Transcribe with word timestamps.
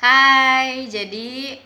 Hai, 0.00 0.88
jadi 0.88 1.60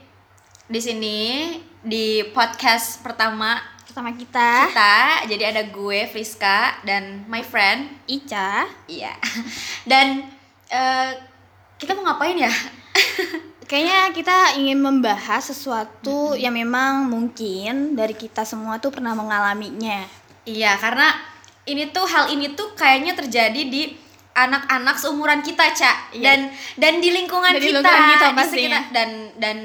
di 0.66 0.80
sini 0.82 1.54
di 1.86 2.18
podcast 2.34 2.98
pertama 2.98 3.62
Pertama 3.86 4.10
kita 4.10 4.74
kita, 4.74 4.98
jadi 5.30 5.54
ada 5.54 5.62
gue 5.70 6.10
Friska 6.10 6.82
dan 6.82 7.22
my 7.30 7.46
friend, 7.46 7.94
Ica 8.10 8.66
iya. 8.90 9.14
Dan 9.90 10.26
eh, 10.66 11.10
kita 11.78 11.94
mau 11.94 12.10
ngapain 12.10 12.34
ya? 12.34 12.50
Kayaknya 13.70 14.00
kita 14.10 14.36
ingin 14.58 14.82
membahas 14.82 15.54
sesuatu 15.54 16.34
yang 16.34 16.58
memang 16.58 17.06
mungkin 17.06 17.94
dari 17.94 18.18
kita 18.18 18.42
semua 18.42 18.82
tuh 18.82 18.90
pernah 18.90 19.14
mengalaminya 19.14 20.10
Iya, 20.42 20.74
karena 20.82 21.14
ini 21.70 21.86
tuh 21.94 22.02
hal 22.02 22.34
ini 22.34 22.50
tuh 22.58 22.74
kayaknya 22.74 23.14
terjadi 23.14 23.62
di 23.62 23.94
anak-anak 24.34 24.94
seumuran 24.94 25.40
kita, 25.40 25.70
Cak. 25.70 26.12
Iya. 26.12 26.22
Dan 26.22 26.38
dan 26.76 26.94
di 26.98 27.10
lingkungan 27.10 27.54
Dan 27.54 27.58
di 27.58 27.70
kita, 27.70 27.78
lingkungan 27.78 28.10
kita 28.10 28.26
di 28.28 28.42
sekitar- 28.66 28.90
dan 28.90 29.08
dan 29.38 29.56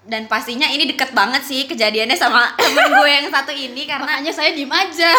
dan 0.00 0.22
pastinya 0.26 0.64
ini 0.64 0.88
deket 0.88 1.12
banget 1.12 1.40
sih 1.40 1.64
kejadiannya 1.64 2.16
sama 2.16 2.50
temen 2.58 2.88
gue 2.90 3.08
yang 3.10 3.28
satu 3.28 3.52
ini 3.52 3.84
karena 3.84 4.08
Makanya 4.10 4.32
saya 4.32 4.50
diem 4.50 4.66
aja 4.66 5.12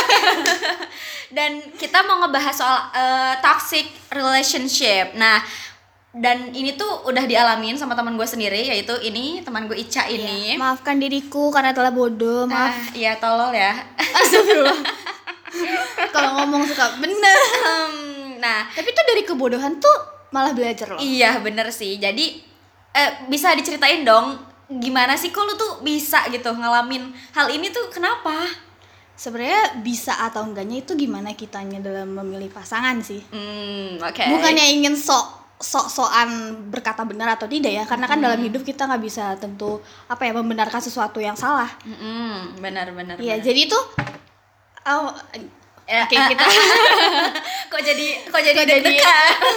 dan 1.37 1.63
kita 1.77 2.01
mau 2.01 2.19
ngebahas 2.19 2.51
soal 2.51 2.79
eh, 2.91 3.33
toxic 3.39 3.85
relationship. 4.11 5.13
Nah, 5.13 5.39
dan 6.11 6.51
ini 6.51 6.75
tuh 6.75 7.07
udah 7.07 7.23
dialamin 7.23 7.79
sama 7.79 7.95
teman 7.95 8.19
gue 8.19 8.25
sendiri 8.25 8.67
yaitu 8.67 8.91
ini 8.99 9.39
teman 9.39 9.63
gue 9.63 9.77
Ica 9.77 10.03
ini. 10.05 10.59
Maafkan 10.59 10.99
diriku 10.99 11.47
karena 11.47 11.71
telah 11.71 11.87
bodoh 11.87 12.43
Maaf 12.43 12.73
Ah, 12.73 12.75
iya 12.91 13.15
tolol 13.15 13.55
ya. 13.55 13.71
Astagfirullah 14.19 14.75
Kalau 16.09 16.29
ngomong 16.37 16.63
suka 16.65 16.97
bener 16.97 17.37
Hmm, 17.63 18.20
nah, 18.41 18.65
Tapi 18.67 18.89
tuh 18.89 19.05
dari 19.05 19.21
kebodohan 19.21 19.77
tuh 19.77 19.97
malah 20.29 20.51
belajar 20.51 20.89
loh 20.89 20.97
iya 20.97 21.37
bener 21.37 21.69
sih. 21.69 21.95
Jadi 21.95 22.41
eh, 22.91 23.11
bisa 23.27 23.53
diceritain 23.53 24.01
dong 24.01 24.41
gimana 24.71 25.13
sih 25.13 25.29
kok 25.29 25.43
lu 25.43 25.53
tuh 25.53 25.79
bisa 25.81 26.25
gitu 26.27 26.49
ngalamin 26.49 27.05
hal 27.31 27.47
ini 27.47 27.69
tuh 27.69 27.87
kenapa? 27.87 28.47
Sebenarnya 29.13 29.77
bisa 29.79 30.17
atau 30.17 30.41
enggaknya 30.41 30.81
itu 30.81 30.95
gimana 30.95 31.31
kitanya 31.31 31.77
dalam 31.77 32.09
memilih 32.11 32.49
pasangan 32.49 32.97
sih 32.99 33.21
Hmm, 33.29 33.99
oke. 33.99 34.17
bukannya 34.17 34.65
ingin 34.73 34.95
sok 34.95 35.37
sok-sokan 35.61 36.29
berkata 36.67 37.05
benar 37.05 37.37
atau 37.37 37.45
tidak 37.45 37.69
ya 37.69 37.83
karena 37.85 38.09
kan 38.09 38.17
dalam 38.17 38.41
hidup 38.41 38.65
kita 38.65 38.81
nggak 38.81 38.97
bisa 38.97 39.37
tentu 39.37 39.77
apa 40.07 40.25
ya 40.25 40.33
membenarkan 40.33 40.81
sesuatu 40.81 41.21
yang 41.21 41.37
salah 41.37 41.69
Mm-mm, 41.85 42.57
benar 42.57 42.89
benar. 42.89 43.21
Iya 43.21 43.37
benar. 43.37 43.45
jadi 43.45 43.61
tuh 43.69 43.83
oh, 44.87 45.13
Ya, 45.91 46.01
oke 46.01 46.15
eh, 46.15 46.23
kita 46.25 46.43
kok 47.71 47.81
jadi 47.83 48.07
kok 48.23 48.39
jadi 48.39 48.55
Kok 48.55 48.65
jadi- 48.65 48.99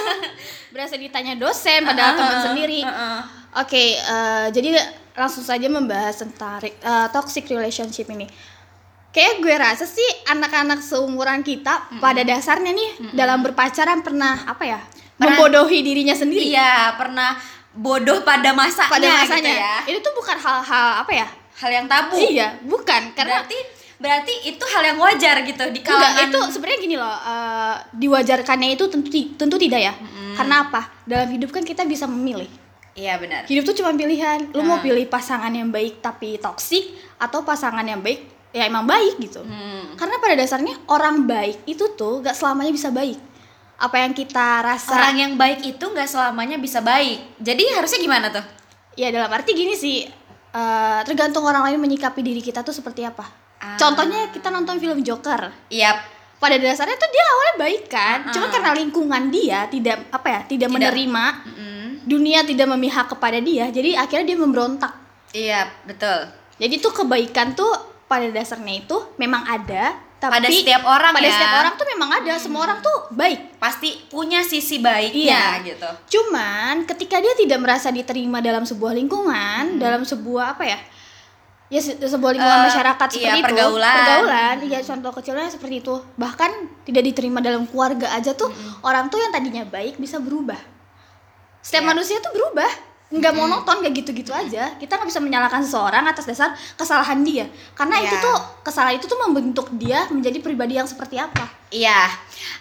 berasa 0.75 0.99
ditanya 0.99 1.33
dosen 1.33 1.87
padahal 1.87 2.13
teman 2.13 2.37
sendiri. 2.43 2.83
Heeh. 2.83 3.19
oke 3.55 3.83
eh, 3.95 4.47
jadi 4.51 4.75
langsung 5.13 5.41
saja 5.41 5.63
membahas 5.65 6.19
tentang 6.19 6.59
eh, 6.61 7.07
toxic 7.09 7.47
relationship 7.47 8.11
ini. 8.11 8.27
Kayak 9.09 9.39
gue 9.39 9.55
rasa 9.55 9.87
sih 9.87 10.03
anak-anak 10.27 10.83
seumuran 10.83 11.39
kita 11.39 11.87
pada 11.97 12.19
dasarnya 12.21 12.75
nih 12.75 13.15
dalam 13.15 13.39
berpacaran 13.39 14.03
pernah 14.03 14.43
apa 14.43 14.67
ya? 14.67 14.79
Pernah- 15.15 15.39
membodohi 15.39 15.79
dirinya 15.79 16.11
sendiri. 16.11 16.51
Iya, 16.51 16.99
pernah 16.99 17.39
bodoh 17.71 18.19
pada 18.23 18.51
masanya, 18.51 18.91
pada 18.91 19.07
gitu 19.07 19.19
masanya. 19.31 19.53
ya. 19.55 19.75
itu 19.87 19.99
tuh 19.99 20.11
bukan 20.11 20.35
hal-hal 20.35 20.87
apa 20.99 21.11
ya? 21.15 21.27
Hal 21.55 21.71
yang 21.71 21.87
tabu. 21.87 22.19
iya 22.19 22.59
bukan. 22.59 23.15
Karena 23.15 23.39
Berarti 23.39 23.55
berarti 23.95 24.33
itu 24.45 24.63
hal 24.65 24.83
yang 24.83 24.99
wajar 24.99 25.39
gitu 25.41 25.63
di 25.71 25.79
Enggak, 25.79 25.95
kalangan 25.95 26.27
itu 26.27 26.39
sebenarnya 26.51 26.79
gini 26.79 26.95
loh, 26.95 27.15
eh, 27.15 27.75
diwajarkannya 27.95 28.69
itu 28.75 28.83
tentu 28.87 29.09
tentu 29.35 29.55
tidak 29.55 29.81
ya. 29.81 29.93
Karena 30.35 30.67
apa? 30.67 30.81
Dalam 31.07 31.31
hidup 31.31 31.49
kan 31.49 31.63
kita 31.63 31.87
bisa 31.87 32.03
memilih. 32.05 32.47
Iya 32.95 33.19
benar. 33.19 33.43
Hidup 33.43 33.67
tuh 33.67 33.75
cuma 33.75 33.91
pilihan. 33.91 34.51
Lu 34.55 34.63
Ah. 34.63 34.67
mau 34.67 34.79
pilih 34.79 35.03
pasangan 35.07 35.51
yang 35.51 35.67
baik 35.67 35.99
tapi 35.99 36.39
toksik 36.39 36.95
atau 37.19 37.43
pasangan 37.43 37.83
yang 37.83 37.99
baik 37.99 38.23
ya 38.51 38.67
emang 38.67 38.87
baik 38.87 39.19
gitu. 39.19 39.43
Hmm. 39.43 39.99
Karena 39.99 40.15
pada 40.15 40.35
dasarnya 40.39 40.79
orang 40.87 41.27
baik 41.27 41.67
itu 41.67 41.91
tuh 41.95 42.23
gak 42.23 42.35
selamanya 42.35 42.71
bisa 42.71 42.91
baik. 42.91 43.19
Apa 43.75 43.99
yang 43.99 44.15
kita 44.15 44.63
rasa 44.63 44.95
Orang 44.95 45.19
yang 45.19 45.33
baik 45.35 45.59
itu 45.59 45.83
nggak 45.83 46.07
selamanya 46.07 46.55
bisa 46.55 46.79
baik. 46.79 47.35
Jadi 47.43 47.63
harusnya 47.75 47.99
gimana 47.99 48.31
tuh? 48.31 48.43
ya 48.95 49.11
dalam 49.11 49.27
arti 49.27 49.51
gini 49.51 49.75
sih, 49.75 50.07
eh, 50.55 50.99
tergantung 51.03 51.43
orang 51.43 51.67
lain 51.67 51.83
menyikapi 51.83 52.23
diri 52.23 52.39
kita 52.39 52.63
tuh 52.63 52.71
seperti 52.71 53.03
apa. 53.03 53.27
Ah. 53.57 53.75
Contohnya 53.75 54.29
kita 54.29 54.47
nonton 54.47 54.77
film 54.77 54.99
Joker. 54.99 55.51
Iya. 55.67 56.13
pada 56.35 56.59
dasarnya 56.59 56.93
tuh 56.93 57.09
dia 57.09 57.25
awalnya 57.25 57.55
baik 57.57 57.83
kan 57.87 58.17
Uh-uh. 58.21 58.29
cuma 58.29 58.45
karena 58.49 58.75
lingkungan 58.75 59.23
dia 59.27 59.65
tidak 59.65 60.03
apa 60.09 60.27
ya 60.27 60.39
tidak, 60.45 60.67
Tidak. 60.67 60.75
menerima 60.77 61.25
Mm-mm. 61.41 61.87
dunia 62.05 62.43
tidak 62.43 62.67
memihak 62.69 63.07
kepada 63.07 63.39
dia 63.39 63.65
jadi 63.67 63.97
akhirnya 63.97 64.27
dia 64.27 64.37
memberontak 64.37 64.93
Iya, 65.31 65.65
betul. 65.81 66.29
jadi 66.55 66.75
tuh 66.77 66.91
kebaikan 66.93 67.55
tuh 67.55 67.71
pada 68.05 68.29
dasarnya 68.29 68.77
itu 68.79 68.93
memang 69.15 69.41
ada 69.43 69.95
tapi 70.15 70.37
Pada 70.37 70.47
setiap 70.49 70.83
orang 70.85 71.11
pada 71.11 71.23
ya. 71.23 71.33
setiap 71.33 71.53
orang 71.57 71.73
tuh 71.73 71.87
memang 71.87 72.09
ada 72.13 72.33
semua 72.35 72.61
orang 72.63 72.79
tuh 72.79 72.97
baik 73.09 73.57
Pasti 73.57 73.89
punya 74.05 74.43
sisi 74.43 74.77
baiknya 74.77 75.39
Iya. 75.55 75.65
gitu. 75.65 75.89
cuman 76.13 76.83
ketika 76.85 77.17
dia 77.17 77.33
tidak 77.33 77.57
merasa 77.59 77.89
diterima 77.89 78.37
dalam 78.39 78.61
sebuah 78.61 78.93
lingkungan 78.93 79.75
dalam 79.75 80.03
sebuah 80.03 80.53
apa 80.53 80.63
ya 80.67 80.77
ya 81.65 81.79
se- 81.79 81.97
sebuah 81.97 82.31
lingkungan 82.31 82.59
Eh, 82.59 82.67
masyarakat 82.67 83.07
iya, 83.07 83.15
seperti 83.15 83.33
itu. 83.35 83.45
pergaulan. 83.47 83.95
pergaulan 83.95 84.55
iya 84.63 84.79
contoh 84.79 85.11
kecilnya 85.11 85.47
seperti 85.47 85.75
itu. 85.79 85.95
Bahkan 86.15 86.51
tidak 86.83 87.03
diterima 87.03 87.39
dalam 87.39 87.65
keluarga 87.65 88.07
aja 88.11 88.31
tuh 88.31 88.53
orang 88.81 89.07
tuh 89.07 89.17
yang 89.17 89.31
tadinya 89.31 89.63
baik 89.63 89.95
bisa 89.95 90.17
berubah. 90.17 90.57
Setiap 91.59 91.81
Iya. 91.81 91.89
manusia 91.89 92.17
tuh 92.19 92.29
berubah. 92.31 92.69
Nggak 93.07 93.33
monoton 93.33 93.77
kayak 93.79 93.95
gitu-gitu 93.95 94.29
aja. 94.29 94.73
Kita 94.75 94.95
nggak 94.95 95.07
bisa 95.07 95.17
menyalahkan 95.19 95.61
seseorang 95.61 96.03
atas 96.03 96.25
dasar 96.25 96.49
kesalahan 96.73 97.21
dia. 97.21 97.45
Karena 97.71 97.97
itu 97.99 98.11
Iya. 98.11 98.21
tuh 98.23 98.35
kesalahan 98.61 98.97
itu 98.97 99.05
tuh 99.05 99.17
membentuk 99.19 99.69
dia 99.71 100.05
menjadi 100.07 100.37
pribadi 100.39 100.75
yang 100.75 100.85
seperti 100.85 101.15
apa. 101.15 101.45
Iya, 101.69 102.09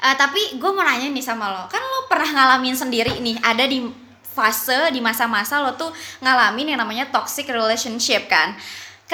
Eh, 0.01 0.15
tapi 0.15 0.41
gue 0.55 0.71
mau 0.71 0.81
nanya 0.81 1.09
nih 1.09 1.21
sama 1.21 1.49
lo, 1.51 1.65
kan 1.67 1.81
lo 1.81 2.05
pernah 2.07 2.29
ngalamin 2.31 2.73
sendiri 2.73 3.19
nih, 3.19 3.37
ada 3.39 3.65
di 3.65 3.85
fase 4.27 4.91
di 4.91 4.99
masa-masa 4.99 5.61
lo 5.61 5.73
tuh 5.73 5.89
ngalamin 6.19 6.73
yang 6.73 6.81
namanya 6.81 7.07
toxic 7.07 7.47
relationship 7.47 8.27
kan? 8.27 8.53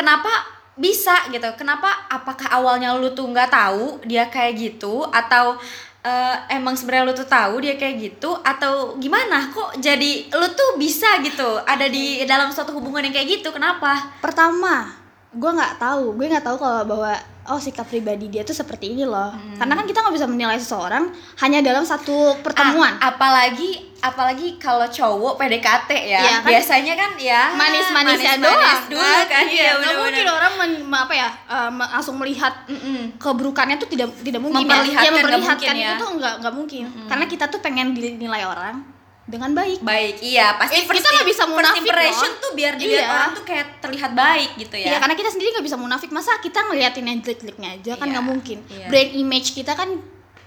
Kenapa 0.00 0.32
bisa 0.80 1.28
gitu? 1.28 1.44
Kenapa? 1.60 2.08
Apakah 2.08 2.48
awalnya 2.56 2.96
lo 2.96 3.12
tuh 3.12 3.28
nggak 3.28 3.52
tahu 3.52 4.00
dia 4.08 4.32
kayak 4.32 4.56
gitu 4.56 5.04
atau 5.12 5.60
eh, 6.00 6.36
emang 6.56 6.72
sebenarnya 6.72 7.04
lo 7.04 7.12
tuh 7.12 7.28
tahu 7.28 7.60
dia 7.60 7.76
kayak 7.76 8.00
gitu 8.00 8.32
atau 8.40 8.96
gimana? 8.96 9.52
Kok 9.52 9.76
jadi 9.76 10.32
lo 10.32 10.48
tuh 10.56 10.80
bisa 10.80 11.20
gitu 11.20 11.60
ada 11.68 11.84
di 11.84 12.24
dalam 12.24 12.48
suatu 12.48 12.72
hubungan 12.72 13.04
yang 13.04 13.12
kayak 13.12 13.44
gitu? 13.44 13.52
Kenapa? 13.52 14.16
pertama 14.24 14.96
gue 15.30 15.46
nggak 15.46 15.78
tahu 15.78 16.18
gue 16.18 16.26
nggak 16.26 16.42
tahu 16.42 16.56
kalau 16.58 16.82
bahwa 16.82 17.14
oh 17.50 17.58
sikap 17.58 17.84
pribadi 17.84 18.26
dia 18.26 18.40
tuh 18.40 18.52
seperti 18.52 18.90
ini 18.90 19.02
loh 19.02 19.30
Hmm. 19.30 19.56
karena 19.56 19.74
kan 19.74 19.84
kita 19.84 19.98
nggak 20.00 20.14
bisa 20.14 20.26
menilai 20.26 20.56
seseorang 20.56 21.10
hanya 21.36 21.58
dalam 21.60 21.82
satu 21.82 22.14
pertemuan 22.40 22.94
Ah, 22.96 23.10
apalagi 23.10 23.70
apalagi 24.00 24.56
kalau 24.56 24.88
cowok 24.88 25.36
PDKT 25.36 25.90
ya. 26.08 26.18
Iya, 26.18 26.36
kan? 26.38 26.48
Biasanya 26.48 26.94
kan 26.94 27.10
ya 27.16 27.42
manis-manisnya 27.52 28.32
manis-manis 28.32 28.40
doang 28.40 28.80
dulu 28.88 29.18
kan. 29.26 29.44
iya 29.44 29.52
Iya, 29.52 29.68
nggak 29.68 29.76
bener-bener. 29.76 30.00
mungkin 30.00 30.26
orang 30.30 30.52
men- 30.56 30.84
me- 30.86 31.00
apa 31.00 31.14
ya 31.14 31.28
me- 31.68 31.90
langsung 31.90 32.16
melihat 32.16 32.54
Mm-mm. 32.64 33.18
keburukannya 33.18 33.76
tuh 33.76 33.86
tidak 33.86 34.08
tidak 34.18 34.40
mungkin 34.40 34.64
Memperlihatkan, 34.64 34.96
ya, 34.96 35.04
ya 35.04 35.12
memperlihatkan 35.12 35.52
mungkin 35.68 35.76
itu 35.76 35.92
ya. 35.92 36.00
tuh 36.00 36.10
nggak 36.16 36.34
nggak 36.38 36.54
mungkin 36.54 36.82
karena 37.06 37.24
kita 37.26 37.44
tuh 37.46 37.60
pengen 37.60 37.92
dinilai 37.92 38.42
orang 38.42 38.80
dengan 39.22 39.50
baik 39.52 39.78
Baik, 39.80 40.16
iya 40.20 40.54
pasti 40.54 40.74
Eh, 40.76 40.84
kita 40.84 41.06
nggak 41.06 41.24
bisa 41.24 41.42
first 41.42 41.52
munafik 41.52 41.82
impression 41.82 42.30
loh. 42.30 42.40
tuh 42.40 42.50
biar 42.52 42.72
dilihat 42.74 42.98
Iya. 42.98 43.10
orang 43.10 43.30
tuh 43.32 43.44
kayak 43.44 43.66
terlihat 43.78 44.12
baik 44.12 44.50
gitu 44.56 44.74
ya. 44.74 44.86
Iya 44.86 44.96
karena 44.98 45.14
kita 45.14 45.30
sendiri 45.30 45.48
nggak 45.52 45.66
bisa 45.66 45.76
munafik 45.76 46.10
masa 46.10 46.32
kita 46.38 46.58
ngeliatin 46.62 47.04
yang 47.04 47.18
jelek-jeleknya 47.18 47.68
aja 47.74 47.92
kan 47.94 48.04
Iya, 48.04 48.12
nggak 48.12 48.26
mungkin 48.26 48.58
iya. 48.66 48.86
brand 48.86 49.10
image 49.12 49.48
kita 49.52 49.72
kan 49.72 49.88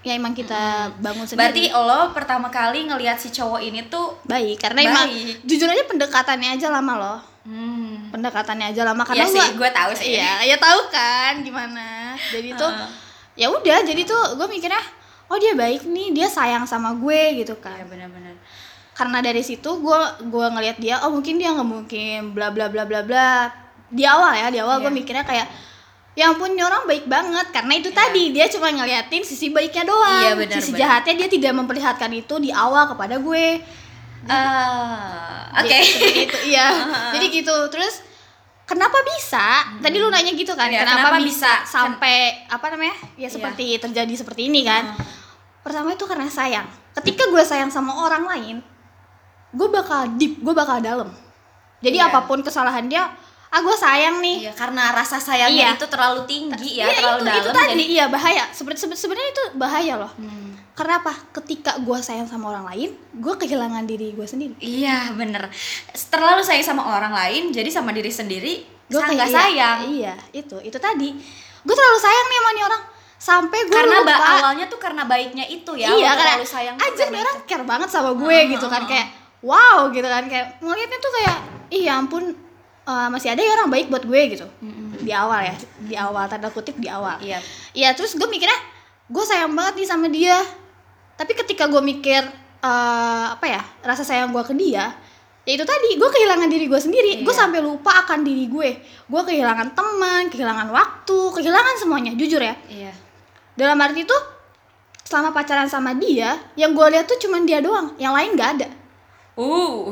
ya 0.00 0.12
emang 0.12 0.32
kita 0.32 0.60
bangun 0.98 1.24
sendiri 1.24 1.40
Berarti 1.40 1.64
lo 1.70 2.12
pertama 2.12 2.48
kali 2.48 2.84
ngelihat 2.84 3.16
si 3.16 3.30
cowok 3.30 3.56
ini 3.58 3.86
tuh 3.86 4.20
baik 4.22 4.58
karena 4.58 4.84
emang 4.84 5.08
Baik. 5.08 5.40
jujur 5.42 5.64
aja 5.64 5.80
pendekatannya 5.82 6.48
aja 6.52 6.68
lama 6.68 6.92
loh 6.94 7.18
hmm, 7.42 8.12
pendekatannya 8.12 8.66
aja 8.68 8.84
lama 8.84 9.00
Iya 9.00 9.08
karena 9.08 9.24
sih, 9.26 9.40
gua- 9.40 9.56
gue 9.56 9.70
tahu 9.72 9.90
sih. 9.94 10.12
iya 10.12 10.44
ya 10.44 10.56
tahu 10.56 10.80
kan 10.88 11.40
gimana 11.40 12.12
jadi 12.28 12.52
tuh 12.52 12.68
Heeh. 12.68 12.90
ya 13.34 13.46
udah 13.48 13.80
jadi 13.80 14.02
tuh 14.04 14.36
gue 14.36 14.44
mikirnya 14.46 14.82
oh 15.24 15.36
dia 15.36 15.56
baik 15.56 15.82
nih 15.84 16.12
dia 16.12 16.28
sayang 16.28 16.62
sama 16.62 16.92
gue 16.92 17.20
gitu 17.38 17.56
kan 17.56 17.72
Iya 17.74 17.88
benar-benar. 17.88 18.33
Karena 18.94 19.18
dari 19.18 19.42
situ 19.42 19.82
gue 19.82 20.00
gua 20.30 20.46
ngelihat 20.54 20.78
dia 20.78 21.02
oh 21.02 21.10
mungkin 21.10 21.34
dia 21.34 21.50
nggak 21.50 21.66
mungkin 21.66 22.30
bla 22.30 22.54
bla 22.54 22.70
bla 22.70 22.86
bla 22.86 23.02
bla. 23.02 23.50
Di 23.90 24.06
awal 24.06 24.38
ya 24.38 24.48
di 24.54 24.58
awal 24.62 24.78
gue 24.80 24.90
Iya. 24.90 24.98
mikirnya 25.02 25.24
kayak 25.26 25.46
ya 26.14 26.30
ampun 26.30 26.54
orang 26.54 26.86
baik 26.86 27.10
banget. 27.10 27.50
Karena 27.50 27.74
itu 27.74 27.90
tadi 27.90 28.30
dia 28.30 28.46
cuma 28.46 28.70
ngeliatin 28.70 29.26
sisi 29.26 29.50
baiknya 29.50 29.82
doang. 29.82 30.22
Iya, 30.22 30.32
benar, 30.38 30.54
sisi 30.62 30.70
benar. 30.70 30.80
jahatnya 31.02 31.14
dia 31.20 31.28
tidak 31.28 31.52
memperlihatkan 31.58 32.10
itu 32.14 32.34
di 32.38 32.54
awal 32.54 32.86
kepada 32.94 33.18
gue. 33.18 33.46
Ah, 34.30 35.52
oke. 35.60 35.68
Jadi, 35.68 35.84
seperti 35.90 36.20
itu 36.30 36.38
iya. 36.54 36.66
Jadi 37.18 37.26
gitu 37.34 37.54
terus 37.68 38.00
kenapa 38.64 38.96
bisa? 39.04 39.74
Tadi 39.82 39.96
lu 39.98 40.08
nanya 40.08 40.32
gitu 40.32 40.54
kan 40.54 40.70
Iya, 40.70 40.86
kenapa, 40.86 41.12
kenapa 41.12 41.18
bisa, 41.20 41.50
bisa? 41.60 41.66
sampai 41.66 42.46
apa 42.46 42.66
namanya 42.72 42.96
ya 43.18 43.28
seperti 43.28 43.74
terjadi 43.76 44.14
seperti 44.14 44.48
ini 44.48 44.64
kan? 44.64 44.94
Pertama 45.60 45.92
itu 45.92 46.06
karena 46.06 46.30
sayang. 46.30 46.64
Ketika 46.94 47.26
gue 47.28 47.42
sayang 47.42 47.68
sama 47.68 47.90
orang 48.06 48.24
lain 48.24 48.56
gue 49.54 49.68
bakal 49.68 50.00
deep 50.14 50.38
gue 50.38 50.52
bakal 50.52 50.78
dalam 50.78 51.08
jadi 51.78 51.96
Iya. 51.96 52.10
apa 52.10 52.24
pun 52.24 52.40
kesalahan 52.40 52.84
dia 52.84 53.06
ah 53.48 53.60
gue 53.60 53.70
sayang 53.72 54.18
nih 54.18 54.36
Iya, 54.40 54.52
karena 54.52 54.90
rasa 54.90 55.16
sayangnya 55.16 55.70
Iya. 55.70 55.78
itu 55.78 55.86
terlalu 55.86 56.20
tinggi 56.24 56.70
ya, 56.74 56.84
Iya, 56.84 56.98
terlalu 56.98 57.18
itu, 57.18 57.24
dalam. 57.24 57.38
itu 57.38 57.50
tadi 57.52 57.70
jadi- 57.72 57.88
iya 57.88 58.04
bahaya 58.08 58.44
Seben- 58.50 58.74
seben- 58.74 58.98
sebenarnya 58.98 59.30
itu 59.30 59.44
bahaya 59.54 59.94
loh 59.96 60.10
Hmm. 60.12 60.58
karena 60.74 60.98
apa 60.98 61.14
ketika 61.32 61.78
gue 61.78 61.98
sayang 61.98 62.26
sama 62.26 62.50
orang 62.50 62.66
lain 62.66 62.90
gue 63.14 63.34
kehilangan 63.36 63.84
diri 63.84 64.10
gue 64.10 64.24
sendiri 64.24 64.58
Iya, 64.58 65.14
bener. 65.14 65.46
Terlalu 66.10 66.42
sayang 66.42 66.66
sama 66.66 66.82
orang 66.84 67.14
lain, 67.14 67.42
jadi 67.50 67.70
sama 67.70 67.90
diri 67.90 68.10
sendiri 68.10 68.54
gue 68.84 68.98
nggak 69.00 69.30
sayang. 69.30 69.78
iya 69.88 70.12
itu 70.30 70.58
itu 70.60 70.76
tadi 70.76 71.14
gue 71.60 71.74
terlalu 71.74 71.98
sayang 71.98 72.26
nih 72.26 72.36
sama 72.36 72.50
nih 72.50 72.64
orang 72.64 72.82
sampai 73.16 73.58
gue 73.62 73.72
Karena 73.72 73.96
lupa 73.98 74.14
awalnya 74.36 74.66
tuh 74.66 74.76
karena 74.76 75.02
baiknya 75.04 75.46
itu 75.46 75.72
ya. 75.74 75.88
iya 75.90 76.12
karena 76.12 76.36
terlalu 76.36 76.44
sayang 76.46 76.76
karena 76.76 77.06
nih 77.08 77.20
orang 77.22 77.38
care 77.44 77.64
banget 77.64 77.88
sama 77.88 78.10
gue 78.12 78.36
Ah, 78.36 78.44
gitu 78.44 78.66
kan 78.68 78.82
kayak 78.84 79.06
wow 79.44 79.92
gitu 79.92 80.04
kan. 80.04 80.24
Kayak 80.24 80.56
ngelihatnya 80.58 80.98
tuh 80.98 81.12
kayak 81.14 81.36
iya 81.68 81.92
ampun 81.94 82.32
eh, 82.84 83.08
masih 83.08 83.30
ada 83.30 83.40
ya 83.40 83.52
orang 83.54 83.68
baik 83.68 83.86
buat 83.88 84.02
gue 84.02 84.20
gitu. 84.32 84.46
Di 84.98 85.12
awal 85.12 85.44
ya 85.44 85.54
di 85.78 85.94
awal 85.94 86.24
tanda 86.26 86.48
kutip 86.48 86.74
di 86.76 86.88
awal. 86.88 87.20
Iya. 87.20 87.38
Iya 87.72 87.92
terus 87.92 88.16
gue 88.16 88.24
mikirnya 88.24 88.56
gue 89.06 89.20
sayang 89.22 89.52
banget 89.52 89.74
nih 89.78 89.88
sama 89.88 90.08
dia. 90.08 90.40
Tapi 91.14 91.36
ketika 91.36 91.68
gue 91.68 91.78
mikir 91.78 92.24
eh, 92.60 93.24
apa 93.30 93.44
ya 93.44 93.60
rasa 93.82 94.00
sayang 94.00 94.32
gue 94.32 94.40
ke 94.40 94.56
dia 94.56 94.96
ya 95.44 95.52
itu 95.52 95.60
tadi 95.60 96.00
gue 96.00 96.08
kehilangan 96.08 96.48
diri 96.48 96.64
gue 96.64 96.80
sendiri. 96.80 97.12
Gue 97.20 97.28
Iya. 97.28 97.40
sampai 97.44 97.60
lupa 97.60 97.92
akan 98.00 98.24
diri 98.24 98.48
gue. 98.48 98.80
Gue 99.04 99.22
kehilangan 99.22 99.76
teman 99.76 100.32
kehilangan 100.32 100.72
waktu 100.72 101.18
kehilangan 101.36 101.76
semuanya 101.76 102.16
jujur 102.16 102.40
ya. 102.40 102.56
Iya. 102.66 102.92
dalam 103.54 103.78
arti 103.78 104.02
itu 104.02 104.16
selama 105.06 105.30
pacaran 105.30 105.70
sama 105.70 105.94
dia 105.94 106.34
yang 106.56 106.74
gue 106.74 106.86
lihat 106.90 107.06
tuh 107.06 107.14
cuman 107.22 107.46
dia 107.46 107.62
doang 107.62 107.94
yang 108.02 108.10
lain 108.10 108.34
nggak 108.34 108.50
ada 108.58 108.66
Uh. 109.34 109.90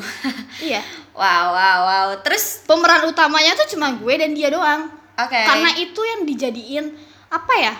iya 0.63 0.83
wow, 1.19 1.51
wow, 1.51 1.79
wow. 1.87 2.09
Terus 2.23 2.63
pemeran 2.67 3.07
utamanya 3.11 3.59
tuh 3.59 3.75
cuma 3.75 3.91
gue 3.95 4.15
dan 4.15 4.33
dia 4.33 4.49
doang 4.49 4.87
oke. 5.19 5.35
karena 5.35 5.71
itu 5.77 6.01
yang 6.01 6.23
dijadiin 6.23 6.87
apa 7.33 7.55
ya 7.59 7.75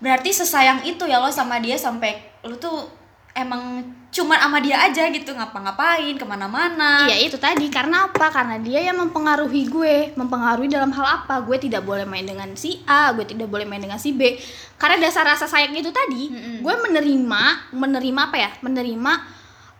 berarti 0.00 0.32
sesayang 0.32 0.82
itu 0.88 1.04
ya 1.04 1.20
lo 1.20 1.28
sama 1.28 1.60
dia 1.60 1.76
sampai 1.76 2.16
lo 2.42 2.56
tuh 2.56 2.88
emang 3.36 3.84
cuman 4.10 4.42
sama 4.42 4.58
dia 4.58 4.74
aja 4.90 5.06
gitu 5.06 5.30
ngapa-ngapain 5.30 6.18
ke 6.18 6.26
mana-mana. 6.26 7.06
Iya 7.06 7.30
itu 7.30 7.38
tadi 7.38 7.70
karena 7.70 8.10
apa? 8.10 8.26
Karena 8.26 8.58
dia 8.58 8.82
yang 8.82 8.98
mempengaruhi 8.98 9.70
gue, 9.70 10.18
mempengaruhi 10.18 10.66
dalam 10.66 10.90
hal 10.90 11.22
apa? 11.22 11.38
Gue 11.46 11.62
tidak 11.62 11.86
boleh 11.86 12.02
main 12.02 12.26
dengan 12.26 12.50
si 12.58 12.82
A, 12.90 13.14
gue 13.14 13.22
tidak 13.22 13.46
boleh 13.46 13.62
main 13.62 13.78
dengan 13.78 14.02
si 14.02 14.10
B. 14.10 14.34
Karena 14.74 14.98
dasar 14.98 15.22
rasa 15.22 15.46
sayang 15.46 15.70
itu 15.78 15.94
tadi, 15.94 16.26
Mm-mm. 16.26 16.58
gue 16.58 16.74
menerima, 16.90 17.42
menerima 17.70 18.20
apa 18.20 18.36
ya? 18.36 18.50
Menerima 18.66 19.12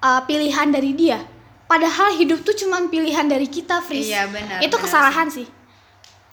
uh, 0.00 0.20
pilihan 0.24 0.68
dari 0.68 0.92
dia. 0.96 1.20
Padahal 1.70 2.18
hidup 2.18 2.42
tuh 2.42 2.56
cuma 2.58 2.82
pilihan 2.90 3.30
dari 3.30 3.46
kita, 3.46 3.78
Fris. 3.78 4.10
Iya, 4.10 4.26
benar, 4.26 4.58
Itu 4.58 4.74
benar 4.74 4.84
kesalahan 4.90 5.28
sih. 5.30 5.46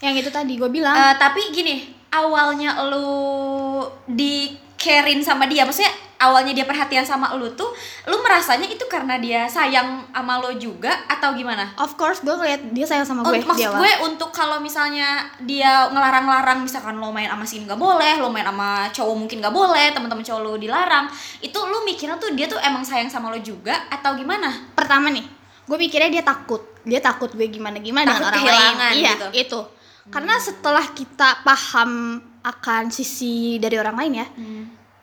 Yang 0.01 0.25
itu 0.25 0.29
tadi 0.33 0.57
gue 0.57 0.69
bilang. 0.69 0.97
Eh, 0.97 1.15
tapi 1.21 1.53
gini, 1.53 1.93
awalnya 2.09 2.89
lu 2.89 3.85
di 4.09 4.57
carein 4.77 5.21
sama 5.21 5.45
dia, 5.45 5.61
maksudnya 5.61 5.93
awalnya 6.17 6.51
dia 6.51 6.65
perhatian 6.65 7.01
sama 7.01 7.33
lu 7.33 7.49
tuh, 7.53 7.69
lu 8.05 8.17
merasanya 8.19 8.65
itu 8.65 8.81
karena 8.85 9.17
dia 9.17 9.45
sayang 9.45 10.09
sama 10.09 10.37
lo 10.37 10.49
juga 10.53 10.89
atau 11.05 11.33
gimana? 11.33 11.73
of 11.77 11.93
course 11.93 12.19
gue 12.19 12.31
ngeliat 12.31 12.73
dia 12.73 12.85
sayang 12.85 13.05
sama 13.05 13.21
Oh, 13.21 13.29
gue. 13.29 13.39
di 13.39 13.45
maksud 13.45 13.71
gue 13.71 13.91
untuk 14.01 14.29
kalau 14.29 14.57
misalnya 14.57 15.29
dia 15.41 15.85
ngelarang-larang 15.87 16.61
misalkan 16.61 16.97
lo 16.97 17.09
main 17.09 17.27
sama 17.27 17.45
sini 17.45 17.65
nggak 17.65 17.77
boleh, 17.77 18.17
lo 18.17 18.29
main 18.29 18.45
sama 18.45 18.89
cowok 18.89 19.15
mungkin 19.15 19.37
nggak 19.39 19.53
boleh, 19.53 19.85
teman-teman 19.91 20.21
cowok 20.21 20.41
lo 20.41 20.53
dilarang, 20.55 21.05
itu 21.39 21.57
lo 21.57 21.81
mikirnya 21.81 22.17
tuh 22.17 22.33
dia 22.33 22.45
tuh 22.45 22.57
emang 22.59 22.81
sayang 22.81 23.07
sama 23.07 23.29
lo 23.29 23.37
juga 23.37 23.85
atau 23.87 24.13
gimana? 24.13 24.49
pertama 24.73 25.09
nih 25.09 25.25
gue 25.67 25.75
mikirnya 25.75 26.07
dia 26.09 26.23
takut 26.23 26.63
dia 26.81 27.03
takut 27.03 27.27
gue 27.27 27.43
gimana 27.45 27.75
gimana 27.77 28.15
Takut 28.15 28.39
dengan 28.39 28.55
orang 28.55 28.79
lain 28.79 28.95
iya 28.97 29.13
gitu. 29.13 29.27
itu 29.35 29.59
karena 30.07 30.39
setelah 30.39 30.87
kita 30.95 31.43
paham 31.43 32.23
akan 32.39 32.87
sisi 32.87 33.59
dari 33.59 33.75
orang 33.75 33.99
lain 33.99 34.13
ya 34.15 34.27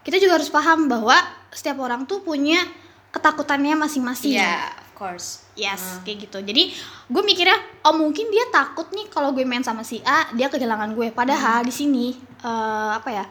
kita 0.05 0.17
juga 0.17 0.37
harus 0.37 0.49
paham 0.49 0.87
bahwa 0.87 1.17
setiap 1.49 1.81
orang 1.81 2.05
tuh 2.05 2.21
punya 2.21 2.61
ketakutannya 3.11 3.75
masing-masing 3.75 4.35
Iya, 4.35 4.69
of 4.75 4.91
course. 4.93 5.47
yes 5.55 5.79
Hmm. 5.79 6.03
kayak 6.03 6.19
gitu 6.25 6.39
jadi 6.41 6.63
gue 7.07 7.23
mikirnya 7.23 7.55
oh 7.83 7.95
mungkin 7.95 8.27
dia 8.27 8.43
takut 8.49 8.91
nih 8.91 9.07
kalau 9.07 9.31
gue 9.31 9.43
main 9.43 9.63
sama 9.63 9.81
si 9.81 10.03
A 10.03 10.29
dia 10.31 10.47
kehilangan 10.47 10.93
gue 10.93 11.09
padahal 11.11 11.63
Hmm. 11.63 11.67
di 11.67 11.73
sini 11.73 12.07
eh, 12.41 12.91
apa 12.93 13.09
ya 13.09 13.25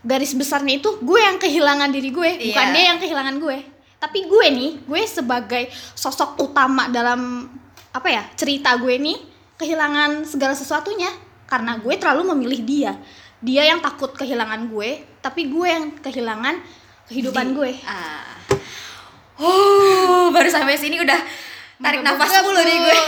garis 0.00 0.32
besarnya 0.32 0.76
itu 0.76 0.98
gue 0.98 1.20
yang 1.20 1.36
kehilangan 1.36 1.90
diri 1.90 2.08
gue 2.08 2.30
bukan 2.42 2.66
Iya. 2.66 2.72
dia 2.72 2.84
yang 2.86 2.98
kehilangan 2.98 3.36
gue 3.36 3.56
tapi 3.96 4.24
gue 4.24 4.46
nih 4.50 4.70
gue 4.82 5.02
sebagai 5.04 5.64
sosok 5.92 6.40
utama 6.40 6.88
dalam 6.88 7.44
apa 7.90 8.08
ya 8.08 8.22
cerita 8.32 8.72
gue 8.76 8.94
nih 8.94 9.18
kehilangan 9.56 10.24
segala 10.24 10.52
sesuatunya 10.52 11.08
karena 11.44 11.76
gue 11.76 11.92
terlalu 11.96 12.32
memilih 12.34 12.60
dia 12.62 12.92
dia 13.38 13.62
yang 13.64 13.80
takut 13.80 14.12
kehilangan 14.12 14.64
gue 14.66 15.15
tapi 15.26 15.50
gue 15.50 15.66
yang 15.66 15.90
kehilangan 15.98 16.54
kehidupan 17.04 17.50
gue 17.52 17.74
Ah. 17.82 18.22
Oh, 19.36 20.30
baru 20.30 20.48
sampai 20.48 20.74
sini 20.74 20.96
udah 20.96 21.20
tarik 21.76 22.00
nafas 22.00 22.24
Menggebu-gebu. 22.24 22.48
dulu 22.48 22.60
nih 22.62 22.76
gue. 22.80 22.98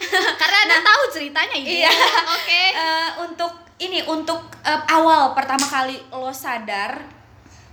karena 0.40 0.56
anda 0.60 0.78
tahu 0.82 1.02
ceritanya 1.10 1.54
itu 1.54 1.78
Iya. 1.78 1.90
oke 2.36 2.62
Eh, 2.72 3.08
untuk 3.22 3.52
ini 3.78 4.02
untuk 4.02 4.40
eh, 4.60 4.82
awal 4.88 5.30
pertama 5.32 5.62
kali 5.62 5.94
lo 6.10 6.30
sadar 6.30 7.20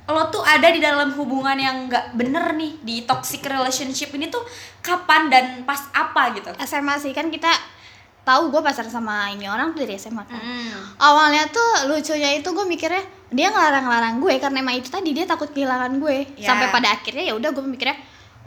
lo 0.06 0.24
tuh 0.28 0.40
ada 0.40 0.69
di 0.69 0.80
dalam 0.80 1.12
hubungan 1.12 1.57
yang 1.57 1.90
nggak 1.90 2.13
bener 2.13 2.54
nih 2.54 2.80
di 2.80 3.04
toxic 3.04 3.44
relationship 3.44 4.07
ini 4.13 4.28
tuh 4.28 4.40
kapan 4.80 5.28
dan 5.28 5.45
pas 5.63 5.83
apa 5.92 6.31
gitu 6.31 6.48
SMA 6.62 6.95
sih 6.95 7.12
kan 7.12 7.28
kita 7.28 7.51
tahu 8.24 8.48
gue 8.48 8.62
pacaran 8.62 8.88
sama 8.88 9.28
ini 9.30 9.48
orang 9.48 9.72
tuh 9.72 9.83
dari 9.83 9.95
SMA 9.95 10.22
kan. 10.22 10.38
Mm. 10.38 10.95
Awalnya 10.98 11.48
tuh 11.48 11.69
lucunya 11.88 12.36
itu 12.36 12.48
gue 12.48 12.63
mikirnya 12.63 13.04
dia 13.28 13.52
ngelarang-larang 13.52 14.20
gue 14.20 14.34
karena 14.40 14.58
emang 14.60 14.76
itu 14.76 14.88
tadi 14.88 15.12
dia 15.12 15.24
takut 15.24 15.52
kehilangan 15.52 16.00
gue. 16.00 16.18
Ya. 16.40 16.48
Sampai 16.48 16.72
pada 16.72 16.96
akhirnya 16.96 17.24
ya 17.24 17.34
udah 17.36 17.50
gue 17.52 17.64
mikirnya 17.64 17.98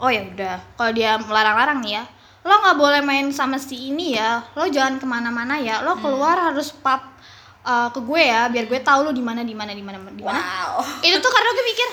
oh 0.01 0.09
ya 0.09 0.25
udah 0.25 0.55
kalau 0.73 0.91
dia 0.91 1.13
melarang-larang 1.21 1.79
nih 1.85 2.01
ya 2.01 2.03
lo 2.41 2.57
nggak 2.57 2.73
boleh 2.73 3.01
main 3.05 3.29
sama 3.29 3.61
si 3.61 3.93
ini 3.93 4.17
ya 4.17 4.41
lo 4.57 4.65
jangan 4.65 4.97
ke 4.97 5.05
mana-mana 5.05 5.61
ya 5.61 5.85
lo 5.85 5.93
keluar 6.01 6.33
harus 6.33 6.73
pap 6.73 7.13
uh, 7.61 7.93
ke 7.93 8.01
gue 8.01 8.17
ya 8.17 8.49
biar 8.49 8.65
gue 8.65 8.81
tahu 8.81 9.05
lo 9.05 9.11
di 9.13 9.21
mana 9.21 9.45
di 9.45 9.53
mana 9.53 9.77
di 9.77 9.85
mana 9.85 10.01
di 10.09 10.25
mana. 10.25 10.41
Wow. 10.41 10.81
Itu 11.05 11.21
tuh 11.21 11.29
karena 11.29 11.49
gue 11.53 11.65
mikir 11.69 11.89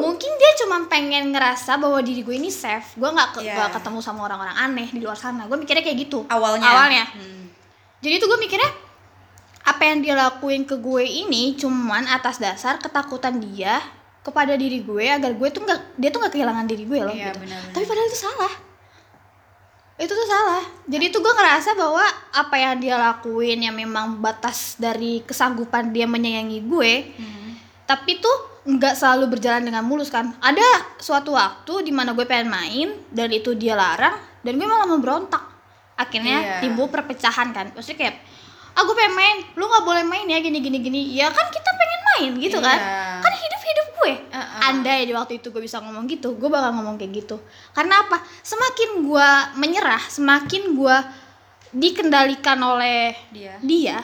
mungkin 0.00 0.32
dia 0.32 0.52
cuma 0.64 0.80
pengen 0.88 1.28
ngerasa 1.28 1.76
bahwa 1.76 2.00
diri 2.00 2.24
gue 2.24 2.32
ini 2.32 2.48
safe 2.48 2.96
gue 2.96 3.04
nggak 3.04 3.36
ke- 3.36 3.44
nggak 3.44 3.70
ketemu 3.76 3.98
sama 4.00 4.24
orang-orang 4.24 4.56
aneh 4.56 4.88
di 4.88 5.04
luar 5.04 5.20
sana. 5.20 5.44
Gue 5.44 5.60
mikirnya 5.60 5.84
kayak 5.84 6.08
gitu 6.08 6.24
awalnya. 6.26 6.64
awalnya. 6.64 7.04
Hmm. 7.12 7.52
jadi 8.00 8.16
tuh 8.16 8.32
gue 8.32 8.40
mikirnya 8.40 8.72
apa 9.66 9.82
yang 9.84 9.98
dia 9.98 10.14
lakuin 10.14 10.62
ke 10.62 10.78
gue 10.78 11.02
ini 11.02 11.54
cuman 11.54 12.06
atas 12.08 12.38
dasar 12.38 12.78
ketakutan 12.78 13.36
dia 13.36 13.82
kepada 14.22 14.54
diri 14.54 14.78
gue 14.80 15.04
agar 15.04 15.32
gue 15.32 15.48
tuh 15.50 15.60
nggak 15.60 15.80
dia 15.94 16.08
tuh 16.08 16.18
nggak 16.18 16.32
kehilangan 16.32 16.64
diri 16.64 16.84
gue 16.84 16.98
loh 17.00 17.10
Iya, 17.10 17.30
gitu. 17.30 17.38
benar-benar. 17.40 17.72
tapi 17.72 17.84
padahal 17.84 18.06
itu 18.06 18.18
salah 18.20 18.52
itu 19.96 20.12
tuh 20.12 20.28
salah 20.28 20.60
jadi 20.84 21.08
tuh 21.08 21.20
gue 21.20 21.32
ngerasa 21.32 21.70
bahwa 21.72 22.04
apa 22.30 22.54
yang 22.54 22.76
dia 22.76 22.94
lakuin 22.96 23.58
yang 23.60 23.72
memang 23.72 24.18
batas 24.18 24.76
dari 24.76 25.22
kesanggupan 25.22 25.88
dia 25.88 26.04
menyayangi 26.04 26.60
gue 26.62 26.92
Hmm. 27.16 27.56
tapi 27.86 28.18
tuh 28.18 28.36
nggak 28.66 28.94
selalu 28.94 29.30
berjalan 29.32 29.62
dengan 29.62 29.82
mulus 29.82 30.10
kan 30.10 30.34
ada 30.38 30.62
suatu 30.96 31.32
waktu 31.32 31.82
di 31.82 31.90
mana 31.90 32.12
gue 32.12 32.22
pengen 32.22 32.50
main 32.50 32.88
dan 33.08 33.30
itu 33.30 33.54
dia 33.54 33.72
larang 33.72 34.14
dan 34.42 34.52
gue 34.54 34.64
malah 34.64 34.84
memberontak 34.84 35.42
akhirnya 35.94 36.36
Iya. 36.36 36.56
timbul 36.60 36.86
perpecahan 36.86 37.50
kan 37.50 37.72
maksudnya 37.72 37.96
kayak 37.96 38.16
gue 38.82 38.94
pengen 38.94 39.14
main. 39.14 39.36
Lu 39.54 39.64
nggak 39.64 39.84
boleh 39.84 40.04
main 40.04 40.26
ya 40.26 40.38
gini 40.40 40.58
gini 40.60 40.78
gini. 40.82 41.00
Ya 41.14 41.30
kan 41.30 41.48
kita 41.48 41.70
pengen 41.70 42.00
main 42.12 42.30
gitu 42.36 42.58
kan? 42.60 42.76
Iya. 42.76 43.20
kan 43.22 43.32
hidup 43.32 43.62
hidup 43.62 43.86
gue. 43.96 44.12
Uh-uh. 44.28 44.68
andai 44.68 45.06
di 45.06 45.12
waktu 45.14 45.38
itu 45.38 45.48
gue 45.48 45.62
bisa 45.62 45.80
ngomong 45.80 46.04
gitu 46.06 46.34
gue 46.34 46.48
bakal 46.50 46.74
ngomong 46.74 46.98
kayak 46.98 47.24
gitu. 47.24 47.36
Karena 47.72 48.04
apa? 48.04 48.20
Semakin 48.42 49.06
gue 49.06 49.28
menyerah 49.56 50.02
semakin 50.10 50.74
gue 50.74 50.96
dikendalikan 51.72 52.56
oleh 52.58 53.12
dia. 53.30 53.58
dia 53.60 53.98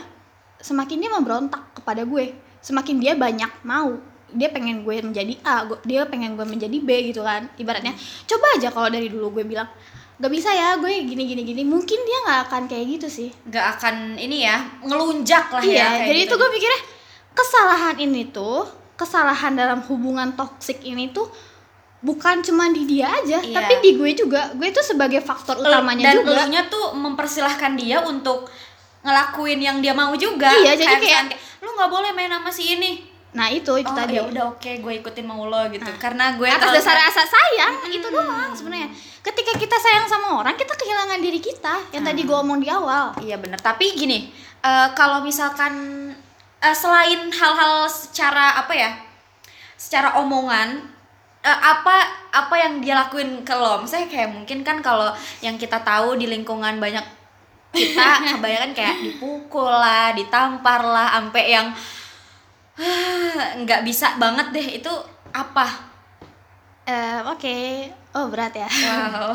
semakin 0.62 0.96
dia 1.02 1.10
memberontak 1.10 1.74
kepada 1.74 2.06
gue. 2.06 2.32
Semakin 2.62 3.02
dia 3.02 3.18
banyak 3.18 3.50
mau. 3.66 3.98
Dia 4.32 4.48
pengen 4.48 4.80
gue 4.86 4.96
menjadi 5.02 5.34
A 5.44 5.66
gue- 5.68 5.82
dia 5.84 6.08
pengen 6.08 6.38
gue 6.38 6.46
menjadi 6.46 6.72
B 6.78 7.12
gitu 7.12 7.20
kan? 7.20 7.50
Ibaratnya. 7.58 7.92
Coba 8.24 8.46
aja 8.56 8.72
kalau 8.72 8.88
dari 8.88 9.10
dulu 9.10 9.36
gue 9.36 9.44
bilang 9.44 9.68
gak 10.14 10.28
bisa 10.28 10.48
ya 10.48 10.76
gue 10.76 10.92
gini 11.02 11.24
gini 11.24 11.42
gini. 11.42 11.62
Mungkin 11.62 11.98
dia 11.98 12.18
nggak 12.22 12.40
akan 12.46 12.62
kayak 12.66 12.86
gitu 12.90 13.08
sih. 13.08 13.28
Nggak 13.44 13.66
akan 13.76 13.94
ini 14.16 14.42
ya 14.42 14.56
ngelunjak 14.80 15.48
lah 15.48 15.60
ya 15.60 15.68
iya 15.68 15.86
kayak 15.94 16.06
jadi 16.06 16.20
gitu. 16.20 16.28
itu 16.28 16.34
gue 16.36 16.50
mikirnya 16.50 16.80
kesalahan 17.32 17.96
ini 17.98 18.22
tuh 18.28 18.64
kesalahan 18.94 19.52
dalam 19.52 19.80
hubungan 19.82 20.32
toksik 20.32 20.82
ini 20.82 21.10
tuh 21.10 21.26
bukan 21.98 22.38
cuma 22.40 22.66
di 22.68 22.82
dia 22.84 23.08
aja 23.08 23.38
Iya. 23.38 23.54
tapi 23.56 23.74
di 23.80 23.90
gue 23.94 24.10
juga. 24.12 24.50
Gue 24.52 24.68
tuh 24.68 24.82
sebagai 24.82 25.20
faktor 25.20 25.58
utamanya 25.58 26.10
dan 26.10 26.14
juga. 26.18 26.34
elunya 26.36 26.62
tuh 26.66 26.92
mempersilahkan 26.92 27.72
dia 27.74 28.02
untuk 28.02 28.50
ngelakuin 29.00 29.58
yang 29.58 29.78
dia 29.78 29.90
mau 29.92 30.14
juga. 30.14 30.50
Iya, 30.52 30.74
jadi 30.74 30.86
kayak- 30.92 31.00
misalkan 31.00 31.26
lu 31.62 31.70
nggak 31.72 31.90
boleh 31.90 32.10
main 32.12 32.28
sama 32.28 32.50
si 32.50 32.74
ini 32.74 33.11
nah 33.32 33.48
itu 33.48 33.72
itu 33.80 33.88
oh 33.88 33.96
tadi. 33.96 34.20
ya 34.20 34.28
udah 34.28 34.44
oke 34.52 34.70
gue 34.84 34.92
ikutin 35.00 35.24
mau 35.24 35.48
lo 35.48 35.64
gitu. 35.72 35.88
Karena 35.96 36.36
gue 36.36 36.44
atas 36.44 36.68
dasar 36.68 36.96
rasa 37.00 37.24
sayang 37.24 37.88
itu 37.88 38.04
doang 38.12 38.52
sebenarnya. 38.52 38.92
Ketika 39.24 39.56
kita 39.56 39.76
sayang 39.80 40.04
sama 40.04 40.44
orang 40.44 40.52
kita 40.52 40.76
kehilangan 40.76 41.16
diri 41.24 41.40
kita 41.40 41.80
yang 41.96 42.04
tadi 42.04 42.28
gue 42.28 42.36
omong 42.36 42.60
di 42.60 42.68
awal. 42.68 43.16
Iya 43.24 43.40
bener, 43.40 43.56
tapi 43.56 43.96
gini, 43.96 44.28
eh, 44.60 44.88
kalau 44.92 45.24
misalkan 45.24 45.72
eh, 46.60 46.76
selain 46.76 47.32
hal-hal 47.32 47.88
secara 47.88 48.60
apa 48.60 48.72
ya, 48.76 48.90
secara 49.80 50.20
omongan, 50.20 50.84
eh, 51.40 51.58
apa 51.58 52.28
apa 52.36 52.54
yang 52.60 52.84
dia 52.84 53.00
lakuin 53.00 53.40
ke 53.48 53.54
lo? 53.56 53.80
Misalnya 53.80 54.12
kayak 54.12 54.28
mungkin 54.28 54.60
kan 54.60 54.84
kalau 54.84 55.08
yang 55.40 55.56
kita 55.56 55.80
tahu 55.80 56.20
di 56.20 56.28
lingkungan 56.28 56.76
banyak 56.76 57.04
kita 57.72 58.06
kebanyakan 58.36 58.76
kayak 58.76 58.96
dipukul 59.00 59.72
lah, 59.72 60.12
ditampar 60.12 60.84
lah, 60.84 61.08
sampai 61.16 61.56
yang 61.56 61.72
nggak 63.62 63.82
bisa 63.86 64.18
banget 64.18 64.50
deh. 64.50 64.68
Itu 64.82 64.92
apa? 65.32 65.66
Eh, 66.86 67.20
oke. 67.30 67.56
Oh 68.12 68.28
berat 68.28 68.52
ya. 68.58 68.68
Wow, 68.68 69.32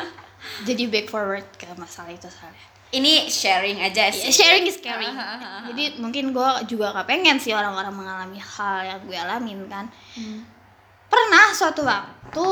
jadi 0.66 0.90
back 0.90 1.06
forward 1.12 1.46
ke 1.54 1.70
masalah 1.78 2.10
itu 2.10 2.26
soalnya 2.26 2.78
ini 2.88 3.28
sharing 3.28 3.78
aja 3.84 4.08
sih. 4.08 4.32
Ya, 4.32 4.32
sharing 4.32 4.64
is 4.64 4.80
caring. 4.80 5.12
Ah, 5.12 5.36
ah, 5.36 5.36
ah. 5.36 5.62
jadi 5.68 6.00
mungkin 6.00 6.32
gue 6.32 6.50
juga 6.64 6.96
gak 6.96 7.08
pengen 7.08 7.36
sih 7.36 7.52
orang-orang 7.52 7.92
mengalami 7.92 8.40
hal 8.40 8.76
yang 8.84 9.00
gue 9.04 9.16
alamin 9.16 9.60
kan. 9.68 9.86
Hmm. 10.16 10.44
pernah 11.08 11.56
suatu 11.56 11.88
waktu 11.88 12.48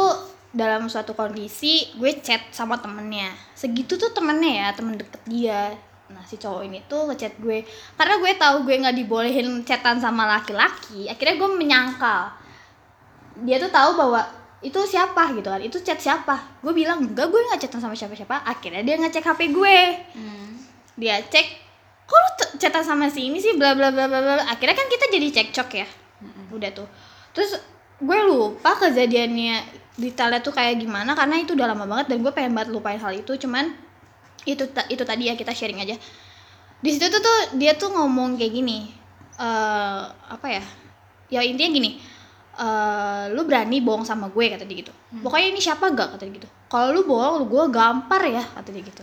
dalam 0.57 0.89
suatu 0.89 1.13
kondisi 1.13 1.93
gue 1.97 2.21
chat 2.25 2.41
sama 2.53 2.81
temennya. 2.81 3.33
Segitu 3.53 4.01
tuh 4.01 4.13
temennya 4.13 4.53
ya 4.65 4.69
temen 4.73 4.97
deket 4.97 5.23
dia 5.29 5.77
nah 6.07 6.23
si 6.23 6.39
cowok 6.39 6.63
ini 6.67 6.79
tuh 6.87 7.11
ngechat 7.11 7.39
gue. 7.43 7.67
Karena 7.99 8.15
gue 8.23 8.33
tahu 8.39 8.57
gue 8.63 8.75
nggak 8.79 8.97
dibolehin 8.97 9.49
chatan 9.67 9.99
sama 9.99 10.27
laki-laki 10.27 11.11
akhirnya 11.11 11.35
gue 11.39 11.51
menyangkal. 11.51 12.31
Dia 13.43 13.57
tuh 13.59 13.71
tahu 13.71 13.91
bahwa 13.99 14.23
itu 14.65 14.81
siapa 14.89 15.37
gitu 15.37 15.47
kan 15.47 15.61
itu 15.61 15.79
chat 15.85 16.01
siapa? 16.01 16.63
Gue 16.65 16.73
bilang 16.73 17.05
enggak 17.05 17.29
gue 17.29 17.41
nggak 17.41 17.61
chatan 17.67 17.81
sama 17.83 17.95
siapa-siapa. 17.95 18.47
Akhirnya 18.47 18.83
dia 18.87 18.97
ngecek 18.99 19.25
hp 19.25 19.41
gue. 19.53 19.79
Hmm. 20.17 20.51
dia 20.97 21.21
cek 21.21 21.47
kok 22.09 22.17
lu 22.17 22.31
chatan 22.57 22.81
sama 22.87 23.11
si 23.13 23.29
ini 23.29 23.37
sih? 23.43 23.59
Bla 23.59 23.77
bla 23.77 23.93
bla 23.93 24.09
bla 24.09 24.21
bla. 24.23 24.45
Akhirnya 24.49 24.75
kan 24.79 24.89
kita 24.89 25.13
jadi 25.13 25.29
cekcok 25.43 25.69
ya. 25.75 25.87
Udah 26.55 26.71
tuh. 26.73 26.89
Terus 27.37 27.61
gue 28.01 28.19
lupa 28.25 28.77
kejadiannya 28.81 29.85
detailnya 29.97 30.41
tuh 30.45 30.53
kayak 30.53 30.77
gimana 30.81 31.17
karena 31.17 31.41
itu 31.41 31.57
udah 31.57 31.73
lama 31.73 31.89
banget 31.89 32.13
dan 32.13 32.21
gue 32.21 32.33
pengen 32.33 32.53
banget 32.57 32.73
lupain 32.73 32.97
hal 32.97 33.13
itu. 33.13 33.37
Cuman 33.37 33.86
itu 34.47 34.63
itu 34.89 35.03
tadi 35.03 35.27
ya 35.27 35.35
kita 35.35 35.51
sharing 35.51 35.79
aja. 35.79 35.99
Di 36.77 36.91
situ 36.91 37.07
tuh 37.07 37.19
tuh 37.19 37.39
dia 37.57 37.75
tuh 37.75 37.91
ngomong 37.91 38.37
kayak 38.37 38.53
gini 38.53 38.89
eh 39.37 40.03
apa 40.07 40.47
ya? 40.49 40.63
Ya 41.29 41.41
intinya 41.43 41.71
gini 41.73 41.91
eh 42.57 43.25
lu 43.31 43.45
berani 43.45 43.83
bohong 43.83 44.03
sama 44.03 44.31
gue 44.31 44.47
kata 44.49 44.65
dia 44.65 44.81
gitu. 44.81 44.93
Pokoknya 45.21 45.51
ini 45.51 45.61
siapa 45.61 45.91
gak 45.91 46.17
kata 46.17 46.25
dia 46.25 46.39
gitu. 46.39 46.49
Kalau 46.67 46.91
lu 46.91 47.03
bohong 47.03 47.43
lu 47.43 47.47
gue 47.47 47.65
gampar 47.69 48.23
ya 48.25 48.41
kata 48.43 48.71
dia 48.71 48.81
gitu. 48.81 49.03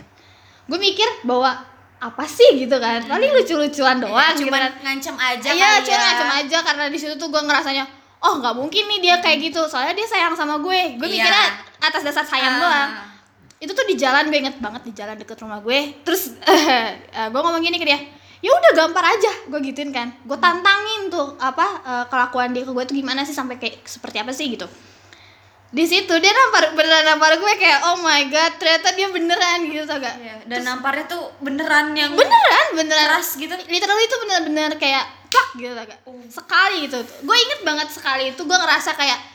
Gue 0.65 0.79
mikir 0.79 1.05
bahwa 1.21 1.53
apa 1.99 2.23
sih 2.25 2.57
gitu 2.57 2.75
kan? 2.77 3.03
Paling 3.03 3.31
lucu-lucuan 3.31 3.99
doang 3.99 4.33
gitu 4.33 4.47
Cuman 4.47 4.59
kan. 4.59 4.71
ngancem 4.83 5.15
aja 5.15 5.49
iya 5.49 5.79
cuma 5.79 5.95
ya. 5.95 6.07
macam 6.09 6.29
aja 6.35 6.57
karena 6.61 6.83
di 6.87 6.97
situ 6.97 7.13
tuh 7.15 7.27
gue 7.27 7.39
ngerasanya 7.39 7.85
oh 8.19 8.39
nggak 8.39 8.55
mungkin 8.55 8.83
nih 8.87 8.99
dia 9.01 9.15
kayak 9.19 9.51
gitu. 9.51 9.61
Soalnya 9.67 9.93
dia 9.93 10.07
sayang 10.07 10.33
sama 10.33 10.57
gue. 10.57 10.95
Gue 10.95 11.07
Iya. 11.07 11.15
mikirnya 11.19 11.47
atas 11.79 12.01
dasar 12.01 12.23
sayang 12.23 12.55
Ah. 12.55 12.61
doang 12.61 12.91
itu 13.63 13.71
tuh 13.71 13.85
di 13.87 13.95
jalan 13.95 14.27
gue 14.27 14.39
inget 14.43 14.59
banget 14.59 14.83
di 14.83 14.91
jalan 14.91 15.15
deket 15.15 15.39
rumah 15.39 15.63
gue. 15.63 16.03
Terus 16.03 16.35
eh, 17.15 17.27
gue 17.31 17.39
ngomong 17.39 17.63
gini 17.63 17.79
ke 17.79 17.87
dia 17.87 17.99
ya 18.43 18.51
udah 18.51 18.71
gampar 18.75 19.07
aja. 19.07 19.31
Gue 19.47 19.63
gituin 19.63 19.95
kan. 19.95 20.11
Gue 20.27 20.35
tantangin 20.35 21.07
tuh 21.07 21.39
apa 21.39 21.67
eh, 21.79 22.05
kelakuan 22.11 22.51
dia 22.51 22.67
ke 22.67 22.71
gue 22.75 22.83
tuh 22.83 22.95
gimana 22.99 23.23
sih 23.23 23.31
sampai 23.31 23.55
kayak 23.55 23.87
seperti 23.87 24.19
apa 24.19 24.35
sih 24.35 24.51
gitu. 24.51 24.67
Di 25.73 25.89
situ 25.89 26.13
dia 26.21 26.29
nampar 26.29 26.75
beneran 26.77 27.15
nampar 27.15 27.39
gue 27.39 27.53
kayak 27.57 27.79
oh 27.89 27.97
my 28.03 28.29
god 28.29 28.51
ternyata 28.61 28.93
dia 28.93 29.09
beneran 29.09 29.65
gitu 29.65 29.89
tau 29.89 29.97
gak? 29.97 30.21
Iya, 30.21 30.35
dan 30.45 30.61
namparnya 30.69 31.09
tuh 31.09 31.33
beneran 31.41 31.97
yang 31.97 32.13
beneran 32.13 32.67
beneran. 32.77 33.17
keras 33.17 33.33
gitu. 33.33 33.49
literally 33.49 34.05
itu 34.05 34.15
bener-bener 34.21 34.77
kayak 34.77 35.01
plak 35.33 35.49
gitu 35.57 35.73
tau 35.73 35.85
gak? 35.89 35.99
Sekali 36.29 36.85
gitu. 36.85 37.01
Gue 37.25 37.37
inget 37.41 37.65
banget 37.65 37.89
sekali 37.89 38.37
itu 38.37 38.41
gue 38.45 38.53
ngerasa 38.53 38.93
kayak 38.93 39.32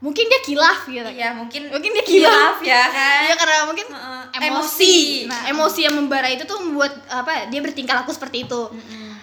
mungkin 0.00 0.24
dia 0.26 0.40
kilaf 0.40 0.84
gitu 0.84 1.04
Iya, 1.06 1.32
mungkin 1.32 1.68
mungkin 1.68 1.90
dia 1.92 2.04
kilaf 2.04 2.56
ya 2.60 2.82
kan. 2.88 3.20
Iya 3.22 3.34
karena 3.36 3.56
mungkin 3.64 3.86
Heeh. 3.86 4.22
emosi. 4.32 4.48
Emosi. 4.48 4.96
Nah, 5.28 5.40
emosi 5.46 5.80
yang 5.84 5.94
membara 5.94 6.26
itu 6.26 6.42
tuh 6.42 6.56
membuat 6.58 6.92
apa 7.06 7.46
dia 7.46 7.60
bertingkah 7.60 7.94
laku 7.94 8.10
seperti 8.10 8.44
itu. 8.44 8.62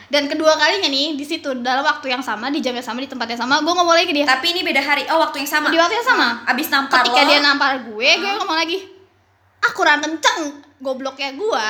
Dan 0.08 0.24
kedua 0.26 0.56
kalinya 0.56 0.88
nih 0.88 1.14
di 1.14 1.26
situ 1.26 1.52
dalam 1.60 1.84
waktu 1.84 2.08
yang 2.08 2.24
sama 2.24 2.48
di 2.48 2.64
jam 2.64 2.72
yang 2.72 2.86
sama 2.86 3.02
di 3.02 3.10
tempat 3.10 3.28
yang 3.28 3.42
sama 3.42 3.60
gue 3.60 3.68
ngomong 3.70 3.92
lagi 3.92 4.08
ke 4.08 4.16
dia. 4.16 4.24
Tapi 4.26 4.54
ini 4.54 4.62
beda 4.62 4.80
hari. 4.80 5.04
Oh, 5.10 5.20
waktu 5.20 5.42
yang 5.42 5.50
sama. 5.50 5.68
Di 5.68 5.76
waktu 5.76 5.96
yang 5.96 6.08
sama. 6.08 6.28
Abis 6.46 6.70
nampar 6.70 7.04
Ketika 7.04 7.22
lo. 7.22 7.28
dia 7.28 7.40
nampar 7.42 7.72
gue, 7.84 8.10
gue 8.16 8.32
ngomong 8.38 8.56
lagi. 8.56 8.78
Ah 9.60 9.74
kurang 9.74 10.00
kenceng 10.00 10.42
gobloknya 10.78 11.34
gue. 11.34 11.68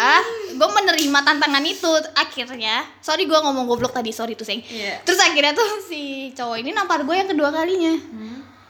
Gue 0.54 0.70
menerima 0.70 1.20
tantangan 1.24 1.64
itu 1.64 1.88
akhirnya. 2.14 2.84
Sorry 3.00 3.24
gue 3.24 3.40
ngomong 3.40 3.66
goblok 3.66 3.90
tadi, 3.90 4.12
sorry 4.12 4.36
tuh 4.36 4.44
seng. 4.44 4.62
Iya. 4.62 5.02
Terus 5.02 5.18
akhirnya 5.18 5.56
tuh 5.56 5.66
si 5.82 6.02
cowok 6.36 6.60
ini 6.60 6.76
nampar 6.76 7.02
gue 7.02 7.16
yang 7.16 7.26
kedua 7.26 7.50
kalinya 7.50 7.96
Hmm. 7.98 8.27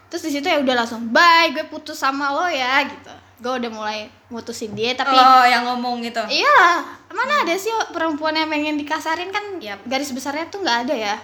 Terus 0.08 0.24
di 0.24 0.32
situ 0.32 0.48
ya 0.48 0.58
udah 0.60 0.74
langsung 0.84 1.12
bye 1.12 1.52
gue 1.52 1.68
putus 1.68 2.00
sama 2.00 2.32
lo 2.32 2.48
ya 2.48 2.84
gitu. 2.88 3.12
Gue 3.38 3.54
udah 3.54 3.70
mulai 3.70 4.10
mutusin 4.34 4.74
dia 4.74 4.98
tapi 4.98 5.14
Lo 5.14 5.46
yang 5.46 5.62
ngomong 5.62 6.02
gitu. 6.02 6.18
iya. 6.26 6.82
Mana 7.08 7.46
ada 7.46 7.54
sih 7.54 7.70
perempuan 7.94 8.34
yang 8.34 8.50
pengen 8.50 8.74
dikasarin? 8.74 9.30
Kan 9.30 9.62
Yap. 9.62 9.86
garis 9.86 10.10
besarnya 10.10 10.50
tuh 10.50 10.66
nggak 10.66 10.78
ada 10.88 10.94
ya. 10.96 11.14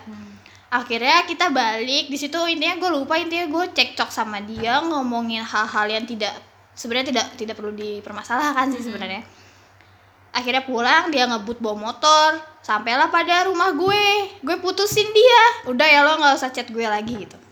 Akhirnya 0.71 1.27
kita 1.27 1.51
balik. 1.51 2.07
Di 2.07 2.19
situ 2.19 2.39
intinya 2.47 2.79
gue 2.79 2.91
lupa 2.95 3.19
intinya 3.19 3.51
gue 3.51 3.65
cekcok 3.75 4.15
sama 4.15 4.39
dia 4.47 4.79
ngomongin 4.79 5.43
hal-hal 5.43 5.87
yang 5.91 6.07
tidak 6.07 6.35
sebenarnya 6.79 7.11
tidak 7.11 7.27
tidak 7.35 7.55
perlu 7.59 7.75
dipermasalahkan 7.75 8.71
sih 8.79 8.83
sebenarnya. 8.87 9.27
Akhirnya 10.35 10.63
pulang 10.67 11.11
dia 11.11 11.27
ngebut 11.27 11.59
bawa 11.59 11.91
motor. 11.91 12.39
Sampailah 12.63 13.11
pada 13.11 13.51
rumah 13.51 13.75
gue. 13.75 14.07
Gue 14.43 14.57
putusin 14.63 15.11
dia. 15.11 15.43
Udah 15.67 15.87
ya 15.87 16.07
lo 16.07 16.15
nggak 16.19 16.39
usah 16.39 16.51
chat 16.55 16.71
gue 16.71 16.87
lagi 16.87 17.27
gitu 17.27 17.44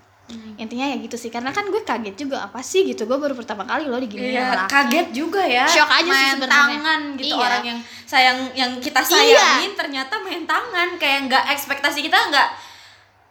intinya 0.57 0.85
ya 0.85 0.97
gitu 0.97 1.15
sih 1.15 1.29
karena 1.29 1.49
kan 1.49 1.65
gue 1.65 1.81
kaget 1.81 2.17
juga 2.17 2.43
apa 2.43 2.59
sih 2.59 2.85
gitu 2.85 3.03
gue 3.03 3.15
baru 3.15 3.33
pertama 3.33 3.63
kali 3.63 3.85
lo 3.85 3.97
diginiin 3.97 4.33
sama 4.33 4.43
Iya, 4.43 4.59
laki. 4.59 4.71
kaget 4.71 5.09
juga 5.11 5.43
ya. 5.43 5.65
Shock 5.65 5.91
aja 5.91 6.01
sih 6.01 6.09
main 6.09 6.35
sebenarnya. 6.35 6.57
tangan 6.75 7.01
gitu 7.15 7.27
Iya. 7.29 7.43
orang 7.43 7.65
yang 7.65 7.79
sayang 8.05 8.39
yang 8.53 8.71
kita 8.77 9.01
Iya. 9.01 9.09
sayangin 9.09 9.73
ternyata 9.75 10.15
main 10.19 10.43
tangan 10.45 10.89
kayak 10.97 11.19
nggak 11.27 11.45
ekspektasi 11.51 11.99
kita 12.03 12.19
nggak 12.29 12.49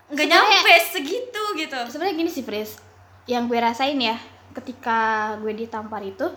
nggak 0.10 0.28
nyampe 0.28 0.74
segitu 0.90 1.44
gitu. 1.56 1.78
sebenarnya 1.86 2.16
gini 2.16 2.28
sih 2.28 2.42
Pris 2.42 2.76
yang 3.26 3.46
gue 3.46 3.56
rasain 3.56 3.96
ya 3.96 4.18
ketika 4.52 5.00
gue 5.38 5.54
ditampar 5.54 6.02
itu 6.02 6.28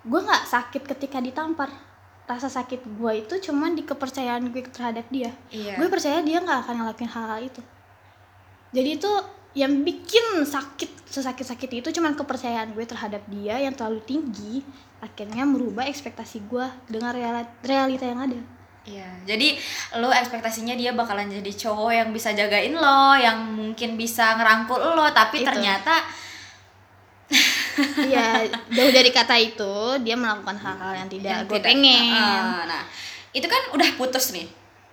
gue 0.00 0.20
nggak 0.20 0.44
sakit 0.44 0.82
ketika 0.86 1.18
ditampar 1.18 1.72
rasa 2.24 2.46
sakit 2.46 2.84
gue 2.84 3.12
itu 3.18 3.34
cuman 3.42 3.72
di 3.72 3.82
kepercayaan 3.82 4.44
gue 4.46 4.60
terhadap 4.62 5.08
dia 5.08 5.32
Iya. 5.48 5.74
gue 5.74 5.88
percaya 5.88 6.20
dia 6.20 6.38
nggak 6.38 6.58
akan 6.62 6.74
ngelakuin 6.78 7.08
hal-hal 7.08 7.40
itu 7.42 7.62
jadi 8.68 8.90
itu 8.94 9.08
yang 9.52 9.80
bikin 9.80 10.44
sakit 10.44 11.08
sesakit-sakit 11.08 11.70
itu 11.74 11.88
cuman 11.90 12.12
kepercayaan 12.12 12.72
gue 12.72 12.84
terhadap 12.84 13.24
dia 13.26 13.56
yang 13.56 13.72
terlalu 13.72 13.98
tinggi 14.04 14.60
akhirnya 14.98 15.42
merubah 15.42 15.84
ekspektasi 15.84 16.44
gue 16.44 16.66
dengan 16.86 17.16
realita 17.60 18.04
yang 18.04 18.20
ada 18.20 18.40
Iya, 18.88 19.04
jadi 19.28 19.52
lo 20.00 20.08
ekspektasinya 20.08 20.72
dia 20.72 20.96
bakalan 20.96 21.28
jadi 21.28 21.52
cowok 21.52 21.92
yang 21.92 22.08
bisa 22.08 22.32
jagain 22.32 22.72
lo, 22.72 23.12
yang 23.12 23.36
mungkin 23.44 24.00
bisa 24.00 24.32
ngerangkul 24.32 24.80
lo, 24.80 25.04
tapi 25.12 25.44
Itu. 25.44 25.48
ternyata 25.52 26.08
Iya, 28.08 28.48
jauh 28.72 28.88
dari 28.88 29.12
kata 29.12 29.36
itu 29.36 29.72
dia 30.00 30.16
melakukan 30.16 30.56
hal-hal 30.56 31.04
yang 31.04 31.08
tidak 31.12 31.30
yang 31.30 31.40
gue 31.44 31.52
tidak- 31.52 31.68
pengen. 31.68 32.16
Heeh, 32.16 32.60
Nah, 32.64 32.82
itu 33.30 33.44
kan 33.44 33.62
udah 33.76 33.88
putus 33.94 34.32
nih. 34.32 34.48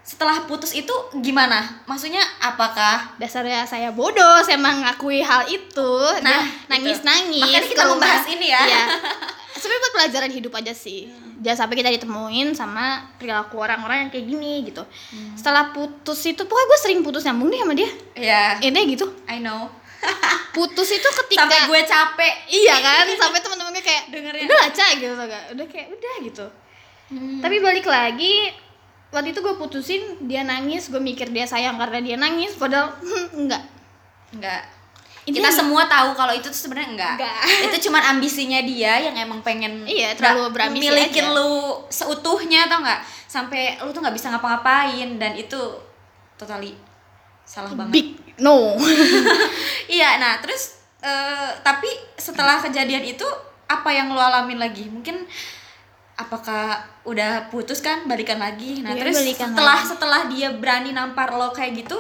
Setelah 0.06 0.46
putus 0.46 0.70
itu 0.78 0.94
gimana? 1.26 1.66
Maksudnya 1.90 2.22
apakah 2.38 3.18
Dasarnya 3.18 3.66
saya 3.66 3.90
bodoh, 3.90 4.38
saya 4.46 4.54
mengakui 4.62 5.26
hal 5.26 5.50
itu. 5.50 5.94
Nah, 6.22 6.46
nangis-nangis. 6.70 7.42
Makanya 7.42 7.66
kita 7.66 7.84
rumah. 7.90 7.98
membahas 7.98 8.26
ini 8.30 8.48
ya. 8.54 8.62
Iya. 8.70 8.84
Sebenarnya 9.58 9.82
buat 9.82 9.94
pelajaran 9.98 10.30
hidup 10.30 10.54
aja 10.62 10.74
sih. 10.78 11.10
Jangan 11.42 11.66
sampai 11.66 11.76
kita 11.82 11.90
ditemuin 11.90 12.54
sama 12.54 13.02
perilaku 13.18 13.58
orang-orang 13.58 14.06
yang 14.06 14.10
kayak 14.14 14.30
gini 14.30 14.70
gitu. 14.70 14.86
Hmm. 14.86 15.34
Setelah 15.34 15.74
putus 15.74 16.22
itu, 16.22 16.46
pokoknya 16.46 16.68
gue 16.70 16.80
sering 16.86 17.00
putus 17.02 17.26
nyambung 17.26 17.50
nih 17.50 17.60
sama 17.66 17.74
dia. 17.74 17.90
ya 18.14 18.44
Intinya 18.62 18.86
gitu. 18.86 19.06
I 19.26 19.42
know. 19.42 19.74
Putus 20.56 20.88
itu 20.94 21.10
ketika 21.26 21.50
Sampai 21.50 21.66
gue 21.66 21.82
capek. 21.82 22.34
Iya 22.46 22.76
kan, 22.78 23.10
sampai 23.10 23.42
teman-teman 23.42 23.74
gue 23.74 23.82
kayak 23.82 24.14
Dengerin. 24.14 24.46
udah 24.46 24.58
lah 24.62 24.70
Ca," 24.70 24.88
gitu? 25.02 25.14
Udah 25.18 25.66
kayak 25.66 25.88
udah 25.98 26.14
gitu. 26.22 26.46
Hmm. 27.10 27.42
Tapi 27.42 27.56
balik 27.58 27.90
lagi 27.90 28.54
waktu 29.10 29.32
itu 29.32 29.40
gue 29.40 29.56
putusin 29.56 30.02
dia 30.26 30.42
nangis 30.42 30.88
gue 30.88 31.00
mikir 31.00 31.30
dia 31.30 31.46
sayang 31.46 31.78
karena 31.78 32.00
dia 32.00 32.16
nangis 32.16 32.54
padahal 32.56 32.94
enggak 33.40 33.62
Enggak. 34.36 34.68
Intinya 35.26 35.48
kita 35.48 35.64
semua 35.64 35.88
tahu 35.88 36.12
kalau 36.12 36.34
itu 36.36 36.52
tuh 36.52 36.60
sebenarnya 36.68 36.92
enggak. 36.92 37.14
Enggak. 37.18 37.40
Itu 37.66 37.78
cuman 37.88 38.04
ambisinya 38.14 38.60
dia 38.62 39.00
yang 39.00 39.16
emang 39.16 39.40
pengen 39.42 39.88
Iya, 39.88 40.12
terlalu 40.14 40.52
berambisi 40.52 40.86
milikin 40.86 41.32
aja. 41.32 41.34
lu 41.34 41.52
seutuhnya 41.88 42.68
tau 42.68 42.84
nggak? 42.84 43.00
Sampai 43.26 43.80
lu 43.80 43.90
tuh 43.90 44.04
nggak 44.04 44.12
bisa 44.12 44.28
ngapa-ngapain 44.30 45.16
dan 45.16 45.34
itu 45.34 45.58
totally 46.36 46.76
salah 47.46 47.72
banget 47.72 47.94
big 47.94 48.08
no 48.42 48.74
iya 49.96 50.18
nah 50.18 50.42
terus 50.42 50.82
eh, 51.00 51.50
tapi 51.62 51.88
setelah 52.18 52.58
kejadian 52.60 53.06
itu 53.06 53.24
apa 53.66 53.90
yang 53.90 54.12
lo 54.12 54.20
alamin 54.20 54.58
lagi 54.60 54.90
mungkin 54.90 55.24
apakah 56.16 56.80
udah 57.04 57.52
putus 57.52 57.84
kan 57.84 58.08
balikan 58.08 58.40
lagi. 58.40 58.80
Nah 58.80 58.96
Iya, 58.96 59.02
terus 59.04 59.16
setelah 59.36 59.78
lagi. 59.78 59.90
setelah 59.92 60.22
dia 60.32 60.48
berani 60.52 60.92
nampar 60.92 61.32
lo 61.32 61.52
kayak 61.52 61.86
gitu 61.86 62.00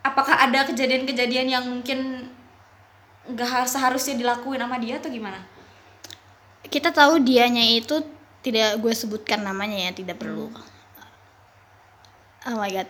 apakah 0.00 0.38
ada 0.38 0.64
kejadian-kejadian 0.64 1.46
yang 1.50 1.64
mungkin 1.66 2.30
nggak 3.26 3.44
har- 3.44 3.68
seharusnya 3.68 4.16
dilakuin 4.16 4.62
sama 4.62 4.78
dia 4.78 4.96
atau 4.96 5.10
gimana? 5.10 5.36
Kita 6.64 6.90
tahu 6.90 7.20
dianya 7.20 7.62
itu 7.62 8.00
tidak 8.40 8.78
gue 8.78 8.94
sebutkan 8.94 9.42
namanya 9.42 9.76
ya 9.76 9.92
tidak 9.92 10.16
perlu. 10.16 10.48
Oh 12.46 12.54
my 12.54 12.70
god 12.70 12.86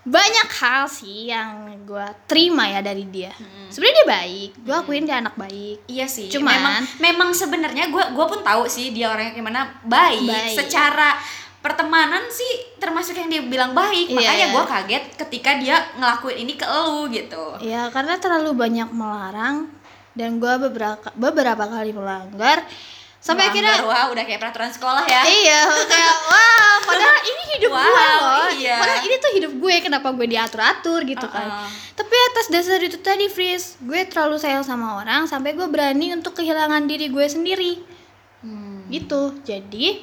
banyak 0.00 0.48
hal 0.56 0.88
sih 0.88 1.28
yang 1.28 1.68
gue 1.84 2.06
terima 2.24 2.64
ya 2.64 2.80
dari 2.80 3.04
dia 3.04 3.28
sebenarnya 3.68 3.96
dia 3.96 4.08
baik 4.08 4.50
gue 4.58 4.74
akuin 4.74 5.04
dia 5.04 5.20
anak 5.20 5.36
baik 5.36 5.84
Iya 5.84 6.06
sih. 6.06 6.32
Cuman- 6.32 6.56
memang 6.56 6.76
memang 6.98 7.28
sebenarnya 7.30 7.84
gue 7.86 8.04
gua 8.10 8.24
pun 8.24 8.40
tahu 8.40 8.64
sih 8.64 8.90
dia 8.90 9.10
orangnya 9.10 9.34
gimana 9.34 9.60
baik. 9.82 10.24
Baik. 10.24 10.56
Secara 10.56 11.18
pertemanan 11.60 12.24
sih 12.26 12.48
termasuk 12.78 13.12
yang 13.12 13.28
dia 13.28 13.42
bilang 13.42 13.76
baik. 13.76 14.08
Iya. 14.08 14.16
Makanya 14.16 14.46
gue 14.50 14.64
kaget 14.66 15.04
ketika 15.18 15.50
dia 15.58 15.76
ngelakuin 15.94 16.38
ini 16.40 16.54
ke 16.54 16.64
elu 16.64 17.10
gitu. 17.10 17.44
ya 17.60 17.90
karena 17.90 18.16
terlalu 18.16 18.56
banyak 18.56 18.88
melarang 18.90 19.68
dan 20.12 20.40
gue 20.40 20.54
beberapa 20.62 21.12
beberapa 21.14 21.64
kali 21.66 21.92
melanggar 21.92 22.64
sampai 23.20 23.46
akhirnya 23.46 23.84
wah 23.84 24.08
udah 24.08 24.24
kayak 24.24 24.40
peraturan 24.40 24.72
sekolah 24.72 25.04
ya. 25.04 25.22
iya 25.22 25.60
kayak 25.84 26.14
wah 26.32 26.76
padahal 26.82 27.20
ini 27.20 27.42
hidup 27.54 27.70
gue 27.70 27.84
Wow, 27.84 28.16
loh 28.18 28.48
iya. 28.56 28.76
padahal 28.80 29.00
ini 29.04 29.14
tuh 29.16 29.30
hidup 29.36 29.52
gue 29.54 29.74
kenapa 29.78 30.08
gue 30.10 30.24
diatur 30.24 30.60
atur 30.60 31.00
gitu 31.04 31.26
kan 31.26 31.44
Uh-uh. 31.46 31.68
tapi 31.94 32.14
atas 32.32 32.48
dasar 32.48 32.80
itu 32.80 32.96
tadi 32.96 33.28
Fris 33.28 33.76
gue 33.78 34.08
terlalu 34.08 34.40
sayang 34.40 34.64
sama 34.64 34.96
orang 34.96 35.28
sampai 35.28 35.52
gue 35.52 35.64
berani 35.64 36.10
untuk 36.10 36.32
kehilangan 36.34 36.84
diri 36.84 37.06
gue 37.06 37.26
sendiri 37.26 37.72
Hmm. 38.40 38.88
gitu 38.88 39.36
jadi 39.44 40.00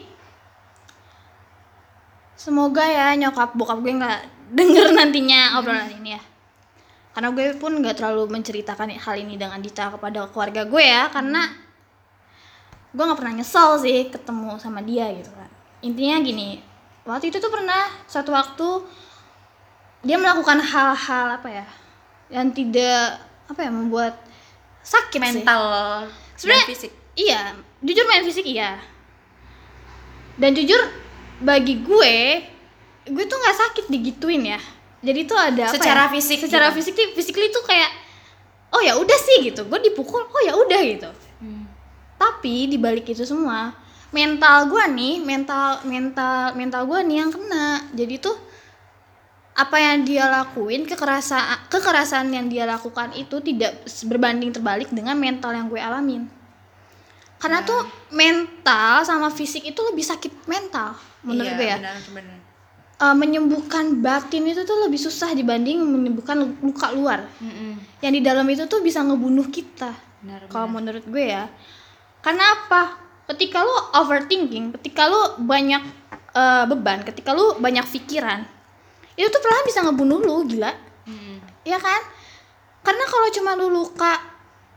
semoga 2.37 2.85
ya 2.85 3.17
nyokap 3.17 3.57
bokap 3.57 3.81
gue 3.81 3.97
nggak 3.97 4.19
denger 4.53 4.93
nantinya 4.93 5.57
obrolan 5.57 5.89
ini 5.91 6.13
ya 6.13 6.21
karena 7.17 7.33
gue 7.33 7.57
pun 7.57 7.73
nggak 7.73 7.97
terlalu 7.97 8.29
menceritakan 8.29 8.93
hal 8.93 9.15
ini 9.17 9.41
dengan 9.41 9.57
detail 9.57 9.89
kepada 9.89 10.29
keluarga 10.29 10.69
gue 10.69 10.83
ya 10.85 11.09
karena 11.09 11.49
gue 12.91 13.03
nggak 13.03 13.19
pernah 13.19 13.33
nyesel 13.35 13.69
sih 13.79 14.07
ketemu 14.07 14.55
sama 14.57 14.79
dia 14.81 15.11
gitu 15.11 15.31
kan 15.31 15.49
intinya 15.81 16.17
gini 16.21 16.59
waktu 17.03 17.29
itu 17.29 17.37
tuh 17.37 17.51
pernah 17.51 17.87
suatu 18.05 18.31
waktu 18.31 18.67
dia 20.03 20.15
melakukan 20.15 20.61
hal-hal 20.61 21.39
apa 21.39 21.49
ya 21.49 21.65
yang 22.27 22.51
tidak 22.51 23.23
apa 23.47 23.59
ya 23.63 23.71
membuat 23.71 24.13
sakit 24.83 25.19
sih. 25.19 25.43
Mental 25.43 25.63
Sebenarnya- 26.35 26.67
fisik. 26.67 26.91
Iya, 27.17 27.55
jujur 27.81 28.05
main 28.05 28.23
fisik 28.23 28.45
iya. 28.45 28.77
Dan 30.37 30.53
jujur 30.53 30.77
bagi 31.41 31.81
gue, 31.81 32.15
gue 33.09 33.25
tuh 33.25 33.37
nggak 33.41 33.57
sakit 33.57 33.85
digituin 33.89 34.45
ya. 34.45 34.59
Jadi 35.01 35.25
tuh 35.25 35.33
ada 35.33 35.71
apa 35.71 35.75
Secara 35.75 36.03
ya? 36.07 36.11
fisik 36.13 36.39
secara 36.45 36.69
gitu. 36.69 36.75
fisik 36.83 36.93
physically 37.17 37.49
tuh 37.49 37.65
kayak 37.65 37.89
oh 38.69 38.81
ya 38.83 38.93
udah 38.95 39.17
sih 39.17 39.49
gitu. 39.49 39.65
Gue 39.65 39.79
dipukul, 39.81 40.23
oh 40.23 40.41
ya 40.45 40.53
udah 40.53 40.79
gitu. 40.83 41.09
Hmm. 42.17 42.19
Tapi 42.19 42.73
di 42.73 42.77
balik 42.81 43.05
itu 43.13 43.21
semua, 43.23 43.71
mental 44.09 44.67
gue 44.67 44.83
nih, 44.89 45.21
mental 45.21 45.85
mental 45.85 46.57
mental 46.57 46.81
gue 46.89 46.99
nih 47.05 47.17
yang 47.21 47.31
kena. 47.31 47.85
Jadi 47.93 48.15
tuh 48.17 48.35
apa 49.57 49.77
yang 49.81 50.05
dia 50.05 50.29
lakuin 50.29 50.85
kekerasan 50.85 51.65
kekerasan 51.73 52.29
yang 52.29 52.45
dia 52.45 52.69
lakukan 52.69 53.09
itu 53.17 53.41
tidak 53.41 53.81
berbanding 54.05 54.53
terbalik 54.53 54.85
dengan 54.93 55.17
mental 55.17 55.49
yang 55.49 55.65
gue 55.65 55.81
alamin 55.81 56.29
karena 57.41 57.65
tuh 57.65 57.81
mental 58.13 59.01
sama 59.01 59.33
fisik 59.33 59.65
itu 59.65 59.81
lebih 59.81 60.05
sakit 60.05 60.45
mental 60.45 60.93
menurut 61.25 61.49
Iya, 61.49 61.57
gue 61.57 61.67
ya 61.73 61.77
benar, 61.81 61.97
benar. 62.13 62.37
Eh, 62.97 63.15
menyembuhkan 63.17 63.97
batin 63.97 64.45
itu 64.45 64.61
tuh 64.61 64.77
lebih 64.85 65.01
susah 65.01 65.33
dibanding 65.33 65.81
menyembuhkan 65.81 66.37
luka 66.61 66.93
luar 66.93 67.25
Mm-mm. 67.41 67.81
yang 68.01 68.13
di 68.13 68.21
dalam 68.21 68.45
itu 68.45 68.69
tuh 68.69 68.85
bisa 68.85 69.01
ngebunuh 69.01 69.49
kita 69.49 69.89
kalau 70.53 70.69
menurut 70.69 71.01
gue 71.05 71.33
ya 71.33 71.49
karena 72.21 72.43
apa? 72.55 72.97
Ketika 73.27 73.59
lu 73.59 73.75
overthinking 73.91 74.71
ketika 74.79 75.11
lu 75.11 75.43
banyak 75.43 75.83
eh, 76.31 76.63
beban 76.67 77.03
ketika 77.03 77.35
lu 77.35 77.59
banyak 77.59 77.83
pikiran 77.91 78.47
itu 79.17 79.27
tuh 79.33 79.41
perlahan 79.41 79.65
bisa 79.65 79.79
ngebunuh 79.81 80.21
lu 80.21 80.45
gila. 80.45 80.71
Mm-mm. 81.09 81.41
ya 81.65 81.81
kan? 81.81 82.01
Karena 82.85 83.03
kalau 83.09 83.27
cuma 83.33 83.51
lu 83.57 83.67
luka 83.73 84.13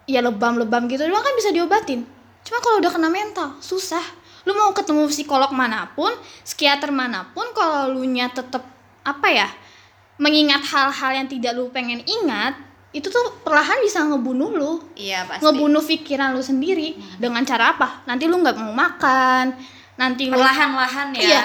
ya 0.08 0.24
lebam-lebam 0.24 0.88
gitu 0.88 1.04
doang 1.06 1.22
kan 1.22 1.36
bisa 1.36 1.52
diobatin. 1.52 2.08
Cuma 2.42 2.58
kalau 2.64 2.80
udah 2.80 2.90
kena 2.90 3.12
mental 3.12 3.60
susah. 3.60 4.02
Lu 4.48 4.56
mau 4.56 4.72
ketemu 4.72 5.04
psikolog 5.12 5.52
mana 5.52 5.92
pun 5.92 6.08
psikiater 6.42 6.88
mana 6.88 7.28
pun 7.36 7.44
kalau 7.52 7.92
lu 7.92 8.08
nya 8.08 8.32
tetep 8.32 8.64
apa 9.04 9.28
ya 9.28 9.48
mengingat 10.16 10.64
hal-hal 10.64 11.12
yang 11.12 11.28
tidak 11.28 11.52
lu 11.52 11.68
pengen 11.68 12.00
ingat 12.04 12.56
itu 12.90 13.06
tuh 13.06 13.22
perlahan 13.40 13.78
bisa 13.80 14.02
ngebunuh 14.02 14.50
lu. 14.50 14.72
Iya 14.94 15.22
pasti. 15.22 15.42
ngebunuh 15.42 15.78
pikiran 15.80 16.34
lu 16.34 16.42
sendiri. 16.42 16.98
Dengan 17.16 17.42
cara 17.42 17.72
apa? 17.72 18.02
Nanti 18.04 18.26
lu 18.26 18.38
nggak 18.38 18.56
mau 18.56 18.74
makan. 18.74 19.54
Nanti 19.94 20.26
lu 20.26 20.34
Perlahan-lahan 20.34 21.14
ya. 21.14 21.22
Iya. 21.22 21.42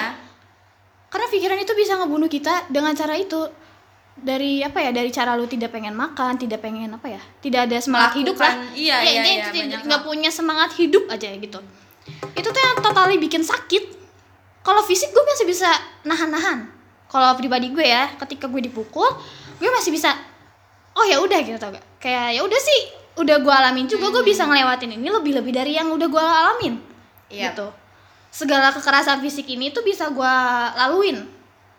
karena 1.06 1.26
pikiran 1.30 1.56
itu 1.56 1.72
bisa 1.72 1.96
ngebunuh 1.96 2.26
kita 2.26 2.66
dengan 2.66 2.92
cara 2.92 3.14
itu. 3.14 3.46
Dari 4.16 4.58
apa 4.60 4.80
ya? 4.80 4.90
Dari 4.90 5.08
cara 5.08 5.32
lu 5.32 5.46
tidak 5.46 5.70
pengen 5.70 5.94
makan 5.94 6.34
tidak 6.34 6.58
pengen 6.60 6.90
apa 6.90 7.06
ya? 7.06 7.22
Tidak 7.38 7.60
ada 7.62 7.76
semangat 7.78 8.16
hidup 8.16 8.36
lah. 8.36 8.52
iya, 8.74 9.00
Ya, 9.00 9.22
iya, 9.22 9.46
iya, 9.52 9.76
nggak 9.80 10.02
hal. 10.02 10.08
punya 10.08 10.28
semangat 10.28 10.74
hidup 10.74 11.06
aja 11.06 11.30
gitu. 11.30 11.60
Itu 12.34 12.48
tuh 12.48 12.58
yang 12.58 12.80
totally 12.80 13.16
bikin 13.16 13.40
sakit. 13.40 13.92
Kalau 14.60 14.82
fisik 14.82 15.14
gue 15.14 15.22
masih 15.22 15.46
bisa 15.46 15.70
nahan-nahan. 16.02 16.66
Kalau 17.06 17.38
pribadi 17.38 17.70
gue 17.70 17.86
ya 17.86 18.10
ketika 18.18 18.50
gue 18.50 18.66
dipukul 18.66 19.06
gue 19.56 19.70
masih 19.70 19.94
bisa 19.94 20.10
oh 20.96 21.04
ya 21.04 21.16
udah 21.18 21.38
gitu 21.38 21.56
tau 21.56 21.70
gak 21.70 21.84
kayak 21.98 22.32
ya 22.32 22.40
udah 22.40 22.56
sih 22.56 22.80
udah 23.16 23.36
gue 23.38 23.48
alamin 23.50 23.86
juga 23.86 24.08
gue 24.10 24.20
bisa 24.22 24.44
ngelewatin 24.44 24.92
ini 24.92 25.08
lebih 25.08 25.32
lebih 25.34 25.52
dari 25.52 25.72
yang 25.72 25.88
udah 25.88 26.04
gue 26.04 26.20
alamin. 26.20 26.74
Iya. 27.26 27.50
gitu. 27.50 27.72
Segala 28.28 28.68
kekerasan 28.68 29.18
fisik 29.18 29.48
ini 29.48 29.70
tuh 29.70 29.80
bisa 29.80 30.06
gue 30.06 30.34
laluin. 30.74 31.24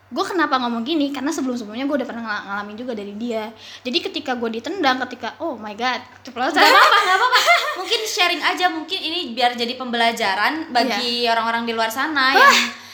Gue 0.08 0.24
kenapa 0.24 0.56
ngomong 0.56 0.82
gini? 0.82 1.08
Karena 1.08 1.28
sebelum 1.28 1.54
sebelumnya 1.54 1.84
gue 1.84 1.96
udah 2.00 2.08
pernah 2.08 2.22
ngala- 2.22 2.44
ngalamin 2.44 2.76
juga 2.76 2.92
dari 2.92 3.14
dia. 3.14 3.54
Jadi 3.80 3.98
ketika 4.02 4.34
gue 4.34 4.50
ditendang 4.50 4.98
ketika 5.04 5.38
oh 5.38 5.54
my 5.54 5.72
god 5.72 6.02
ceplosan 6.22 6.58
Gak 6.58 6.66
apa-apa, 6.66 6.98
gak 6.98 7.16
apa-apa. 7.16 7.38
Mungkin 7.78 8.00
sharing 8.02 8.42
aja, 8.42 8.66
mungkin 8.68 8.98
ini 8.98 9.30
biar 9.30 9.54
jadi 9.54 9.72
pembelajaran 9.72 10.68
bagi 10.68 11.22
Iya. 11.22 11.32
orang-orang 11.32 11.62
di 11.62 11.72
luar 11.72 11.88
sana 11.88 12.34
yang 12.34 12.50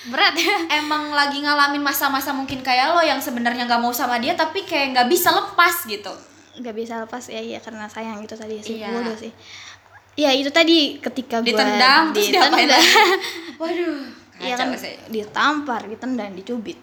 berat 0.07 0.35
ya 0.35 0.55
emang 0.81 1.11
lagi 1.11 1.41
ngalamin 1.41 1.81
masa-masa 1.81 2.31
mungkin 2.31 2.61
kayak 2.61 2.93
lo 2.93 3.01
yang 3.01 3.19
sebenarnya 3.19 3.65
nggak 3.65 3.81
mau 3.81 3.91
sama 3.91 4.19
dia 4.19 4.35
tapi 4.35 4.63
kayak 4.63 4.93
nggak 4.93 5.09
bisa 5.09 5.31
lepas 5.31 5.85
gitu. 5.85 6.13
nggak 6.55 6.75
bisa 6.75 7.03
lepas 7.03 7.25
ya 7.27 7.41
iya 7.41 7.59
karena 7.59 7.91
sayang 7.91 8.23
itu 8.23 8.35
tadi 8.35 8.63
sih 8.63 8.79
Iya. 8.79 8.95
bodoh 8.95 9.17
sih 9.17 9.33
ya 10.15 10.31
itu 10.31 10.47
tadi 10.49 11.03
ketika 11.03 11.43
gue 11.43 11.51
Ditendang, 11.51 12.15
terus 12.15 12.31
diapain 12.31 12.71
lagi? 12.71 12.87
Waduh, 13.61 13.99
Iya 14.39 14.55
kan 14.55 14.71
sih. 14.75 14.95
ditampar, 15.11 15.83
ditendang, 15.87 16.31
dicubit. 16.35 16.79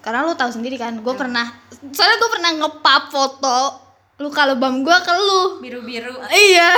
Karena 0.00 0.24
lu 0.24 0.32
tahu 0.32 0.48
sendiri 0.48 0.80
kan, 0.80 0.96
gue 0.96 1.12
pernah 1.12 1.44
soalnya 1.92 2.16
gue 2.16 2.30
pernah 2.32 2.50
ngepap 2.56 3.12
foto 3.12 3.58
luka 4.16 4.48
lebam 4.48 4.80
gue 4.80 4.96
ke 4.96 5.12
lu. 5.12 5.60
Biru-biru. 5.60 6.16
Iya. 6.24 6.72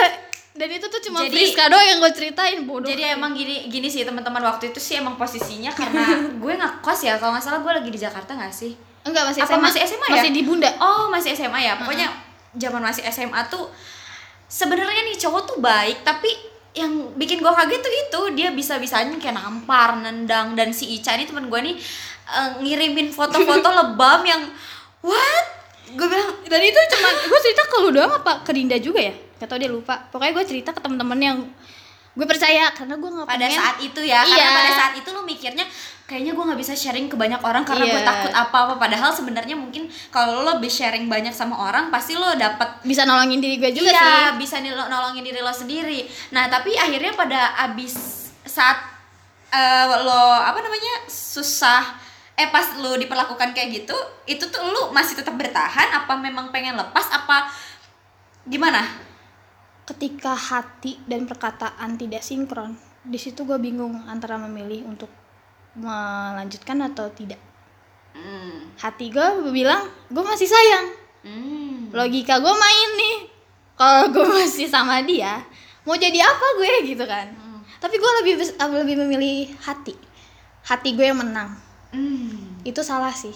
Dan 0.53 0.69
itu 0.69 0.85
tuh 0.85 1.01
cuma 1.01 1.25
Jadi- 1.25 1.33
Friska 1.33 1.65
doang 1.67 1.87
yang 1.87 1.99
gue 1.99 2.13
ceritain 2.13 2.59
bodoh. 2.63 2.85
Jadi 2.85 3.03
emang 3.09 3.33
gini 3.33 3.73
gini 3.73 3.89
sih 3.89 4.05
teman-teman 4.05 4.45
waktu 4.45 4.69
itu 4.69 4.77
sih 4.77 5.01
emang 5.01 5.17
posisinya 5.17 5.73
karena 5.79 6.05
gue 6.29 6.53
ngekos 6.53 7.01
ya 7.03 7.17
kalau 7.17 7.33
nggak 7.33 7.45
salah 7.45 7.61
gue 7.61 7.73
lagi 7.73 7.89
di 7.89 8.01
Jakarta 8.01 8.37
nggak 8.37 8.53
sih? 8.53 8.77
enggak 9.03 9.27
masih 9.27 9.43
Apa 9.43 9.59
SMA. 9.59 9.65
masih 9.67 9.81
SMA 9.83 10.07
ya? 10.07 10.15
Masih 10.15 10.31
di 10.31 10.43
Bunda. 10.47 10.71
Oh 10.79 11.11
masih 11.11 11.35
SMA 11.35 11.59
ya. 11.59 11.75
Pokoknya 11.75 12.09
zaman 12.55 12.79
masih 12.79 13.03
SMA 13.09 13.41
tuh 13.49 13.67
sebenarnya 14.47 15.03
nih 15.03 15.17
cowok 15.19 15.43
tuh 15.43 15.59
baik 15.59 16.05
tapi 16.05 16.29
yang 16.73 16.89
bikin 17.17 17.41
gue 17.41 17.49
kaget 17.49 17.81
tuh 17.81 17.93
itu 17.93 18.21
dia 18.33 18.49
bisa 18.53 18.77
bisanya 18.77 19.13
kayak 19.17 19.37
nampar, 19.37 19.99
nendang 19.99 20.53
dan 20.55 20.73
si 20.73 20.89
Ica 20.95 21.17
ini 21.17 21.25
temen 21.25 21.49
gue 21.49 21.61
nih 21.61 21.77
eh, 22.29 22.51
ngirimin 22.61 23.09
foto-foto 23.09 23.69
lebam 23.81 24.21
yang 24.23 24.43
what? 25.01 25.45
Gue 25.93 26.07
bilang 26.09 26.33
Dan 26.45 26.61
itu 26.63 26.79
cuma 26.93 27.09
gue 27.27 27.41
cerita 27.43 27.63
ke 27.67 27.77
lu 27.81 27.91
doang 27.91 28.13
apa 28.13 28.41
ke 28.41 28.53
Dinda 28.53 28.77
juga 28.79 29.01
ya? 29.03 29.13
Gak 29.43 29.51
tau 29.51 29.59
dia 29.59 29.67
lupa. 29.67 29.99
Pokoknya 30.15 30.39
gue 30.39 30.45
cerita 30.47 30.71
ke 30.71 30.79
temen-temen 30.79 31.19
yang 31.19 31.39
gue 32.13 32.27
percaya 32.29 32.69
karena 32.77 33.01
gue 33.01 33.09
nggak 33.09 33.25
pada 33.25 33.41
pengen 33.41 33.57
saat 33.57 33.77
itu 33.81 34.01
ya 34.05 34.21
karena 34.21 34.37
Iya. 34.37 34.53
pada 34.53 34.73
saat 34.77 34.95
itu 35.01 35.09
lu 35.17 35.25
mikirnya 35.25 35.65
kayaknya 36.05 36.37
gue 36.37 36.45
nggak 36.45 36.61
bisa 36.61 36.77
sharing 36.77 37.09
ke 37.09 37.17
banyak 37.17 37.41
orang 37.41 37.65
karena 37.65 37.89
gue 37.89 38.03
Iya. 38.05 38.05
takut 38.05 38.33
apa 38.37 38.57
apa 38.69 38.75
padahal 38.77 39.09
sebenarnya 39.17 39.57
mungkin 39.57 39.89
kalau 40.13 40.45
lo 40.45 40.61
lebih 40.61 40.69
sharing 40.69 41.09
banyak 41.09 41.33
sama 41.33 41.57
orang 41.57 41.89
pasti 41.89 42.13
lo 42.13 42.37
dapat 42.37 42.85
bisa 42.85 43.09
nolongin 43.09 43.41
diri 43.41 43.57
gue 43.57 43.73
juga 43.73 43.97
iya, 43.97 44.29
sih. 44.29 44.45
bisa 44.45 44.61
lo 44.61 44.93
nolongin 44.93 45.25
diri 45.25 45.41
lo 45.41 45.57
sendiri 45.57 46.05
nah 46.37 46.53
tapi 46.53 46.77
akhirnya 46.77 47.17
pada 47.17 47.57
abis 47.65 48.29
saat 48.45 48.77
eh, 49.49 49.87
lo 50.05 50.37
apa 50.37 50.61
namanya 50.61 51.09
susah 51.09 51.97
eh 52.37 52.53
pas 52.53 52.77
lu 52.77 52.93
diperlakukan 53.01 53.57
kayak 53.57 53.73
gitu 53.73 53.97
itu 54.29 54.45
tuh 54.53 54.61
lu 54.69 54.93
masih 54.93 55.17
tetap 55.17 55.33
bertahan 55.33 55.89
apa 55.97 56.13
memang 56.21 56.53
pengen 56.53 56.77
lepas 56.77 57.09
apa 57.09 57.49
gimana 58.45 58.85
ketika 59.83 60.33
hati 60.39 61.03
dan 61.11 61.27
perkataan 61.27 61.99
tidak 61.99 62.23
sinkron 62.23 62.79
di 63.03 63.19
situ 63.19 63.43
gue 63.43 63.59
bingung 63.59 64.07
antara 64.07 64.39
memilih 64.39 64.87
untuk 64.87 65.11
melanjutkan 65.75 66.79
atau 66.87 67.11
tidak 67.11 67.41
hmm. 68.15 68.79
hati 68.79 69.11
gue 69.11 69.51
bilang 69.51 69.89
gue 70.09 70.25
masih 70.25 70.49
sayang 70.49 71.03
Hmm. 71.23 71.87
logika 71.95 72.43
gue 72.43 72.51
main 72.51 72.89
nih 72.99 73.17
kalau 73.79 74.11
gue 74.11 74.27
masih 74.43 74.67
sama 74.67 75.07
dia 75.07 75.39
mau 75.87 75.95
jadi 75.95 76.19
apa 76.19 76.47
gue 76.59 76.71
gitu 76.83 77.07
kan 77.07 77.31
Hmm. 77.31 77.63
tapi 77.79 77.95
gue 77.95 78.11
lebih 78.23 78.43
eh, 78.43 78.71
lebih 78.83 78.97
memilih 79.07 79.55
hati 79.63 79.95
hati 80.67 80.99
gue 80.99 81.07
yang 81.07 81.23
menang 81.23 81.55
Hmm. 81.95 82.59
itu 82.67 82.83
salah 82.83 83.15
sih 83.15 83.35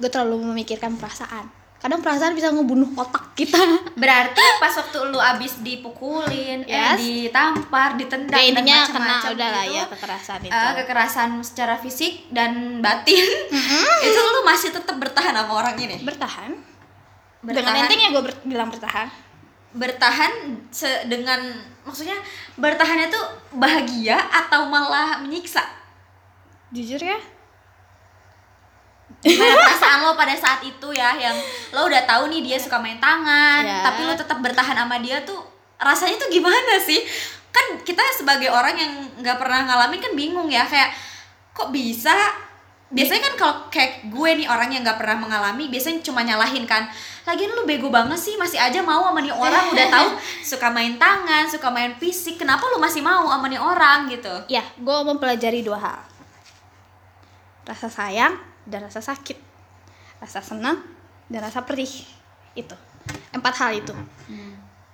gue 0.00 0.08
terlalu 0.08 0.48
memikirkan 0.48 0.96
perasaan 0.96 1.44
kadang 1.86 2.02
perasaan 2.02 2.34
bisa 2.34 2.50
ngebunuh 2.50 2.90
otak 2.92 3.30
kita. 3.32 3.62
Berarti 3.94 4.42
pas 4.58 4.74
waktu 4.74 4.98
lu 5.06 5.16
abis 5.16 5.62
dipukulin 5.62 6.60
eh 6.60 6.74
Yes. 6.90 6.98
ditampar 6.98 7.94
ditendang 7.94 8.34
ya 8.34 8.42
intinya 8.44 8.76
dan 8.76 8.90
kena 8.90 9.16
udah 9.30 9.48
lah 9.48 9.62
gitu, 9.62 9.72
ya 9.72 9.84
kekerasan 9.88 10.38
itu. 10.40 10.50
eh, 10.50 10.72
kekerasan 10.76 11.30
secara 11.40 11.74
fisik 11.76 12.26
dan 12.28 12.50
batin 12.80 13.22
itu 14.02 14.18
lu 14.18 14.40
masih 14.42 14.74
tetap 14.74 14.96
bertahan 14.96 15.30
sama 15.32 15.52
orang 15.54 15.78
ini? 15.78 16.02
Bertahan. 16.02 16.50
Dengan 17.38 17.54
bertahan 17.54 17.78
entengnya 17.80 18.08
gue 18.10 18.22
ber- 18.24 18.42
bilang 18.44 18.66
bertahan. 18.66 19.06
Bertahan 19.70 20.32
se- 20.68 21.06
dengan 21.06 21.38
maksudnya 21.82 22.18
bertahannya 22.56 23.06
tuh 23.06 23.24
bahagia 23.52 24.18
atau 24.18 24.66
malah 24.66 25.20
menyiksa? 25.20 25.62
Jujur 26.68 26.98
ya 26.98 27.14
gimana 29.20 29.54
perasaan 29.58 30.00
lo 30.02 30.12
pada 30.14 30.34
saat 30.34 30.60
itu 30.60 30.88
ya 30.92 31.16
yang 31.16 31.34
lo 31.72 31.88
udah 31.88 32.02
tahu 32.04 32.28
nih 32.28 32.40
dia 32.44 32.58
suka 32.60 32.76
main 32.78 33.00
tangan 33.00 33.64
Ya. 33.64 33.80
tapi 33.82 34.04
lo 34.04 34.12
tetap 34.12 34.38
bertahan 34.38 34.76
sama 34.76 35.00
dia 35.00 35.18
tuh 35.24 35.40
rasanya 35.76 36.16
tuh 36.16 36.30
gimana 36.30 36.80
sih? 36.80 37.04
Kan 37.50 37.80
kita 37.80 38.00
sebagai 38.12 38.48
orang 38.48 38.76
yang 38.76 38.92
nggak 39.20 39.36
pernah 39.36 39.64
ngalamin 39.64 40.00
kan 40.00 40.12
bingung 40.12 40.48
ya 40.48 40.64
kayak 40.64 40.92
kok 41.52 41.68
bisa? 41.68 42.12
Biasanya 42.86 43.28
kan 43.28 43.34
kalau 43.34 43.54
kayak 43.66 44.06
gue 44.08 44.30
nih 44.40 44.46
orang 44.46 44.70
yang 44.70 44.80
nggak 44.86 44.94
pernah 44.94 45.18
mengalami 45.18 45.66
biasanya 45.66 46.00
cuma 46.00 46.22
nyalahin 46.22 46.62
kan 46.64 46.86
lagian 47.26 47.50
lu 47.50 47.66
bego 47.66 47.90
banget 47.90 48.14
sih 48.14 48.38
masih 48.38 48.62
aja 48.62 48.78
mau 48.78 49.10
sama 49.10 49.18
nih 49.18 49.34
orang 49.34 49.68
udah 49.74 49.86
tahu 49.90 50.08
suka 50.40 50.70
main 50.70 50.94
tangan 50.94 51.44
suka 51.50 51.66
main 51.68 51.98
fisik 51.98 52.38
kenapa 52.38 52.62
lu 52.70 52.78
masih 52.78 53.02
mau 53.02 53.26
sama 53.26 53.50
nih 53.50 53.58
orang? 53.58 54.06
Gitu. 54.06 54.30
Ya 54.46 54.62
gue 54.78 54.98
mempelajari 55.02 55.60
dua 55.60 55.76
hal. 55.76 55.98
Rasa 57.66 57.90
sayang 57.90 58.38
dan 58.66 58.84
rasa 58.84 59.00
sakit 59.00 59.56
rasa 60.20 60.40
senang 60.40 60.80
dan 61.28 61.40
rasa 61.44 61.62
perih. 61.64 61.90
Itu. 62.56 62.74
Empat 63.34 63.54
hal 63.60 63.78
itu. 63.78 63.92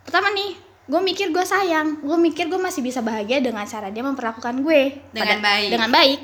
Pertama 0.02 0.34
nih 0.34 0.58
gue 0.90 1.00
mikir 1.00 1.30
gue 1.30 1.44
sayang. 1.46 2.02
Gue 2.02 2.18
mikir 2.18 2.50
gue 2.50 2.58
masih 2.58 2.82
bisa 2.82 2.98
bahagia 3.00 3.38
dengan 3.38 3.62
cara 3.64 3.88
dia 3.88 4.02
memperlakukan 4.02 4.62
gue. 4.62 4.98
Dengan 5.14 5.38
baik. 5.38 5.68
dengan 5.70 5.90
baik. 5.92 6.20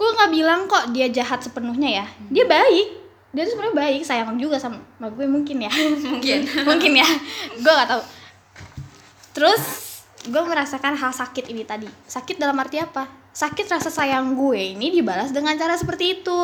Gue 0.00 0.08
nggak 0.16 0.30
bilang 0.32 0.60
kok 0.64 0.84
dia 0.96 1.12
jahat 1.12 1.44
sepenuhnya 1.44 2.02
ya. 2.02 2.06
Dia 2.32 2.48
baik. 2.48 2.88
Dia 3.30 3.46
tuh 3.46 3.54
sebenarnya 3.54 3.76
baik 3.78 4.02
sayang 4.02 4.34
juga 4.40 4.58
sama 4.58 4.80
sama 4.96 5.12
gue 5.12 5.26
mungkin 5.28 5.62
ya. 5.62 5.70
Mungkin. 6.10 6.38
Mungkin 6.68 6.92
ya. 6.98 7.08
Gue 7.62 7.72
gak 7.72 7.90
tahu. 7.94 8.02
Terus 9.36 9.62
gue 10.26 10.42
merasakan 10.42 10.98
hal 10.98 11.12
sakit 11.14 11.46
ini 11.52 11.62
tadi. 11.62 11.86
Sakit 12.10 12.42
dalam 12.42 12.58
arti 12.58 12.82
apa 12.82 13.19
sakit 13.30 13.66
rasa 13.70 13.88
sayang 13.88 14.34
gue 14.34 14.74
ini 14.74 14.90
dibalas 14.90 15.30
dengan 15.30 15.54
cara 15.54 15.78
seperti 15.78 16.20
itu. 16.20 16.40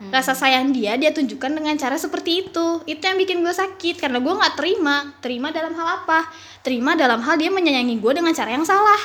Rasa 0.00 0.32
sayang 0.32 0.72
dia 0.72 0.96
dia 0.96 1.12
tunjukkan 1.12 1.60
dengan 1.60 1.76
cara 1.76 2.00
seperti 2.00 2.48
itu. 2.48 2.80
Itu 2.88 3.04
yang 3.04 3.20
bikin 3.20 3.44
gue 3.44 3.52
sakit 3.52 4.00
karena 4.00 4.16
gue 4.16 4.32
nggak 4.32 4.56
terima. 4.56 5.12
Terima 5.20 5.52
dalam 5.52 5.76
hal 5.76 6.04
apa? 6.04 6.24
Terima 6.64 6.96
dalam 6.96 7.20
hal 7.20 7.36
dia 7.36 7.52
menyayangi 7.52 8.00
gue 8.00 8.12
dengan 8.16 8.32
cara 8.32 8.48
yang 8.48 8.64
salah. 8.64 8.96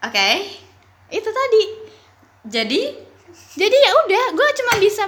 Oke. 0.00 0.48
Itu 1.12 1.28
tadi. 1.28 1.62
Jadi? 2.48 2.82
Jadi 3.52 3.76
ya 3.76 3.90
udah 4.08 4.24
gue 4.32 4.48
cuma 4.64 4.72
bisa 4.80 5.04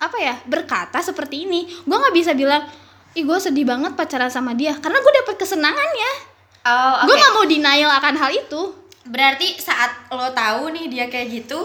apa 0.00 0.16
ya 0.24 0.40
berkata 0.48 1.04
seperti 1.04 1.44
ini. 1.44 1.68
Gue 1.84 1.96
nggak 2.00 2.16
bisa 2.16 2.32
bilang 2.32 2.64
ih 3.12 3.28
gue 3.28 3.38
sedih 3.44 3.68
banget 3.68 3.92
pacaran 3.92 4.32
sama 4.32 4.56
dia. 4.56 4.72
Karena 4.80 5.04
gue 5.04 5.12
dapet 5.20 5.36
kesenangannya. 5.36 6.12
Oh 6.64 7.04
oke. 7.04 7.12
gue 7.12 7.14
nggak 7.20 7.32
mau 7.36 7.44
denial 7.44 7.92
akan 7.92 8.14
hal 8.16 8.32
itu 8.32 8.85
Berarti 9.06 9.58
saat 9.58 10.10
lo 10.10 10.30
tahu 10.34 10.74
nih 10.74 10.86
dia 10.90 11.04
kayak 11.06 11.28
gitu 11.30 11.60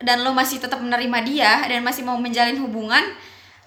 dan 0.00 0.20
lo 0.24 0.32
masih 0.36 0.60
tetap 0.60 0.80
menerima 0.80 1.18
dia 1.24 1.64
dan 1.64 1.80
masih 1.84 2.04
mau 2.04 2.16
menjalin 2.20 2.56
hubungan, 2.60 3.04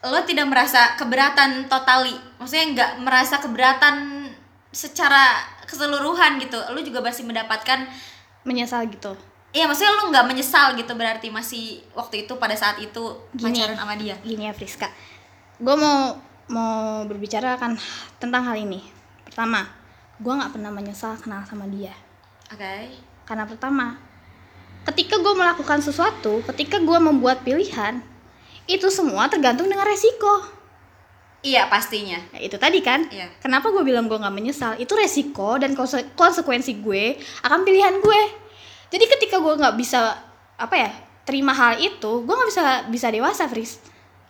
lo 0.05 0.19
tidak 0.25 0.49
merasa 0.49 0.97
keberatan 0.97 1.69
totali. 1.69 2.13
Maksudnya 2.41 2.65
nggak 2.73 2.91
merasa 3.05 3.41
keberatan 3.41 4.27
secara 4.69 5.41
keseluruhan 5.65 6.37
gitu. 6.41 6.57
Lo 6.73 6.79
juga 6.81 7.01
masih 7.01 7.25
mendapatkan 7.25 7.85
menyesal 8.47 8.87
gitu 8.87 9.13
Iya, 9.49 9.65
maksudnya 9.65 9.97
lo 9.97 10.13
nggak 10.13 10.27
menyesal 10.29 10.77
gitu 10.77 10.93
berarti 10.93 11.33
masih 11.33 11.81
waktu 11.97 12.29
itu 12.29 12.37
pada 12.37 12.53
saat 12.53 12.77
itu 12.77 13.01
Gini. 13.33 13.57
pacaran 13.57 13.77
sama 13.81 13.97
dia. 13.97 14.15
gini 14.21 14.45
ya 14.45 14.53
Friska 14.53 14.85
gue 15.57 15.75
mau 15.75 16.13
mau 16.53 17.01
berbicara 17.09 17.57
akan 17.57 17.73
tentang 18.21 18.45
hal 18.45 18.55
ini 18.61 18.85
pertama 19.25 19.65
gue 20.21 20.29
nggak 20.29 20.53
pernah 20.53 20.69
menyesal 20.69 21.17
kenal 21.17 21.41
sama 21.49 21.65
dia 21.65 21.93
Oke. 22.49 22.89
Karena 23.29 23.45
pertama 23.45 24.01
ketika 24.89 25.21
gue 25.21 25.33
melakukan 25.37 25.85
sesuatu 25.85 26.41
ketika 26.49 26.81
gue 26.81 26.97
membuat 26.97 27.45
pilihan 27.45 28.01
itu 28.69 28.89
semua 28.93 29.25
tergantung 29.29 29.65
dengan 29.65 29.85
resiko. 29.85 30.45
Iya, 31.39 31.71
pastinya. 31.71 32.19
Ya, 32.35 32.39
itu 32.45 32.59
tadi 32.59 32.83
kan? 32.83 33.07
Iya. 33.09 33.31
kenapa 33.41 33.71
gue 33.73 33.81
bilang 33.81 34.05
gue 34.11 34.19
nggak 34.19 34.35
menyesal? 34.35 34.75
Itu 34.77 34.93
resiko 34.93 35.55
dan 35.57 35.73
konse- 35.73 36.05
konsekuensi 36.13 36.77
gue 36.83 37.17
akan 37.41 37.65
pilihan 37.65 37.97
gue. 37.97 38.21
Jadi 38.91 39.05
ketika 39.07 39.39
gue 39.41 39.53
nggak 39.57 39.73
bisa 39.79 40.19
apa 40.59 40.75
ya 40.75 40.91
terima 41.23 41.55
hal 41.55 41.79
itu 41.79 42.25
gue 42.27 42.33
nggak 42.35 42.49
bisa 42.51 42.63
bisa 42.91 43.07
dewasa 43.09 43.47
Fris. 43.47 43.79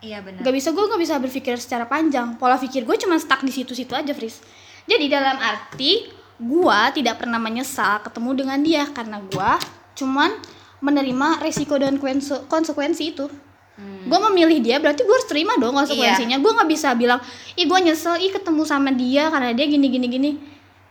Iya, 0.00 0.24
benar. 0.24 0.40
nggak 0.40 0.54
bisa 0.56 0.68
gue 0.72 0.84
nggak 0.86 1.02
bisa 1.02 1.14
berpikir 1.20 1.54
secara 1.60 1.84
panjang. 1.84 2.38
Pola 2.40 2.56
pikir 2.56 2.86
gue 2.88 2.96
cuma 2.96 3.18
stuck 3.20 3.42
di 3.44 3.52
situ-situ 3.52 3.92
aja 3.92 4.14
Fris. 4.16 4.40
Jadi 4.88 5.10
dalam 5.10 5.36
arti 5.36 6.19
gue 6.40 6.80
tidak 6.96 7.20
pernah 7.20 7.36
menyesal 7.36 8.00
ketemu 8.00 8.30
dengan 8.34 8.58
dia 8.58 8.82
karena 8.88 9.20
gue 9.20 9.50
cuman 9.94 10.32
menerima 10.80 11.38
resiko 11.38 11.76
dan 11.76 12.00
konse- 12.00 12.48
konsekuensi 12.48 13.12
itu. 13.12 13.28
Hmm. 13.76 14.04
gue 14.04 14.18
memilih 14.28 14.60
dia 14.60 14.76
berarti 14.76 15.00
gue 15.00 15.14
harus 15.14 15.24
terima 15.24 15.56
dong 15.56 15.72
konsekuensinya. 15.72 16.36
Gue 16.38 16.52
nggak 16.52 16.68
bisa 16.68 16.92
bilang 16.92 17.16
ih 17.54 17.64
gue 17.64 17.78
nyesel 17.80 18.16
ih 18.18 18.28
ketemu 18.28 18.64
sama 18.64 18.92
dia 18.92 19.28
karena 19.28 19.52
dia 19.52 19.64
gini 19.64 19.88
gini 19.88 20.06
gini. 20.06 20.30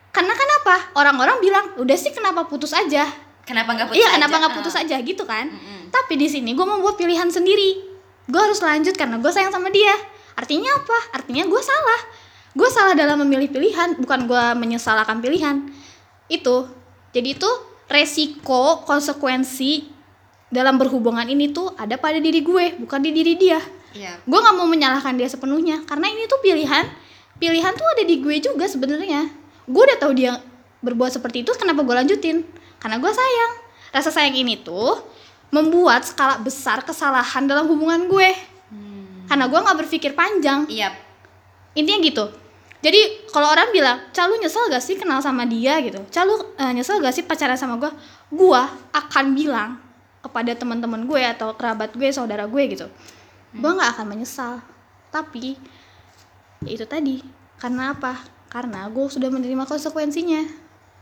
Karena 0.09 0.33
kenapa? 0.33 0.89
Orang-orang 0.95 1.37
bilang 1.37 1.65
udah 1.77 1.93
sih 1.93 2.09
kenapa 2.09 2.45
putus 2.45 2.73
aja? 2.73 3.05
Kenapa 3.45 3.73
nggak 3.73 3.87
putus 3.89 3.97
iya 3.97 4.07
aja? 4.07 4.15
kenapa 4.15 4.35
nggak 4.37 4.53
Ah. 4.53 4.57
putus 4.57 4.73
aja? 4.75 4.95
Gitu 4.99 5.21
kan? 5.23 5.49
Mm-mm. 5.49 5.89
tapi 5.89 6.17
di 6.17 6.25
sini 6.25 6.53
gue 6.53 6.61
membuat 6.63 6.97
pilihan 6.97 7.29
sendiri. 7.29 7.81
Gue 8.25 8.37
harus 8.39 8.57
lanjut 8.59 8.93
karena 8.93 9.17
gue 9.17 9.29
sayang 9.29 9.49
sama 9.49 9.69
dia. 9.69 9.93
Artinya 10.33 10.69
apa? 10.71 10.97
Artinya 11.13 11.45
gue 11.45 11.61
salah 11.61 12.01
gue 12.59 12.69
salah 12.69 12.91
dalam 12.91 13.23
memilih 13.23 13.47
pilihan 13.47 13.95
bukan 13.95 14.27
gue 14.27 14.43
menyesal 14.59 14.99
akan 14.99 15.23
pilihan. 15.23 15.71
Itu. 16.27 16.67
Jadi 17.15 17.39
itu 17.39 17.49
resiko 17.87 18.83
konsekuensi 18.83 19.87
dalam 20.51 20.75
berhubungan 20.75 21.25
ini 21.25 21.49
tuh 21.49 21.71
ada 21.79 21.95
pada 21.95 22.19
diri 22.19 22.43
gue 22.43 22.75
bukan 22.83 22.99
di 22.99 23.15
diri 23.15 23.39
dia. 23.39 23.61
Iya. 23.89 24.21
gue 24.21 24.37
nggak 24.37 24.53
mau 24.53 24.69
menyalahkan 24.69 25.17
dia 25.17 25.25
sepenuhnya 25.25 25.81
karena 25.89 26.13
ini 26.13 26.29
tuh 26.29 26.37
pilihan 26.45 26.85
pilihan 27.41 27.73
tuh 27.73 27.87
ada 27.97 28.03
di 28.05 28.21
gue 28.21 28.35
juga 28.37 28.69
sebenarnya. 28.69 29.25
Gue 29.65 29.81
udah 29.81 29.97
tahu 29.97 30.13
dia 30.13 30.37
berbuat 30.85 31.17
seperti 31.17 31.41
itu 31.41 31.49
kenapa 31.57 31.81
gue 31.81 31.95
lanjutin? 31.97 32.45
Karena 32.77 33.01
gue 33.01 33.09
sayang. 33.09 33.51
Rasa 33.89 34.13
sayang 34.13 34.37
ini 34.37 34.61
tuh 34.61 35.01
membuat 35.49 36.05
skala 36.05 36.37
besar 36.37 36.85
kesalahan 36.85 37.49
dalam 37.49 37.65
hubungan 37.65 38.05
gue. 38.05 38.29
Hmm. 38.69 39.25
karena 39.25 39.49
gue 39.49 39.59
nggak 39.65 39.77
berpikir 39.81 40.11
panjang. 40.13 40.69
Iya. 40.69 40.93
intinya 41.73 42.01
gitu 42.05 42.25
jadi 42.79 43.27
kalau 43.35 43.51
orang 43.51 43.75
bilang 43.75 43.99
calu 44.15 44.39
nyesel 44.39 44.71
gak 44.71 44.79
sih 44.79 44.95
kenal 44.95 45.19
sama 45.19 45.43
dia? 45.43 45.83
gitu. 45.83 45.99
Calu 46.07 46.55
eh, 46.55 46.71
nyesel 46.71 47.03
gak 47.03 47.11
sih 47.11 47.27
pacaran 47.27 47.59
sama 47.59 47.75
gue 47.75 47.91
gue 48.31 48.61
akan 48.95 49.25
bilang 49.35 49.75
kepada 50.23 50.55
teman-teman 50.55 51.03
gue 51.03 51.21
atau 51.23 51.51
kerabat 51.59 51.91
gue 51.91 52.07
saudara 52.11 52.47
gue 52.47 52.63
gitu. 52.71 52.87
Gue 53.51 53.71
nggak 53.75 53.99
akan 53.99 54.05
menyesal. 54.07 54.63
Tapi 55.11 55.59
ya 56.63 56.71
itu 56.71 56.85
tadi. 56.87 57.19
Karena 57.59 57.91
apa? 57.91 58.15
Karena 58.47 58.87
gue 58.87 59.05
sudah 59.11 59.27
menerima 59.27 59.67
konsekuensinya. 59.67 60.47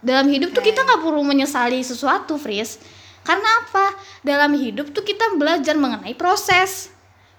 Dalam 0.01 0.29
hidup 0.33 0.53
tuh 0.53 0.65
Oke. 0.65 0.73
kita 0.73 0.81
nggak 0.81 1.01
perlu 1.05 1.21
menyesali 1.21 1.81
sesuatu 1.85 2.41
Fris. 2.41 2.81
Karena 3.21 3.61
apa? 3.61 3.93
Dalam 4.25 4.55
hidup 4.57 4.89
tuh 4.95 5.05
kita 5.05 5.37
belajar 5.37 5.77
mengenai 5.77 6.17
proses 6.17 6.89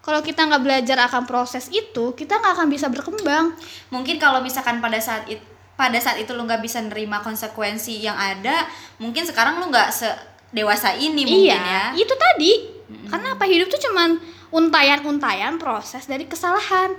kalau 0.09 0.25
kita 0.25 0.49
nggak 0.49 0.64
belajar 0.64 0.97
akan 1.05 1.29
proses 1.29 1.68
itu 1.68 2.16
kita 2.16 2.40
nggak 2.40 2.53
akan 2.57 2.68
bisa 2.73 2.88
berkembang 2.88 3.53
mungkin 3.92 4.16
kalau 4.16 4.40
misalkan 4.40 4.81
pada 4.81 4.97
saat 4.97 5.29
itu 5.29 5.44
pada 5.77 6.01
saat 6.01 6.18
itu 6.18 6.33
lu 6.33 6.49
nggak 6.49 6.64
bisa 6.64 6.81
nerima 6.81 7.21
konsekuensi 7.21 8.01
yang 8.01 8.16
ada 8.16 8.64
mungkin 8.97 9.23
sekarang 9.23 9.61
lu 9.61 9.68
nggak 9.68 9.92
se 9.92 10.09
dewasa 10.49 10.97
ini 10.97 11.29
mungkin 11.29 11.61
iya, 11.61 11.61
ya 11.61 11.85
itu 11.92 12.14
tadi. 12.16 12.53
Karena 12.88 13.37
apa 13.37 13.44
hidup 13.44 13.68
tuh 13.68 13.81
cuman 13.85 14.16
untayan-untayan 14.49 15.61
proses 15.61 16.09
dari 16.09 16.25
kesalahan. 16.25 16.97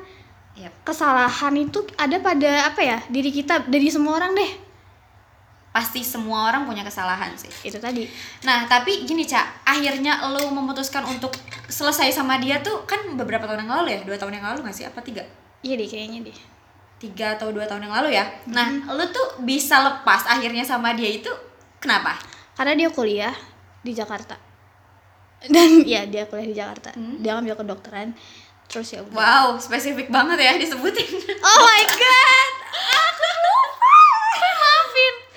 Yap. 0.53 0.73
Kesalahan 0.85 1.53
itu 1.57 1.81
ada 1.97 2.21
pada 2.21 2.69
apa 2.69 2.81
ya? 2.85 3.01
Diri 3.09 3.33
kita, 3.33 3.65
dari 3.65 3.89
semua 3.89 4.21
orang 4.21 4.37
deh. 4.37 4.51
Pasti 5.69 6.01
semua 6.01 6.49
orang 6.49 6.65
punya 6.65 6.81
kesalahan 6.81 7.29
sih 7.37 7.49
Itu 7.61 7.77
tadi. 7.77 8.09
Nah, 8.41 8.65
tapi 8.65 9.05
gini, 9.05 9.21
Cak, 9.21 9.61
akhirnya 9.69 10.17
lo 10.33 10.49
memutuskan 10.49 11.05
untuk 11.05 11.37
selesai 11.69 12.09
sama 12.09 12.41
dia 12.41 12.57
tuh 12.65 12.83
kan 12.89 12.97
beberapa 13.13 13.45
tahun 13.45 13.69
yang 13.69 13.73
lalu 13.81 13.87
ya? 13.93 13.99
Dua 14.01 14.17
tahun 14.17 14.41
yang 14.41 14.45
lalu 14.49 14.65
gak 14.65 14.75
sih? 14.75 14.85
Apa 14.89 14.99
tiga? 15.05 15.21
Iya 15.61 15.77
deh 15.77 15.85
kayaknya 15.85 16.25
deh. 16.25 16.37
Tiga 16.99 17.37
atau 17.37 17.53
dua 17.53 17.69
tahun 17.69 17.85
yang 17.85 17.93
lalu 17.95 18.17
ya? 18.17 18.25
Nah, 18.49 18.89
lo 18.91 19.05
tuh 19.13 19.45
bisa 19.45 19.79
lepas 19.85 20.25
akhirnya 20.25 20.65
sama 20.65 20.97
dia 20.97 21.07
itu 21.21 21.29
kenapa? 21.77 22.17
Karena 22.57 22.73
dia 22.75 22.89
kuliah 22.89 23.35
di 23.85 23.93
Jakarta. 23.93 24.35
Dan 25.53 25.85
ya 25.85 26.03
dia 26.09 26.25
kuliah 26.25 26.49
di 26.49 26.57
Jakarta. 26.57 26.91
Hmm. 26.97 27.21
Dia 27.21 27.37
ngambil 27.37 27.55
kedokteran. 27.55 28.11
Terus 28.69 28.93
ya 28.93 29.01
udah. 29.01 29.15
Wow, 29.17 29.47
spesifik 29.57 30.13
banget 30.13 30.37
ya 30.37 30.53
disebutin. 30.57 31.09
Oh 31.41 31.57
my 31.61 31.83
god. 32.01 32.51
Aku. 32.77 33.58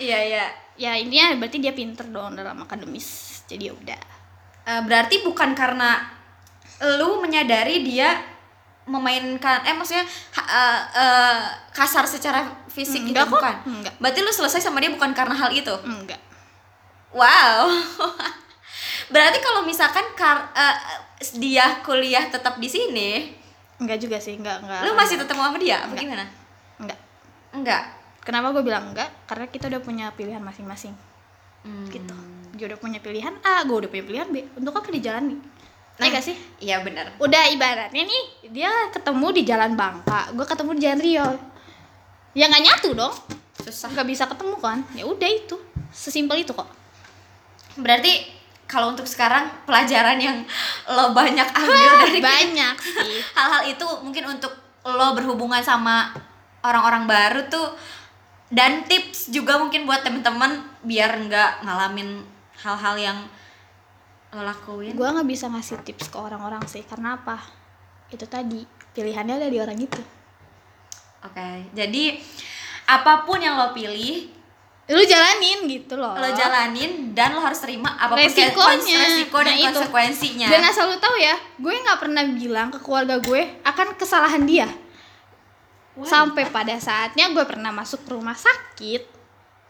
Iya, 0.02 0.18
iya. 0.20 0.46
Ya 0.74 0.92
intinya 0.96 1.38
berarti 1.38 1.58
dia 1.58 1.70
pinter 1.70 2.06
dong 2.08 2.34
dalam 2.34 2.58
akademis. 2.58 3.40
Jadi 3.46 3.70
ya 3.70 3.74
udah. 3.74 4.00
Eh, 4.64 4.82
berarti 4.82 5.22
bukan 5.22 5.54
karena 5.54 6.02
lu 6.98 7.22
menyadari 7.22 7.82
dia 7.82 8.18
memainkan 8.82 9.62
eh 9.62 9.70
maksudnya 9.70 10.02
eh, 10.34 10.80
eh, 10.92 11.40
kasar 11.70 12.02
secara 12.02 12.42
fisik 12.66 13.04
gitu 13.04 13.14
Enggak 13.14 13.26
kok. 13.26 13.38
bukan. 13.38 13.54
Enggak. 13.70 13.94
Berarti 13.96 14.18
lu 14.20 14.32
selesai 14.32 14.58
sama 14.60 14.82
dia 14.82 14.90
bukan 14.90 15.14
karena 15.14 15.32
hal 15.32 15.54
itu. 15.54 15.70
Enggak. 15.86 16.18
Wow. 17.14 17.70
Berarti 19.12 19.38
kalau 19.38 19.62
misalkan 19.62 20.02
kar- 20.14 20.50
eh, 20.50 20.76
dia 21.36 21.78
kuliah 21.80 22.26
tetap 22.26 22.58
di 22.58 22.66
sini, 22.66 23.30
Enggak 23.78 23.98
juga 23.98 24.18
sih, 24.18 24.38
enggak, 24.38 24.62
enggak. 24.62 24.80
lu 24.82 24.94
masih 24.94 25.18
tetap 25.18 25.34
mau 25.34 25.46
sama 25.46 25.58
dia? 25.58 25.82
Apa 25.82 25.90
Enggak. 25.90 26.02
gimana? 26.02 26.24
enggak. 26.78 26.98
Enggak. 27.52 27.82
Kenapa 28.22 28.54
gue 28.54 28.62
bilang 28.62 28.94
enggak? 28.94 29.10
Karena 29.26 29.46
kita 29.50 29.66
udah 29.66 29.82
punya 29.82 30.06
pilihan 30.14 30.38
masing-masing. 30.38 30.94
Hmm. 31.66 31.86
Gitu. 31.90 32.14
Dia 32.54 32.64
udah 32.70 32.78
punya 32.78 32.98
pilihan 33.02 33.34
A, 33.42 33.66
gue 33.66 33.76
udah 33.82 33.90
punya 33.90 34.04
pilihan 34.06 34.28
B. 34.30 34.46
Untuk 34.54 34.74
apa 34.78 34.88
dijalani? 34.90 35.34
Nah, 35.98 36.08
Nah. 36.08 36.08
gak 36.08 36.24
sih? 36.24 36.36
Iya 36.62 36.80
benar. 36.82 37.14
Udah 37.18 37.50
ibaratnya 37.50 38.02
nih, 38.02 38.22
dia 38.50 38.70
ketemu 38.90 39.26
di 39.34 39.42
jalan 39.44 39.74
Bangka, 39.74 40.30
gue 40.32 40.46
ketemu 40.46 40.70
di 40.74 40.80
jalan 40.80 41.00
Rio. 41.02 41.28
Ya 42.32 42.48
nggak 42.48 42.64
nyatu 42.64 42.88
dong. 42.96 43.12
Susah. 43.60 43.92
Nggak 43.92 44.08
bisa 44.08 44.24
ketemu 44.24 44.56
kan? 44.56 44.78
Ya 44.96 45.04
udah 45.04 45.28
itu. 45.28 45.54
Sesimpel 45.92 46.42
itu 46.42 46.56
kok. 46.56 46.64
Berarti 47.76 48.24
kalau 48.64 48.96
untuk 48.96 49.04
sekarang 49.04 49.52
pelajaran 49.68 50.16
yang 50.16 50.40
lo 50.88 51.12
banyak 51.12 51.44
ambil 51.60 51.92
dari 52.08 52.20
Banyak 52.32 52.74
sih. 52.80 53.20
hal-hal 53.36 53.62
itu 53.68 53.84
mungkin 54.00 54.32
untuk 54.32 54.52
lo 54.82 55.12
berhubungan 55.12 55.60
sama 55.60 56.08
orang-orang 56.64 57.04
baru 57.04 57.40
tuh 57.52 57.68
dan 58.52 58.84
tips 58.84 59.32
juga 59.32 59.56
mungkin 59.56 59.82
buat 59.82 60.00
temen-temen 60.00 60.52
biar 60.82 61.16
nggak 61.22 61.50
ngalamin 61.62 62.20
hal-hal 62.58 62.94
yang 62.94 63.18
lo 64.30 64.40
lakuin. 64.42 64.92
gue 64.92 65.08
nggak 65.08 65.24
bisa 65.26 65.48
ngasih 65.48 65.80
tips 65.82 66.08
ke 66.08 66.16
orang-orang 66.16 66.60
sih 66.64 66.80
karena 66.82 67.16
apa 67.16 67.40
itu 68.08 68.24
tadi 68.24 68.60
pilihannya 68.90 69.36
ada 69.36 69.48
di 69.48 69.56
orang 69.56 69.76
itu 69.78 70.00
Oke, 71.22 71.70
jadi 71.70 72.18
apa 72.84 73.22
pun 73.22 73.38
yang 73.38 73.54
lo 73.54 73.70
pilih, 73.70 74.26
lu 74.84 75.02
jalanin 75.02 75.70
gitu 75.70 75.94
loh 75.94 76.12
lo 76.12 76.28
jalanin 76.28 77.14
dan 77.14 77.30
lo 77.30 77.40
harus 77.40 77.62
terima 77.62 77.94
apa 77.94 78.12
pun 78.12 78.20
Resikonya. 78.20 78.98
resiko 78.98 79.38
dan 79.38 79.46
Nah, 79.48 79.62
itu. 79.62 79.66
konsekuensinya. 79.70 80.48
dan 80.50 80.60
asal 80.62 80.90
lu 80.90 80.98
tahu 80.98 81.14
ya 81.14 81.38
gue 81.56 81.72
nggak 81.72 81.98
pernah 81.98 82.26
bilang 82.26 82.68
ke 82.68 82.78
keluarga 82.78 83.16
gue 83.18 83.38
akan 83.62 83.94
kesalahan 83.94 84.42
dia 84.42 84.66
Sampai 85.98 86.46
pada 86.46 86.72
saatnya 86.74 87.28
gue 87.28 87.44
pernah 87.44 87.68
masuk 87.70 88.04
rumah 88.06 88.32
sakit 88.32 89.20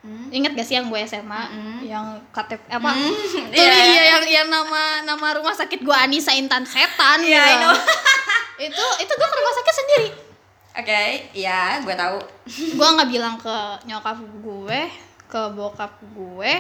Hmm. 0.03 0.35
ingat 0.35 0.51
gak 0.53 0.67
sih 0.67 0.75
yang 0.75 0.91
gue 0.91 0.99
SMA 1.01 1.31
Mm-mm. 1.47 1.79
yang 1.87 2.03
KTP 2.29 2.59
apa 2.67 2.91
Hmm, 2.91 3.07
tuh 3.07 3.55
iya. 3.55 3.71
iya 3.87 4.03
yang 4.11 4.25
yang 4.27 4.49
nama 4.51 4.99
nama 5.01 5.39
rumah 5.39 5.55
sakit 5.55 5.79
gue 5.79 5.95
Anissa 5.95 6.35
Intan 6.35 6.67
Setan 6.67 7.23
Iya, 7.23 7.39
I 7.39 7.55
gitu. 7.55 7.71
itu 8.67 8.85
itu 8.99 9.13
gue 9.15 9.29
ke 9.31 9.37
rumah 9.37 9.55
sakit 9.55 9.75
sendiri 9.77 10.09
Oke, 10.73 11.03
ya, 11.33 11.79
gue 11.79 11.95
tahu. 11.95 12.19
gue 12.79 12.89
nggak 12.89 13.11
bilang 13.11 13.39
ke 13.39 13.57
nyokap 13.85 14.19
gue 14.19 14.81
ke 15.23 15.41
bokap 15.55 15.95
gue 16.03 16.53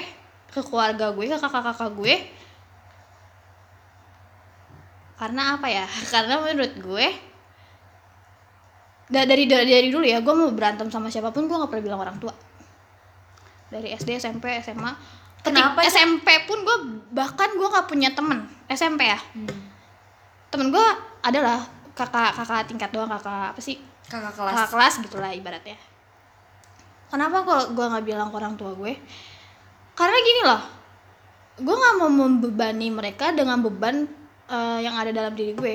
ke 0.47 0.61
keluarga 0.63 1.11
gue 1.11 1.27
ke 1.27 1.35
kakak-kakak 1.35 1.91
gue 1.93 2.15
karena 5.19 5.55
apa 5.55 5.67
ya 5.67 5.87
karena 6.07 6.39
menurut 6.39 6.73
gue 6.77 7.07
dari 9.13 9.45
dari, 9.45 9.69
dari 9.69 9.89
dulu 9.93 10.03
ya 10.03 10.19
gue 10.19 10.33
mau 10.33 10.49
berantem 10.51 10.89
sama 10.89 11.13
siapa 11.13 11.29
pun 11.29 11.45
gue 11.45 11.53
nggak 11.53 11.69
pernah 11.69 11.85
bilang 11.85 12.01
orang 12.01 12.17
tua. 12.17 12.33
Dari 13.69 13.93
SD 13.93 14.17
SMP 14.17 14.61
SMA 14.61 14.93
Ketik- 15.43 15.59
Kenapa, 15.59 15.83
Cak? 15.83 15.91
SMP 15.91 16.29
pun 16.47 16.59
gue 16.63 16.77
bahkan 17.11 17.51
gue 17.51 17.69
nggak 17.69 17.87
punya 17.87 18.11
temen 18.13 18.47
SMP 18.67 19.07
ya. 19.07 19.19
Temen 20.49 20.73
gue 20.73 20.87
adalah 21.21 21.61
kakak 21.93 22.33
kakak 22.33 22.65
tingkat 22.67 22.89
doang 22.89 23.11
kakak 23.11 23.53
apa 23.53 23.61
sih? 23.61 23.77
Kakak 24.09 24.33
kelas 24.33 24.55
kelas. 24.55 24.71
kelas 24.71 24.95
gitulah 25.05 25.31
ibaratnya. 25.31 25.77
Kenapa 27.13 27.45
kalau 27.45 27.65
gue 27.77 27.85
nggak 27.85 28.05
bilang 28.07 28.29
ke 28.33 28.37
orang 28.41 28.57
tua 28.57 28.73
gue? 28.73 28.97
Karena 29.93 30.17
gini 30.17 30.41
loh 30.49 30.63
gue 31.53 31.75
nggak 31.75 31.95
mau 32.01 32.09
membebani 32.09 32.89
mereka 32.89 33.29
dengan 33.29 33.61
beban 33.61 34.09
eh, 34.49 34.79
yang 34.81 34.97
ada 34.97 35.13
dalam 35.13 35.37
diri 35.37 35.53
gue 35.53 35.75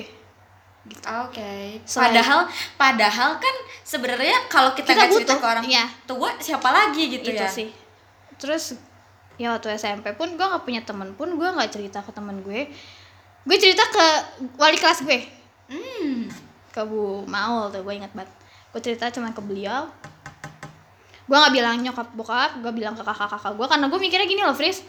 Oke. 1.25 1.79
Selain- 1.83 2.11
Padahal 2.11 2.39
padahal 2.75 3.31
kan 3.35 3.55
sebenarnya 3.81 4.47
kalau 4.47 4.71
kita 4.71 4.87
Kita 4.87 4.97
nggak 4.97 5.09
cerita 5.11 5.31
butuh, 5.31 5.39
ke 5.39 5.47
orang 5.47 5.65
iya. 5.65 5.85
tua, 6.03 6.29
siapa 6.37 6.69
lagi 6.69 7.03
gitu 7.09 7.27
itu 7.27 7.37
ya? 7.37 7.47
sih. 7.47 7.69
Terus 8.35 8.75
ya 9.35 9.51
waktu 9.51 9.69
SMP 9.71 10.11
pun 10.13 10.31
gue 10.31 10.41
nggak 10.41 10.63
punya 10.63 10.81
temen 10.81 11.13
pun 11.13 11.29
gue 11.31 11.47
nggak 11.47 11.69
cerita 11.69 11.99
ke 11.99 12.11
temen 12.11 12.39
gue. 12.39 12.69
Gue 13.43 13.57
cerita 13.57 13.83
ke 13.83 14.05
wali 14.55 14.75
kelas 14.75 15.01
gue. 15.01 15.19
Hmm. 15.67 16.27
ke 16.67 16.81
Bu 16.81 17.25
Maul 17.25 17.67
tuh 17.67 17.81
gue 17.81 17.93
ingat 17.93 18.13
banget. 18.13 18.29
Gue 18.69 18.79
cerita 18.79 19.09
cuma 19.09 19.29
ke 19.29 19.39
beliau. 19.39 19.89
Gue 21.23 21.35
nggak 21.35 21.51
bilang 21.51 21.75
nyokap 21.77 22.07
bokap 22.13 22.51
gue 22.57 22.71
bilang 22.71 22.93
ke 22.93 23.01
kakak-kakak 23.01 23.51
gue 23.51 23.67
karena 23.67 23.85
gue 23.85 23.99
mikirnya 23.99 24.23
gini 24.25 24.41
loh 24.41 24.53
Fris. 24.53 24.85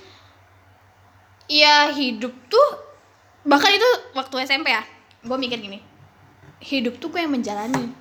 Ya 1.47 1.89
hidup 1.89 2.31
tuh 2.47 2.69
bahkan 3.41 3.73
itu 3.73 3.87
waktu 4.13 4.45
SMP 4.45 4.69
ya 4.69 4.85
gue 5.19 5.33
mikir 5.35 5.57
gini 5.57 5.81
hidup 6.61 6.99
tuh 6.99 7.09
gue 7.09 7.21
yang 7.21 7.33
menjalani 7.33 7.95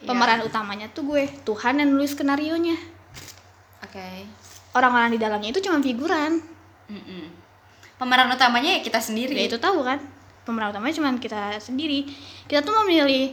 Iya. 0.00 0.10
pemeran 0.10 0.40
utamanya 0.44 0.86
tuh 0.90 1.06
gue 1.06 1.24
Tuhan 1.42 1.80
yang 1.80 1.88
nulis 1.88 2.12
skenario 2.12 2.56
nya 2.56 2.76
Oke. 3.80 4.28
orang-orang 4.72 5.12
di 5.12 5.18
dalamnya 5.18 5.48
itu 5.48 5.60
cuma 5.60 5.80
figuran 5.80 6.44
Mm-mm. 6.90 7.24
Pemeran 7.94 8.28
utamanya 8.28 8.76
ya 8.76 8.80
kita 8.82 8.98
sendiri. 8.98 9.32
ya 9.32 9.46
itu 9.46 9.56
tahu 9.56 9.80
kan 9.80 9.96
pemeran 10.44 10.74
utamanya 10.74 10.92
cuma 10.92 11.08
kita 11.16 11.56
sendiri 11.56 12.04
kita 12.44 12.60
tuh 12.60 12.74
mau 12.74 12.84
milih 12.84 13.32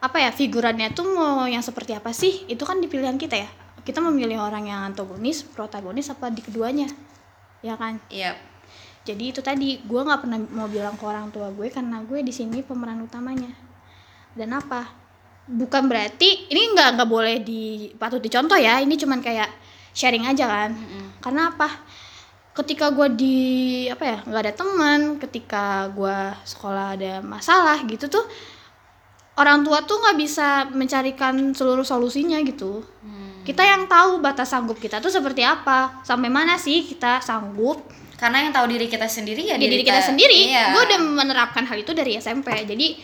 apa 0.00 0.16
ya 0.18 0.30
figurannya 0.32 0.90
tuh 0.90 1.04
mau 1.06 1.44
yang 1.44 1.60
seperti 1.60 1.92
apa 1.92 2.08
sih 2.10 2.48
itu 2.48 2.62
kan 2.64 2.80
di 2.80 2.88
pilihan 2.88 3.20
kita 3.20 3.36
ya 3.36 3.50
kita 3.82 4.00
memilih 4.00 4.40
orang 4.40 4.64
yang 4.64 4.80
antagonis 4.86 5.44
protagonis 5.44 6.08
apa 6.08 6.30
di 6.30 6.40
keduanya 6.40 6.88
ya 7.60 7.76
kan 7.76 8.00
Iya. 8.08 8.32
Jadi 9.02 9.34
itu 9.34 9.42
tadi 9.42 9.82
gue 9.82 10.00
nggak 10.00 10.20
pernah 10.22 10.38
mau 10.54 10.70
bilang 10.70 10.94
ke 10.94 11.02
orang 11.02 11.26
tua 11.34 11.50
gue 11.50 11.66
karena 11.74 11.98
gue 12.06 12.22
di 12.22 12.30
sini 12.30 12.62
pemeran 12.62 13.02
utamanya. 13.02 13.50
Dan 14.32 14.54
apa? 14.54 14.86
Bukan 15.50 15.90
berarti 15.90 16.46
ini 16.54 16.70
nggak 16.70 16.88
nggak 16.98 17.10
boleh 17.10 17.42
di 17.42 17.90
patut 17.98 18.22
dicontoh 18.22 18.54
ya 18.54 18.78
ini 18.78 18.94
cuman 18.94 19.18
kayak 19.18 19.50
sharing 19.90 20.22
aja 20.30 20.46
kan. 20.46 20.70
Mm-mm. 20.70 21.18
karena 21.18 21.50
apa? 21.50 21.82
Ketika 22.52 22.94
gue 22.94 23.08
di 23.16 23.38
apa 23.90 24.04
ya 24.06 24.18
nggak 24.22 24.42
ada 24.46 24.54
teman 24.54 25.00
ketika 25.18 25.90
gue 25.90 26.18
sekolah 26.46 26.94
ada 26.94 27.18
masalah 27.24 27.82
gitu 27.88 28.06
tuh 28.06 28.22
orang 29.34 29.66
tua 29.66 29.82
tuh 29.82 29.98
nggak 29.98 30.18
bisa 30.20 30.68
mencarikan 30.70 31.56
seluruh 31.56 31.82
solusinya 31.82 32.38
gitu. 32.44 32.84
Hmm. 33.02 33.42
kita 33.42 33.66
yang 33.66 33.90
tahu 33.90 34.22
batas 34.22 34.54
sanggup 34.54 34.78
kita 34.78 35.02
tuh 35.02 35.10
seperti 35.10 35.42
apa 35.42 36.04
sampai 36.06 36.30
mana 36.30 36.54
sih 36.54 36.86
kita 36.86 37.18
sanggup 37.18 37.82
Karena 38.22 38.38
yang 38.46 38.54
tahu 38.54 38.70
diri 38.70 38.86
kita 38.86 39.10
sendiri 39.10 39.42
ya 39.50 39.58
di 39.58 39.66
diri 39.66 39.82
kita 39.82 39.98
sendiri. 39.98 40.54
Iya. 40.54 40.78
gue 40.78 40.82
udah 40.86 40.98
menerapkan 41.02 41.66
hal 41.66 41.74
itu 41.74 41.90
dari 41.90 42.14
SMP 42.22 42.54
jadi 42.62 42.94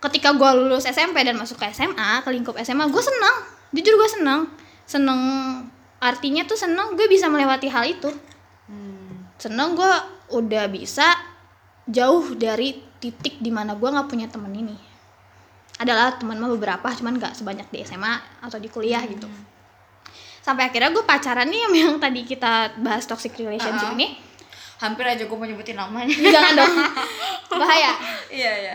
ketika 0.00 0.32
gue 0.32 0.50
lulus 0.56 0.88
SMP 0.88 1.20
dan 1.20 1.36
masuk 1.36 1.60
ke 1.60 1.68
SMA 1.68 2.24
ke 2.24 2.32
lingkup 2.32 2.56
SMA 2.64 2.88
gue 2.88 3.02
senang. 3.04 3.36
Jujur 3.76 4.00
gue 4.00 4.08
senang. 4.08 4.48
Seneng 4.88 5.20
artinya 6.00 6.48
tuh 6.48 6.56
senang 6.56 6.96
gue 6.96 7.04
bisa 7.12 7.28
melewati 7.28 7.68
hal 7.68 7.84
itu. 7.84 8.08
Hmm. 8.72 9.28
seneng 9.36 9.74
gue 9.74 9.94
udah 10.38 10.70
bisa 10.70 11.12
jauh 11.90 12.30
dari 12.38 12.78
titik 13.02 13.42
di 13.42 13.50
mana 13.50 13.76
gue 13.76 13.84
nggak 13.84 14.08
punya 14.08 14.32
temen 14.32 14.54
ini. 14.56 14.76
Adalah 15.76 16.16
teman 16.16 16.40
mah 16.40 16.48
beberapa 16.48 16.88
cuman 16.88 17.20
nggak 17.20 17.36
sebanyak 17.36 17.68
di 17.68 17.84
SMA 17.84 18.40
atau 18.40 18.56
di 18.56 18.72
kuliah 18.72 19.04
gitu 19.04 19.28
sampai 20.42 20.68
akhirnya 20.68 20.90
gue 20.90 21.04
pacaran 21.06 21.46
nih 21.46 21.60
yang, 21.64 21.74
yang 21.74 21.94
tadi 22.02 22.26
kita 22.26 22.76
bahas 22.82 23.06
toxic 23.06 23.32
relationship 23.38 23.94
Uh-uh. 23.94 23.96
ini. 23.96 24.18
Hampir 24.82 25.06
aja 25.06 25.22
gue 25.22 25.36
mau 25.38 25.46
nyebutin 25.46 25.78
namanya. 25.78 26.10
Jangan 26.10 26.52
dong. 26.58 26.74
Bahaya. 27.62 27.94
Iya 28.28 28.52
iya. 28.66 28.74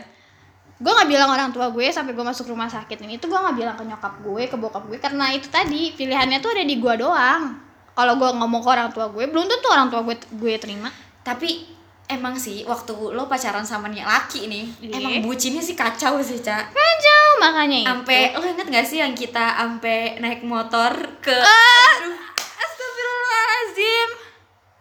Gue 0.79 0.91
nggak 0.95 1.09
bilang 1.11 1.29
orang 1.29 1.51
tua 1.51 1.67
gue 1.67 1.91
sampai 1.91 2.15
gue 2.15 2.25
masuk 2.25 2.47
rumah 2.47 2.71
sakit 2.71 3.03
ini 3.03 3.19
tuh 3.19 3.27
gue 3.27 3.35
nggak 3.35 3.57
bilang 3.59 3.75
ke 3.75 3.83
nyokap 3.83 4.13
gue 4.23 4.43
ke 4.47 4.55
bokap 4.55 4.83
gue 4.87 4.97
karena 5.01 5.35
itu 5.35 5.51
tadi 5.51 5.91
pilihannya 5.91 6.39
tuh 6.39 6.55
ada 6.55 6.63
di 6.63 6.75
gue 6.79 6.93
doang. 6.95 7.59
Kalau 7.97 8.13
gue 8.15 8.29
ngomong 8.31 8.61
ke 8.63 8.69
orang 8.71 8.89
tua 8.95 9.11
gue 9.11 9.27
belum 9.27 9.45
tentu 9.51 9.67
orang 9.67 9.91
tua 9.91 10.01
gue 10.07 10.15
gue 10.15 10.53
terima. 10.55 10.87
Tapi 11.27 11.76
emang 12.07 12.33
sih 12.33 12.63
waktu 12.63 12.91
lo 13.11 13.25
pacaran 13.25 13.61
sama 13.61 13.87
nih 13.87 13.99
laki 13.99 14.47
nih 14.47 14.63
Iya. 14.81 14.95
emang 14.97 15.13
bucinnya 15.21 15.59
sih 15.59 15.73
kacau 15.73 16.17
sih 16.19 16.37
cak 16.37 16.71
kacau 16.71 17.25
makanya 17.37 17.77
itu. 17.77 17.89
Ampe 17.89 18.19
lo 18.33 18.45
inget 18.45 18.67
gak 18.67 18.85
sih 18.85 18.97
yang 18.97 19.11
kita 19.11 19.55
ampe 19.57 20.15
naik 20.17 20.41
motor 20.41 20.91
ke 21.19 21.35
Ah! 21.35 21.91
Aduh, 21.97 22.15
astagfirullahaladzim. 22.57 24.09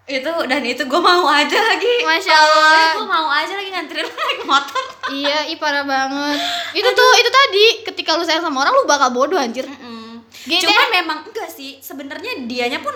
Itu 0.06 0.30
dan 0.46 0.62
itu 0.62 0.78
gue 0.80 1.00
mau 1.02 1.26
aja 1.26 1.58
lagi. 1.58 1.94
Masya 2.00 2.30
Allah. 2.32 2.94
gue 2.94 3.04
mau 3.04 3.26
aja 3.26 3.52
lagi 3.52 3.70
nganterin 3.70 4.06
lo 4.06 4.14
naik 4.14 4.42
motor. 4.44 4.82
Iya 5.08 5.38
ih 5.46 5.58
parah 5.58 5.82
banget. 5.82 6.38
Itu 6.78 6.88
tuh 6.88 7.10
itu 7.16 7.30
tadi 7.32 7.64
ketika 7.84 8.14
lu 8.14 8.22
sayang 8.22 8.38
sama 8.40 8.62
orang 8.62 8.72
lu 8.72 8.86
bakal 8.86 9.10
bodoh 9.10 9.34
anjir. 9.34 9.66
Mm-mm. 9.66 10.22
Gini 10.46 10.62
cuman 10.62 10.88
memang 10.92 11.18
enggak 11.24 11.46
sih 11.48 11.78
sebenarnya 11.80 12.46
dianya 12.46 12.78
pun 12.78 12.94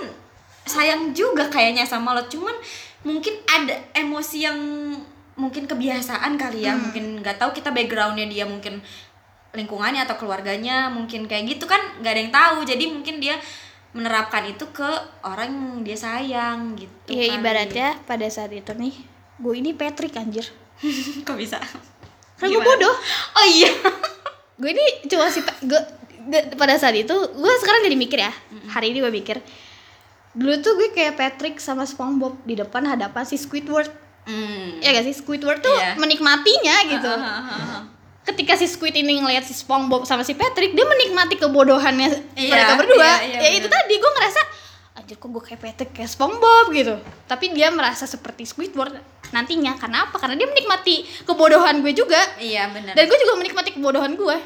sayang 0.63 1.11
juga 1.11 1.51
kayaknya 1.51 1.83
sama 1.83 2.15
lo. 2.15 2.23
Cuman 2.25 2.55
mungkin 3.01 3.33
ada 3.49 3.75
emosi 3.97 4.39
yang 4.45 4.59
mungkin 5.41 5.65
kebiasaan 5.65 6.37
kali 6.37 6.69
ya 6.69 6.77
mungkin 6.77 7.25
nggak 7.25 7.41
tahu 7.41 7.57
kita 7.57 7.73
backgroundnya 7.73 8.29
dia 8.29 8.45
mungkin 8.45 8.85
lingkungannya 9.51 10.05
atau 10.07 10.15
keluarganya 10.15 10.93
mungkin 10.93 11.27
kayak 11.27 11.57
gitu 11.57 11.65
kan 11.67 11.81
nggak 11.99 12.13
ada 12.13 12.21
yang 12.23 12.33
tahu. 12.33 12.59
Jadi 12.63 12.85
mungkin 12.87 13.19
dia 13.19 13.35
menerapkan 13.91 14.47
itu 14.47 14.63
ke 14.71 14.87
orang 15.27 15.51
yang 15.51 15.83
dia 15.83 15.99
sayang 15.99 16.79
gitu 16.79 17.11
Iya 17.11 17.35
kali. 17.35 17.37
ibaratnya 17.43 17.89
pada 18.07 18.23
saat 18.31 18.55
itu 18.55 18.71
nih 18.71 18.95
gue 19.41 19.55
ini 19.57 19.75
Patrick 19.75 20.15
anjir. 20.15 20.47
Kok 21.27 21.35
bisa? 21.35 21.59
Kan 22.39 22.47
gue 22.47 22.63
bodoh. 22.63 22.95
Oh 23.35 23.47
iya. 23.49 23.73
Gue 24.55 24.71
ini 24.71 24.85
cuma 25.11 25.27
si 25.27 25.41
gue 25.43 25.81
pada 26.55 26.77
saat 26.79 26.95
itu 26.95 27.11
gue 27.11 27.53
sekarang 27.59 27.83
jadi 27.83 27.97
mikir 27.99 28.19
ya. 28.23 28.31
Hari 28.71 28.95
ini 28.95 29.03
gue 29.03 29.11
mikir 29.11 29.41
dulu 30.33 30.55
tuh 30.59 30.73
gue 30.75 30.89
kayak 30.91 31.15
Patrick 31.15 31.57
sama 31.57 31.83
SpongeBob 31.83 32.39
di 32.43 32.55
depan 32.55 32.85
hadapan 32.85 33.23
si 33.23 33.35
Squidward. 33.37 33.91
Hmm. 34.23 34.79
ya 34.79 34.93
gak 34.93 35.05
sih? 35.05 35.17
Squidward 35.17 35.59
tuh 35.59 35.73
Iya. 35.73 35.97
menikmatinya 35.97 36.77
gitu. 36.87 37.11
Hahaha. 37.11 37.79
ketika 38.23 38.55
si 38.55 38.65
Squid 38.65 38.95
ini 38.95 39.19
ngeliat 39.19 39.43
si 39.43 39.51
SpongeBob 39.51 40.05
sama 40.05 40.23
si 40.23 40.33
Patrick 40.33 40.71
dia 40.71 40.85
menikmati 40.85 41.35
kebodohannya 41.37 42.31
Iya, 42.39 42.53
mereka 42.53 42.73
berdua. 42.77 43.03
iya, 43.03 43.15
iya, 43.25 43.39
ya 43.41 43.51
itu 43.53 43.67
bener. 43.67 43.75
tadi 43.81 43.95
gue 43.97 44.11
ngerasa 44.13 44.41
anjir 44.93 45.17
kok 45.17 45.29
gue 45.29 45.43
kayak 45.43 45.61
Patrick 45.61 45.91
kayak 45.93 46.07
SpongeBob? 46.09 46.71
gitu. 46.71 46.95
Tapi 47.25 47.51
dia 47.51 47.69
merasa 47.69 48.05
seperti 48.05 48.45
Squidward 48.45 48.95
nantinya. 49.31 49.75
Karena 49.75 50.07
apa? 50.07 50.15
Karena 50.17 50.37
dia 50.37 50.47
menikmati 50.47 50.95
kebodohan 51.25 51.81
gue 51.81 51.91
juga. 51.91 52.21
Iya 52.37 52.71
benar. 52.71 52.95
Dan 52.95 53.05
gue 53.05 53.19
juga 53.19 53.35
menikmati 53.35 53.71
kebodohan 53.73 54.15
gue. 54.15 54.37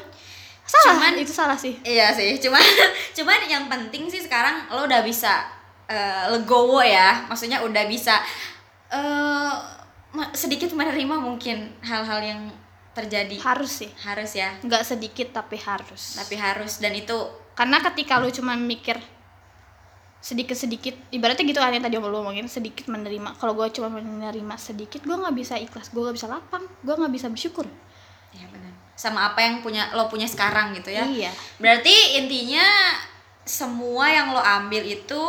Salah 0.63 0.97
Cuman- 0.97 1.19
itu 1.19 1.29
salah 1.29 1.53
sih. 1.55 1.77
Iya 1.79 2.09
sih, 2.09 2.41
cuman 2.41 2.57
cuman 3.17 3.39
yang 3.45 3.63
penting 3.67 4.09
sih 4.09 4.17
sekarang 4.19 4.65
lo 4.67 4.81
udah 4.83 5.05
bisa 5.05 5.45
eh, 5.85 6.25
legowo 6.33 6.81
ya, 6.81 7.25
maksudnya 7.29 7.61
udah 7.61 7.83
bisa 7.85 8.17
eh 8.89 9.53
ma- 10.15 10.31
sedikit 10.31 10.71
menerima 10.71 11.15
mungkin 11.19 11.73
hal-hal 11.83 12.19
yang 12.23 12.41
terjadi. 12.95 13.35
Harus 13.43 13.83
sih. 13.83 13.91
Harus 14.01 14.31
ya, 14.39 14.55
nggak 14.63 14.83
sedikit 14.87 15.35
tapi 15.35 15.59
harus. 15.59 16.15
Tapi 16.15 16.35
harus 16.39 16.79
dan 16.79 16.95
itu 16.95 17.15
karena 17.55 17.79
ketika 17.83 18.19
lu 18.19 18.31
cuma 18.31 18.55
mikir 18.55 18.99
sedikit 20.25 20.57
sedikit 20.57 20.97
ibaratnya 21.13 21.45
gitu 21.45 21.61
kan 21.61 21.69
yang 21.69 21.85
tadi 21.85 22.01
lo 22.01 22.09
ngomongin 22.09 22.49
sedikit 22.49 22.89
menerima. 22.89 23.37
Kalau 23.37 23.53
gue 23.53 23.69
cuma 23.75 23.93
menerima 23.93 24.55
sedikit 24.57 25.05
gue 25.05 25.13
nggak 25.13 25.35
bisa 25.37 25.53
ikhlas 25.59 25.93
gue 25.93 26.01
nggak 26.01 26.17
bisa 26.17 26.27
lapang 26.31 26.65
gue 26.81 26.95
nggak 26.97 27.13
bisa 27.13 27.27
bersyukur. 27.29 27.67
Ya 28.33 28.49
benar. 28.49 28.73
Sama 28.97 29.29
apa 29.29 29.43
yang 29.43 29.61
punya 29.61 29.91
lo 29.93 30.09
punya 30.09 30.25
sekarang 30.25 30.73
gitu 30.73 30.89
ya. 30.89 31.05
iya. 31.05 31.31
Berarti 31.61 32.17
intinya 32.17 32.65
semua 33.45 34.09
yang 34.09 34.33
lo 34.33 34.41
ambil 34.41 34.81
itu 34.81 35.21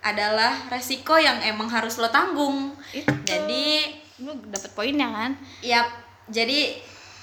adalah 0.00 0.56
resiko 0.72 1.16
yang 1.20 1.40
emang 1.44 1.68
harus 1.68 2.00
lo 2.00 2.08
tanggung. 2.08 2.72
itu. 2.92 3.08
Jadi 3.28 3.96
lu 4.24 4.32
dapet 4.48 4.70
poinnya 4.72 5.08
kan? 5.08 5.32
Ya 5.60 5.84
jadi 6.28 6.80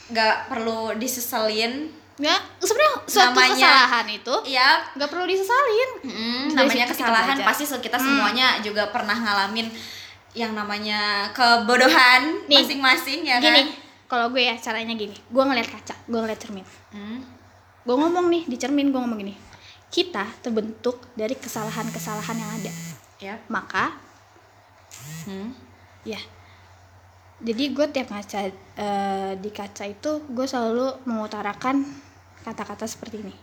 nggak 0.08 0.48
perlu 0.48 0.96
diseselin 0.96 1.92
nggak 2.18 2.40
sebenarnya 2.58 2.94
suatu 3.06 3.38
Namanya- 3.38 3.54
kesalahan 3.54 4.08
itu 4.10 4.36
ya 4.50 4.68
nggak 4.98 5.10
perlu 5.10 5.26
disesalin. 5.30 5.90
Mm, 6.02 6.44
namanya 6.58 6.86
kesalahan 6.90 7.38
pasti 7.46 7.70
kita 7.70 7.98
semuanya 8.02 8.58
juga 8.66 8.90
pernah 8.90 9.14
ngalamin 9.14 9.70
yang 10.34 10.54
namanya 10.58 11.30
kebodohan 11.34 12.42
masing-masing 12.50 13.26
ya 13.26 13.38
gini 13.38 13.66
kan? 13.66 13.68
kalau 14.10 14.26
gue 14.34 14.42
ya 14.42 14.58
caranya 14.58 14.98
gini. 14.98 15.14
Gue 15.30 15.44
ngeliat 15.46 15.70
kaca 15.70 15.94
gue 16.10 16.18
ngeliat 16.18 16.42
cermin. 16.42 16.66
Hmm, 16.90 17.22
gue 17.86 17.96
ngomong 17.96 18.26
nih 18.34 18.44
di 18.50 18.58
cermin 18.58 18.90
gue 18.90 18.98
ngomong 18.98 19.20
gini 19.22 19.47
kita 19.88 20.28
terbentuk 20.44 21.08
dari 21.16 21.36
kesalahan-kesalahan 21.36 22.38
yang 22.38 22.52
ada. 22.60 22.72
Ya. 23.18 23.36
Maka 23.48 23.96
hmm, 25.26 25.50
ya. 26.04 26.20
Jadi 27.38 27.64
gue 27.70 27.86
tiap 27.94 28.10
ngaca 28.10 28.40
eh, 28.50 29.32
di 29.38 29.50
kaca 29.54 29.86
itu 29.86 30.26
gue 30.26 30.46
selalu 30.50 31.06
mengutarakan 31.06 31.86
kata-kata 32.42 32.90
seperti 32.90 33.22
ini. 33.22 33.36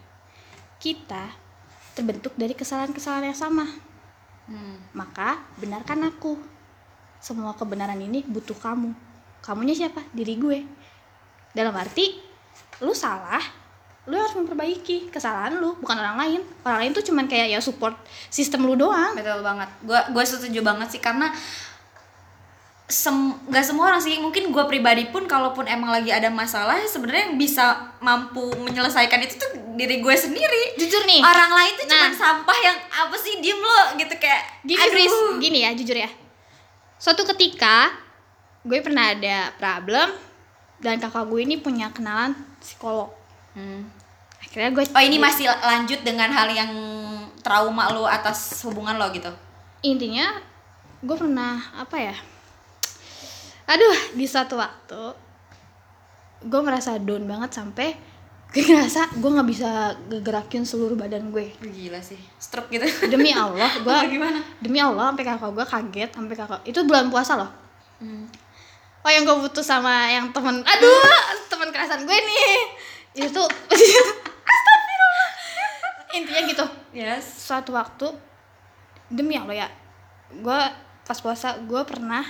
Kita 0.82 1.30
terbentuk 1.94 2.34
dari 2.34 2.52
kesalahan-kesalahan 2.52 3.30
yang 3.30 3.38
sama. 3.38 3.66
Hmm. 4.44 4.76
maka 4.92 5.40
benarkan 5.56 6.04
aku. 6.04 6.36
Semua 7.16 7.56
kebenaran 7.56 7.96
ini 7.96 8.20
butuh 8.28 8.52
kamu. 8.60 8.92
Kamunya 9.40 9.72
siapa? 9.72 10.04
Diri 10.12 10.36
gue. 10.36 10.58
Dalam 11.56 11.72
arti 11.72 12.20
lu 12.84 12.92
salah 12.92 13.40
lu 14.04 14.20
harus 14.20 14.36
memperbaiki 14.36 15.08
kesalahan 15.08 15.56
lu 15.56 15.80
bukan 15.80 15.96
orang 15.96 16.16
lain. 16.20 16.40
Orang 16.60 16.78
lain 16.84 16.92
tuh 16.92 17.04
cuman 17.04 17.24
kayak 17.24 17.56
ya 17.56 17.58
support 17.64 17.96
sistem 18.28 18.68
lu 18.68 18.76
doang. 18.76 19.16
Betul 19.16 19.40
banget. 19.40 19.68
Gua 19.80 20.04
gua 20.12 20.24
setuju 20.24 20.60
banget 20.60 20.92
sih 20.92 21.00
karena 21.00 21.32
sem 22.84 23.16
nggak 23.48 23.64
semua 23.64 23.88
orang 23.88 24.02
sih. 24.04 24.20
Mungkin 24.20 24.52
gua 24.52 24.68
pribadi 24.68 25.08
pun 25.08 25.24
kalaupun 25.24 25.64
emang 25.64 25.88
lagi 25.88 26.12
ada 26.12 26.28
masalah 26.28 26.76
sebenarnya 26.84 27.32
yang 27.32 27.36
bisa 27.40 27.96
mampu 28.04 28.44
menyelesaikan 28.60 29.24
itu 29.24 29.40
tuh 29.40 29.50
diri 29.74 30.04
gue 30.04 30.14
sendiri. 30.14 30.76
Jujur 30.76 31.02
nih. 31.08 31.24
Orang 31.24 31.50
lain 31.56 31.72
tuh 31.80 31.86
Nah. 31.88 32.12
sampah 32.12 32.58
yang 32.60 32.76
apa 32.76 33.16
sih 33.16 33.40
diem 33.40 33.58
lo 33.58 33.96
gitu 33.96 34.14
kayak 34.20 34.62
gini 34.68 34.80
aduh. 34.84 34.92
Fris, 34.92 35.14
gini 35.40 35.58
ya 35.64 35.70
jujur 35.72 35.96
ya. 35.96 36.10
Suatu 37.00 37.24
ketika 37.24 37.88
gue 38.68 38.78
pernah 38.84 39.16
ada 39.16 39.48
problem 39.56 40.12
dan 40.84 41.00
kakak 41.00 41.24
gue 41.24 41.40
ini 41.40 41.56
punya 41.56 41.88
kenalan 41.88 42.36
psikolog 42.60 43.23
Hmm. 43.54 43.86
akhirnya 44.42 44.70
gue 44.74 44.84
oh 44.90 45.02
ini 45.02 45.16
masih 45.22 45.46
lanjut 45.46 46.02
dengan 46.02 46.26
hal 46.30 46.50
yang 46.50 46.72
trauma 47.40 47.90
lo 47.94 48.06
atas 48.06 48.62
hubungan 48.66 48.98
lo 48.98 49.10
gitu? 49.14 49.30
Intinya 49.86 50.34
gue 51.04 51.16
pernah 51.16 51.60
apa 51.76 51.96
ya 52.00 52.16
aduh 53.64 53.96
di 54.12 54.28
suatu 54.28 54.60
waktu 54.60 55.02
gue 56.44 56.60
merasa 56.60 57.00
down 57.00 57.24
banget 57.24 57.56
sampai 57.56 57.96
gue 58.54 58.62
ngerasa 58.62 59.18
gue 59.18 59.30
nggak 59.34 59.48
bisa 59.50 59.98
ngegerakin 60.06 60.62
seluruh 60.62 60.94
badan 60.94 61.34
gue. 61.34 61.50
Gila 61.58 61.98
sih. 61.98 62.20
Stroke 62.38 62.70
gitu. 62.70 62.86
Demi 63.10 63.34
Allah 63.34 63.66
gue 63.84 63.96
gimana? 64.14 64.38
demi 64.62 64.78
Allah 64.78 65.10
sampai 65.10 65.26
kakak 65.26 65.50
gue 65.50 65.66
kaget 65.66 66.10
sampai 66.14 66.36
kakak 66.38 66.60
itu 66.62 66.78
bulan 66.86 67.10
puasa 67.10 67.34
loh. 67.34 67.50
Hmm. 67.98 68.26
oh 69.04 69.10
yang 69.10 69.26
gue 69.26 69.36
putus 69.42 69.66
sama 69.66 70.06
yang 70.06 70.30
temen. 70.30 70.62
Aduh 70.62 71.02
teman 71.50 71.68
kerasan 71.74 72.06
gue 72.06 72.14
nih 72.14 72.54
itu 73.14 73.42
intinya 76.14 76.42
gitu. 76.46 76.66
Yes. 76.94 77.26
Suatu 77.46 77.74
waktu 77.74 78.10
demi 79.10 79.38
Allah 79.38 79.66
ya 79.66 79.68
gue 80.34 80.60
pas 81.04 81.18
puasa 81.20 81.60
gue 81.62 81.82
pernah 81.86 82.24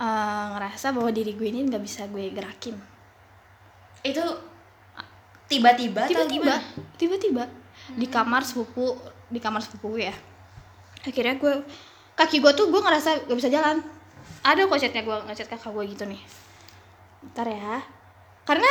eh, 0.00 0.46
ngerasa 0.56 0.90
bahwa 0.90 1.10
diri 1.14 1.34
gue 1.38 1.46
ini 1.46 1.66
nggak 1.66 1.82
bisa 1.82 2.06
gue 2.10 2.30
gerakin. 2.34 2.74
Itu 4.02 4.22
tiba-tiba 5.46 6.10
tiba-tiba. 6.10 6.54
tiba-tiba. 6.98 7.44
Di 7.94 8.06
kamar 8.10 8.42
sepupu 8.42 8.98
di 9.30 9.38
kamar 9.38 9.62
sepupu 9.62 9.94
gue 9.94 10.10
ya. 10.10 10.16
Akhirnya 11.02 11.38
gue 11.38 11.62
kaki 12.18 12.42
gue 12.42 12.52
tuh 12.54 12.70
gue 12.70 12.80
ngerasa 12.82 13.26
gak 13.30 13.38
bisa 13.38 13.50
jalan. 13.50 13.82
Ada 14.42 14.66
kok 14.66 14.78
chatnya 14.78 15.02
gue 15.06 15.16
ngechat 15.30 15.48
kakak 15.50 15.70
gue 15.70 15.84
gitu 15.94 16.04
nih. 16.06 16.22
Ntar 17.30 17.46
ya. 17.46 17.78
Karena 18.42 18.70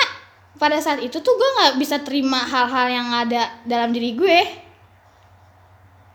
pada 0.60 0.78
saat 0.84 1.00
itu 1.00 1.20
tuh 1.20 1.34
gue 1.36 1.50
nggak 1.60 1.74
bisa 1.80 2.02
terima 2.04 2.44
hal-hal 2.44 2.88
yang 2.92 3.08
ada 3.14 3.62
dalam 3.64 3.96
diri 3.96 4.16
gue. 4.18 4.40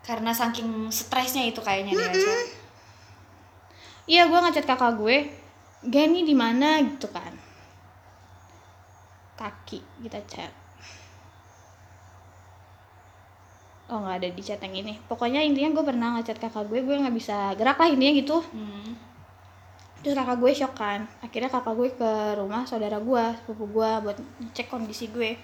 Karena 0.06 0.30
saking 0.30 0.92
stresnya 0.92 1.46
itu 1.50 1.58
kayaknya 1.58 1.98
dia 1.98 2.14
Cel. 2.14 2.40
iya 4.06 4.22
gue 4.30 4.38
ngechat 4.38 4.62
kakak 4.62 4.94
gue 5.02 5.26
Gani 5.86 6.22
di 6.26 6.34
mana? 6.34 6.82
Gitu 6.82 7.10
kan. 7.10 7.34
Kaki 9.36 9.82
kita 10.02 10.18
chat. 10.24 10.52
Oh 13.86 14.02
nggak 14.02 14.16
ada 14.18 14.28
di 14.34 14.42
chat 14.42 14.58
yang 14.62 14.74
ini. 14.74 14.98
Pokoknya 15.06 15.44
intinya 15.44 15.78
gue 15.78 15.84
pernah 15.84 16.08
ngechat 16.18 16.42
kakak 16.42 16.66
gue 16.66 16.82
gue 16.82 16.96
nggak 16.96 17.14
bisa 17.14 17.54
gerak 17.54 17.78
lah 17.78 17.86
intinya 17.86 18.14
gitu. 18.16 18.40
Hmm. 18.50 18.98
Terus 20.06 20.14
kakak 20.14 20.38
gue 20.38 20.52
shock 20.54 20.78
kan. 20.78 21.02
Akhirnya 21.18 21.50
kakak 21.50 21.74
gue 21.74 21.88
ke 21.98 22.10
rumah 22.38 22.62
saudara 22.62 23.02
gue 23.02 23.24
sepupu 23.42 23.66
gue 23.74 23.90
buat 24.06 24.16
cek 24.54 24.70
kondisi 24.70 25.10
gue. 25.10 25.34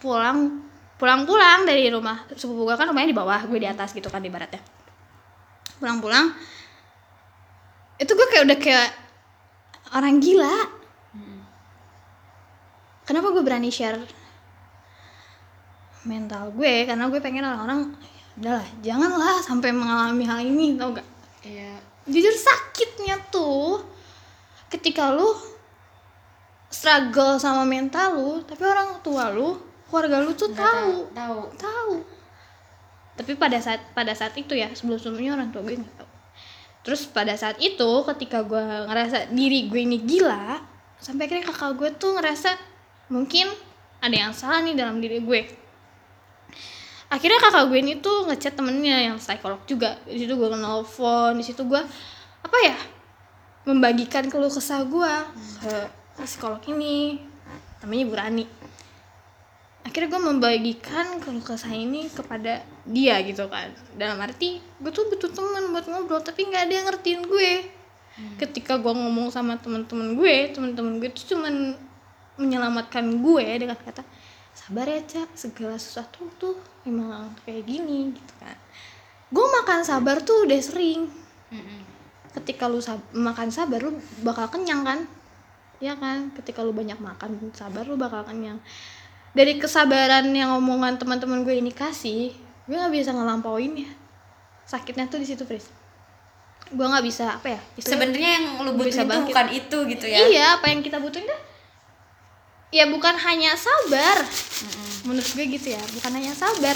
Pulang 0.00 0.64
pulang 0.96 1.28
pulang 1.28 1.68
dari 1.68 1.92
rumah. 1.92 2.24
Sepupu 2.32 2.64
gue 2.64 2.74
kan 2.80 2.88
rumahnya 2.88 3.12
di 3.12 3.18
bawah 3.20 3.44
gue 3.44 3.60
di 3.60 3.68
atas 3.68 3.92
gitu 3.92 4.08
kan 4.08 4.24
ibaratnya 4.24 4.64
pulang 5.78 6.00
pulang. 6.00 6.26
Itu 8.00 8.16
gue 8.16 8.26
kayak 8.32 8.44
udah 8.48 8.58
kayak 8.58 8.90
orang 9.92 10.16
gila. 10.16 10.56
Kenapa 13.04 13.36
gue 13.36 13.44
berani 13.44 13.68
share 13.68 14.00
mental 16.08 16.56
gue? 16.56 16.88
Karena 16.88 17.12
gue 17.12 17.20
pengen 17.20 17.44
orang-orang 17.44 17.92
udahlah 18.40 18.66
janganlah 18.80 19.44
sampai 19.44 19.70
mengalami 19.70 20.24
hal 20.26 20.40
ini 20.42 20.74
tau 20.74 20.90
gak 20.90 21.06
Iya. 21.44 21.76
Jujur 22.04 22.34
sakitnya 22.36 23.16
tuh 23.32 23.80
ketika 24.68 25.12
lu 25.14 25.32
struggle 26.68 27.38
sama 27.38 27.62
mental 27.62 28.18
lu 28.18 28.30
tapi 28.44 28.62
orang 28.66 28.98
tua 29.00 29.30
lu 29.30 29.56
keluarga 29.88 30.20
lu 30.20 30.32
tuh 30.34 30.50
tahu. 30.50 31.06
Tahu. 31.14 31.40
tahu. 31.54 31.94
Tapi 33.14 33.32
pada 33.38 33.62
saat 33.62 33.94
pada 33.94 34.10
saat 34.10 34.34
itu 34.34 34.58
ya 34.58 34.66
sebelum 34.74 34.98
sebelumnya 34.98 35.38
orang 35.38 35.54
tua 35.54 35.62
gue 35.62 35.78
nggak 35.78 35.96
tahu. 36.02 36.10
Terus 36.84 37.06
pada 37.08 37.32
saat 37.38 37.56
itu 37.62 37.90
ketika 38.12 38.42
gue 38.44 38.60
ngerasa 38.60 39.30
diri 39.30 39.70
gue 39.70 39.80
ini 39.86 40.02
gila 40.02 40.60
sampai 40.98 41.30
akhirnya 41.30 41.48
kakak 41.48 41.72
gue 41.78 41.90
tuh 41.96 42.18
ngerasa 42.18 42.50
mungkin 43.12 43.46
ada 44.02 44.16
yang 44.28 44.32
salah 44.36 44.60
nih 44.60 44.76
dalam 44.76 44.98
diri 45.00 45.22
gue 45.22 45.63
akhirnya 47.14 47.38
kakak 47.38 47.70
gue 47.70 47.78
ini 47.78 48.02
tuh 48.02 48.26
ngechat 48.26 48.58
temennya 48.58 49.06
yang 49.06 49.16
psikolog 49.22 49.62
juga. 49.70 49.94
Di 50.02 50.26
situ 50.26 50.34
gue 50.34 50.48
nelfon 50.50 51.38
di 51.38 51.44
situ 51.46 51.62
gue 51.62 51.78
apa 52.44 52.58
ya 52.66 52.76
membagikan 53.64 54.26
keluh 54.26 54.50
kesah 54.50 54.82
gue 54.82 55.14
ke 55.62 55.74
psikolog 56.26 56.58
ini. 56.74 57.22
Namanya 57.86 58.04
Bu 58.10 58.14
Rani. 58.18 58.44
Akhirnya 59.86 60.08
gue 60.10 60.22
membagikan 60.26 61.22
keluh 61.22 61.44
kesah 61.44 61.70
ini 61.70 62.10
kepada 62.10 62.66
dia 62.82 63.22
gitu 63.22 63.46
kan. 63.46 63.70
Dalam 63.94 64.18
arti 64.18 64.58
gue 64.58 64.90
tuh 64.90 65.06
butuh 65.06 65.30
teman 65.30 65.70
buat 65.70 65.86
ngobrol 65.86 66.18
tapi 66.18 66.50
nggak 66.50 66.62
ada 66.66 66.72
yang 66.74 66.86
ngertiin 66.90 67.22
gue. 67.30 67.52
Ketika 68.42 68.82
gue 68.82 68.90
ngomong 68.90 69.30
sama 69.30 69.54
teman-teman 69.62 70.18
gue 70.18 70.50
teman-teman 70.50 70.98
gue 70.98 71.10
tuh 71.14 71.34
cuman 71.34 71.78
menyelamatkan 72.34 73.22
gue 73.22 73.46
dengan 73.62 73.78
kata 73.78 74.02
sabar 74.54 74.86
ya 74.86 75.02
cak. 75.02 75.34
Segala 75.34 75.76
sesuatu 75.76 76.30
tuh 76.38 76.56
emang 76.82 77.28
kayak 77.42 77.66
gini 77.66 78.14
gitu 78.14 78.34
kan. 78.38 78.56
Gue 79.28 79.46
makan 79.50 79.82
sabar 79.82 80.22
tuh 80.22 80.46
udah 80.46 80.60
sering. 80.62 81.10
Mm-mm. 81.52 81.80
ketika 82.34 82.66
lu 82.66 82.82
sab- 82.82 83.14
makan 83.14 83.46
sabar 83.46 83.78
lu 83.78 83.94
bakal 84.26 84.50
kenyang 84.50 84.82
kan? 84.82 85.06
Ya 85.78 85.94
kan? 85.94 86.34
Ketika 86.34 86.66
lu 86.66 86.74
banyak 86.74 86.98
makan 86.98 87.54
sabar 87.54 87.86
lu 87.86 87.94
bakal 87.94 88.26
kenyang. 88.26 88.58
Dari 89.34 89.58
kesabaran 89.58 90.30
yang 90.34 90.50
omongan 90.58 90.98
teman-teman 90.98 91.46
gue 91.46 91.58
ini 91.58 91.70
kasih 91.70 92.34
gue 92.66 92.74
nggak 92.74 92.90
bisa 92.90 93.14
ngelampauin 93.14 93.86
ya. 93.86 93.90
Sakitnya 94.66 95.06
tuh 95.06 95.22
di 95.22 95.28
situ 95.28 95.46
Pris 95.46 95.68
gue 96.72 96.80
nggak 96.80 97.04
bisa 97.04 97.36
apa 97.36 97.52
ya 97.52 97.60
Sebenarnya 97.76 98.30
yang 98.40 98.44
lu 98.64 98.72
butuhin 98.72 99.04
tuh 99.04 99.22
bukan 99.28 99.46
itu 99.52 99.78
gitu 99.84 100.06
ya. 100.08 100.18
iya 100.24 100.44
apa 100.56 100.72
yang 100.72 100.80
kita 100.80 100.96
butuhin 100.96 101.28
tuh 101.28 101.40
ya 102.74 102.90
bukan 102.90 103.14
hanya 103.14 103.54
sabar. 103.54 104.18
Menurut 105.06 105.30
gue 105.30 105.46
gitu 105.46 105.70
ya 105.70 105.82
bukan 105.94 106.10
hanya 106.18 106.34
sabar. 106.34 106.74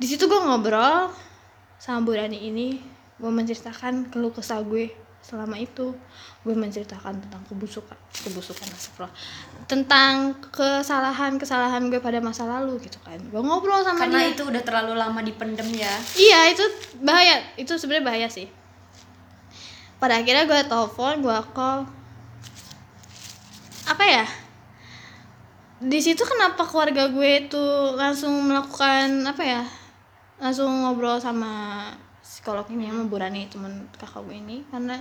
Di 0.00 0.06
situ 0.08 0.24
gue 0.24 0.40
ngobrol 0.40 1.12
sama 1.76 2.00
Bu 2.08 2.16
Rani 2.16 2.40
ini. 2.40 2.80
Gue 3.20 3.28
menceritakan 3.28 4.08
keluh 4.08 4.32
kesah 4.32 4.64
gue 4.64 4.88
selama 5.20 5.60
itu. 5.60 5.92
Gue 6.40 6.56
menceritakan 6.56 7.20
tentang 7.20 7.44
kebusukan 7.52 7.96
kebusukan 8.24 8.64
astagfirullah. 8.72 9.12
tentang 9.64 10.36
kesalahan 10.52 11.36
kesalahan 11.40 11.88
gue 11.92 12.00
pada 12.00 12.24
masa 12.24 12.48
lalu 12.48 12.80
gitu 12.88 12.96
kan. 13.04 13.20
Gue 13.28 13.44
ngobrol 13.44 13.84
sama 13.84 14.08
Karena 14.08 14.24
dia. 14.24 14.32
itu 14.32 14.42
udah 14.48 14.62
terlalu 14.64 14.96
lama 14.96 15.20
dipendem 15.20 15.68
ya. 15.76 15.92
iya 16.16 16.48
itu 16.48 16.64
bahaya. 17.04 17.44
Itu 17.60 17.76
sebenarnya 17.76 18.04
bahaya 18.08 18.28
sih. 18.32 18.48
Pada 20.00 20.16
akhirnya 20.20 20.48
gue 20.48 20.60
telepon 20.64 21.20
gue 21.20 21.38
call. 21.52 21.84
Apa 23.84 24.04
ya 24.08 24.24
di 25.84 25.98
situ 26.00 26.24
kenapa 26.24 26.64
keluarga 26.64 27.12
gue 27.12 27.46
tuh 27.52 27.92
langsung 27.94 28.32
melakukan 28.48 29.28
apa 29.28 29.42
ya 29.44 29.62
langsung 30.40 30.68
ngobrol 30.82 31.20
sama 31.20 31.84
psikolog 32.24 32.68
ini 32.72 32.88
sama 32.88 33.04
Bu 33.08 33.16
Rani 33.20 33.48
teman 33.48 33.88
kakak 33.96 34.24
gue 34.24 34.36
ini. 34.36 34.64
Karena 34.72 34.96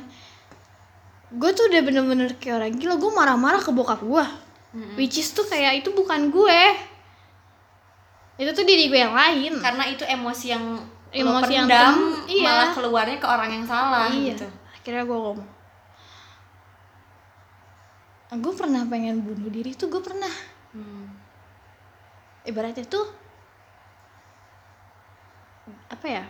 gue 1.33 1.49
tuh 1.55 1.65
udah 1.71 1.81
bener-bener 1.81 2.29
kayak 2.37 2.55
orang 2.59 2.75
gila 2.77 2.95
gue 2.99 3.11
marah-marah 3.11 3.61
ke 3.63 3.71
bokap 3.71 4.03
gue. 4.03 4.25
Which 4.99 5.19
is 5.21 5.31
tuh 5.31 5.47
kayak 5.47 5.83
itu 5.83 5.91
bukan 5.91 6.31
gue. 6.31 6.61
Itu 8.39 8.51
tuh 8.51 8.65
diri 8.67 8.87
gue 8.91 8.99
yang 8.99 9.15
lain. 9.15 9.59
Karena 9.59 9.83
itu 9.87 10.03
emosi 10.03 10.47
yang 10.51 10.65
Emosi 11.13 11.53
yang 11.53 11.69
pendam, 11.69 11.93
tem- 12.25 12.41
iya. 12.41 12.45
malah 12.49 12.69
keluarnya 12.73 13.21
ke 13.21 13.27
orang 13.29 13.53
yang 13.53 13.61
salah 13.69 14.09
iya. 14.09 14.33
gitu. 14.33 14.49
akhirnya 14.73 15.05
gue 15.05 15.13
ngomong 15.13 15.49
gue 18.33 18.53
pernah 18.57 18.81
pengen 18.89 19.21
bunuh 19.21 19.45
diri. 19.53 19.77
Tuh 19.77 19.93
gue 19.93 20.01
pernah. 20.01 20.33
Ibaratnya 22.43 22.83
tuh 22.87 23.07
apa 25.87 26.07
ya 26.07 26.25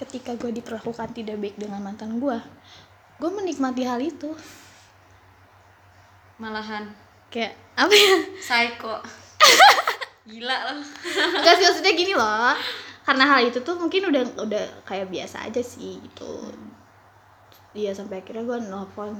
ketika 0.00 0.32
gue 0.38 0.54
diperlakukan 0.62 1.12
tidak 1.12 1.36
baik 1.36 1.56
dengan 1.60 1.84
mantan 1.84 2.16
gue 2.22 2.38
gue 3.18 3.30
menikmati 3.34 3.82
hal 3.82 3.98
itu. 3.98 4.30
Malahan. 6.38 6.86
Kayak 7.34 7.58
apa 7.74 7.90
ya? 7.90 8.14
Psycho. 8.38 8.94
Gila 10.30 10.56
loh. 10.70 10.86
Enggak 11.42 11.54
sih 11.58 11.66
maksudnya 11.66 11.92
gini 11.98 12.14
loh. 12.14 12.54
Karena 13.02 13.24
hal 13.26 13.50
itu 13.50 13.58
tuh 13.58 13.74
mungkin 13.74 14.06
udah 14.14 14.22
udah 14.38 14.64
kayak 14.86 15.10
biasa 15.10 15.50
aja 15.50 15.58
sih 15.58 15.98
gitu. 15.98 16.54
Dia 17.74 17.90
sampai 17.90 18.22
akhirnya 18.22 18.46
gue 18.46 18.58
nelfon 18.70 19.18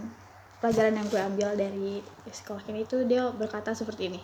pelajaran 0.62 0.95
yang 0.95 1.07
gue 1.11 1.19
ambil 1.19 1.49
dari 1.59 1.99
psikolog 2.31 2.62
ini 2.71 2.87
tuh 2.87 3.03
dia 3.07 3.31
berkata 3.35 3.75
seperti 3.75 4.11
ini 4.11 4.19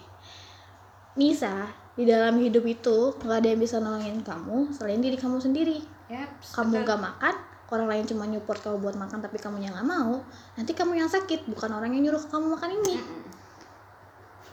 Nisa 1.15 1.71
di 1.95 2.03
dalam 2.03 2.43
hidup 2.43 2.67
itu 2.67 3.15
nggak 3.23 3.39
ada 3.39 3.49
yang 3.55 3.61
bisa 3.63 3.79
nolongin 3.79 4.19
kamu 4.27 4.75
selain 4.75 4.99
diri 4.99 5.15
kamu 5.15 5.39
sendiri. 5.39 5.79
Yap, 6.11 6.31
kamu 6.53 6.85
gak 6.85 7.01
makan 7.01 7.35
orang 7.73 7.89
lain 7.91 8.05
cuma 8.07 8.29
nyupport 8.29 8.61
kamu 8.61 8.77
buat 8.83 8.97
makan 8.99 9.19
tapi 9.25 9.41
kamu 9.41 9.67
yang 9.67 9.75
nggak 9.75 9.89
mau 9.89 10.23
nanti 10.55 10.77
kamu 10.77 11.01
yang 11.01 11.11
sakit 11.11 11.49
bukan 11.51 11.75
orang 11.75 11.91
yang 11.97 12.11
nyuruh 12.11 12.23
kamu 12.31 12.55
makan 12.55 12.71
ini. 12.83 12.97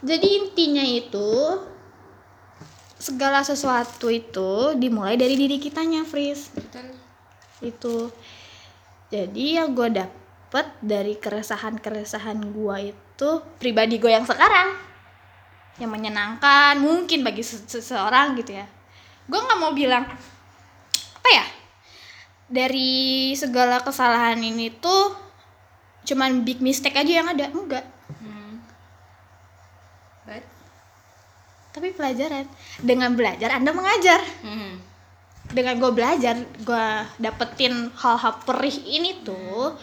Jadi 0.01 0.28
intinya 0.41 0.82
itu 0.82 1.30
segala 2.97 3.45
sesuatu 3.45 4.09
itu 4.09 4.78
dimulai 4.78 5.18
dari 5.18 5.38
diri 5.38 5.57
kitanya 5.57 6.05
Fris. 6.05 6.53
Betul. 6.53 6.97
itu. 7.62 8.09
Jadi 9.14 9.62
yang 9.62 9.78
gue 9.78 9.91
dapet 9.93 10.66
dari 10.82 11.14
keresahan-keresahan 11.14 12.41
gue 12.41 12.78
itu 12.89 13.30
pribadi 13.62 14.01
gue 14.01 14.09
yang 14.09 14.26
sekarang 14.26 14.91
yang 15.80 15.94
menyenangkan 15.94 16.76
mungkin 16.82 17.24
bagi 17.24 17.46
se- 17.46 17.64
seseorang 17.64 18.36
gitu 18.42 18.58
ya. 18.58 18.66
Gue 19.30 19.40
nggak 19.40 19.60
mau 19.62 19.72
bilang 19.72 20.04
apa 21.22 21.30
ya 21.30 21.46
dari 22.52 23.32
segala 23.38 23.80
kesalahan 23.80 24.42
ini 24.42 24.74
tuh 24.82 25.16
cuman 26.04 26.42
big 26.42 26.60
mistake 26.60 26.98
aja 26.98 27.24
yang 27.24 27.28
ada 27.30 27.48
enggak. 27.54 27.86
Hmm. 28.20 28.60
But, 30.28 30.44
tapi 31.72 31.94
pelajaran 31.96 32.50
dengan 32.82 33.16
belajar 33.16 33.56
anda 33.56 33.72
mengajar. 33.72 34.20
Hmm. 34.42 34.90
dengan 35.52 35.84
gue 35.84 35.92
belajar 35.92 36.40
gue 36.64 36.88
dapetin 37.20 37.92
hal-hal 37.92 38.40
perih 38.48 38.78
ini 38.88 39.20
tuh 39.20 39.76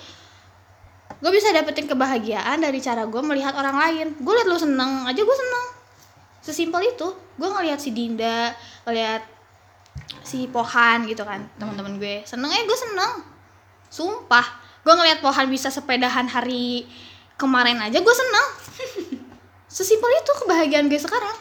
gue 1.20 1.30
bisa 1.34 1.52
dapetin 1.52 1.84
kebahagiaan 1.84 2.62
dari 2.64 2.80
cara 2.80 3.04
gue 3.04 3.20
melihat 3.20 3.52
orang 3.52 3.76
lain. 3.76 4.06
Gue 4.16 4.32
liat 4.32 4.48
lu 4.48 4.56
seneng 4.56 5.04
aja 5.04 5.20
gue 5.20 5.36
seneng 5.36 5.77
sesimpel 6.48 6.80
itu 6.88 7.08
gue 7.36 7.48
ngelihat 7.52 7.76
si 7.76 7.92
Dinda 7.92 8.56
ngelihat 8.88 9.20
si 10.24 10.48
Pohan 10.48 11.04
gitu 11.04 11.20
kan 11.28 11.44
teman-teman 11.60 12.00
gue. 12.00 12.24
Seneng 12.24 12.48
aja 12.48 12.64
gue 12.64 12.78
seneng. 12.78 13.12
Sumpah 13.92 14.46
gue 14.80 14.94
ngelihat 14.96 15.20
Pohan 15.20 15.52
bisa 15.52 15.68
sepedahan 15.68 16.24
hari 16.24 16.88
kemarin 17.36 17.76
aja 17.84 18.00
gue 18.00 18.14
seneng. 18.16 18.46
Sesimpel 19.76 20.08
itu 20.16 20.32
kebahagiaan 20.40 20.88
gue 20.88 20.96
sekarang. 20.96 21.36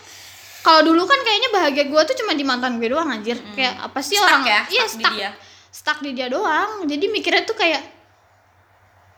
Kalau 0.67 0.83
dulu 0.83 1.07
kan 1.07 1.19
kayaknya 1.23 1.49
bahagia 1.55 1.87
gue 1.87 2.01
tuh 2.03 2.15
cuma 2.19 2.35
di 2.35 2.43
mantan 2.43 2.75
gue 2.75 2.91
doang 2.91 3.07
anjir. 3.07 3.39
Kayak 3.55 3.87
apa 3.87 3.99
sih 4.03 4.19
Stuck 4.19 4.27
orang 4.27 4.43
ya, 4.43 4.59
iya 4.67 4.83
stuck 4.83 4.99
di 4.99 5.03
stuck. 5.07 5.13
dia. 5.15 5.29
stuck 5.71 5.97
di 6.03 6.11
dia 6.11 6.27
doang. 6.27 6.83
Jadi 6.83 7.07
mikirnya 7.07 7.47
tuh 7.47 7.55
kayak 7.55 7.79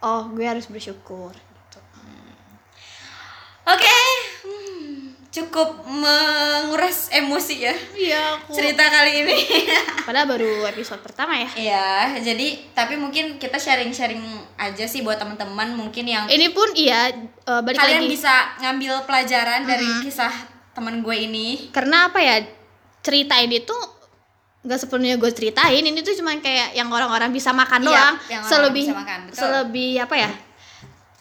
oh 0.06 0.30
gue 0.30 0.46
harus 0.46 0.70
bersyukur. 0.70 1.34
Gitu 1.34 1.80
Oke. 3.66 3.82
Hmm. 3.82 3.99
Cukup 5.30 5.86
menguras 5.86 7.14
emosi 7.14 7.56
ya 7.62 7.76
iya 7.94 8.22
aku 8.34 8.50
cerita 8.50 8.82
kali 8.82 9.22
ini. 9.22 9.38
padahal 10.10 10.26
baru 10.26 10.66
episode 10.66 11.00
pertama 11.00 11.38
ya 11.38 11.50
Iya, 11.54 11.90
jadi 12.20 12.48
tapi 12.74 12.98
mungkin 12.98 13.38
kita 13.38 13.56
sharing-sharing 13.56 14.22
aja 14.58 14.86
sih 14.86 15.06
buat 15.06 15.22
teman-teman 15.22 15.78
mungkin 15.78 16.04
yang 16.04 16.26
ini 16.26 16.50
pun 16.50 16.66
iya 16.74 17.14
eh, 17.46 17.62
balik 17.62 17.78
kalian 17.78 18.02
lagi 18.02 18.10
bisa 18.10 18.34
ngambil 18.58 19.06
pelajaran 19.06 19.62
dari 19.64 19.86
kisah 20.02 20.34
teman 20.74 21.02
gue 21.02 21.16
ini. 21.20 21.70
karena 21.70 22.08
apa 22.08 22.18
ya 22.18 22.42
cerita 23.00 23.38
ini 23.38 23.62
tuh 23.62 23.78
nggak 24.60 24.80
sepenuhnya 24.82 25.16
gue 25.16 25.30
ceritain 25.30 25.80
ini 25.80 26.02
tuh 26.02 26.18
cuma 26.18 26.36
kayak 26.36 26.74
yang 26.74 26.90
orang-orang 26.90 27.30
bisa 27.30 27.54
makan 27.54 27.80
Iya, 27.80 27.88
doang 27.88 28.16
yang 28.28 28.42
orang 28.42 28.50
selebih 28.50 28.86
bisa 28.88 28.98
makan, 28.98 29.20
betul. 29.30 29.40
selebih 29.40 29.92
apa 30.04 30.16
ya 30.18 30.32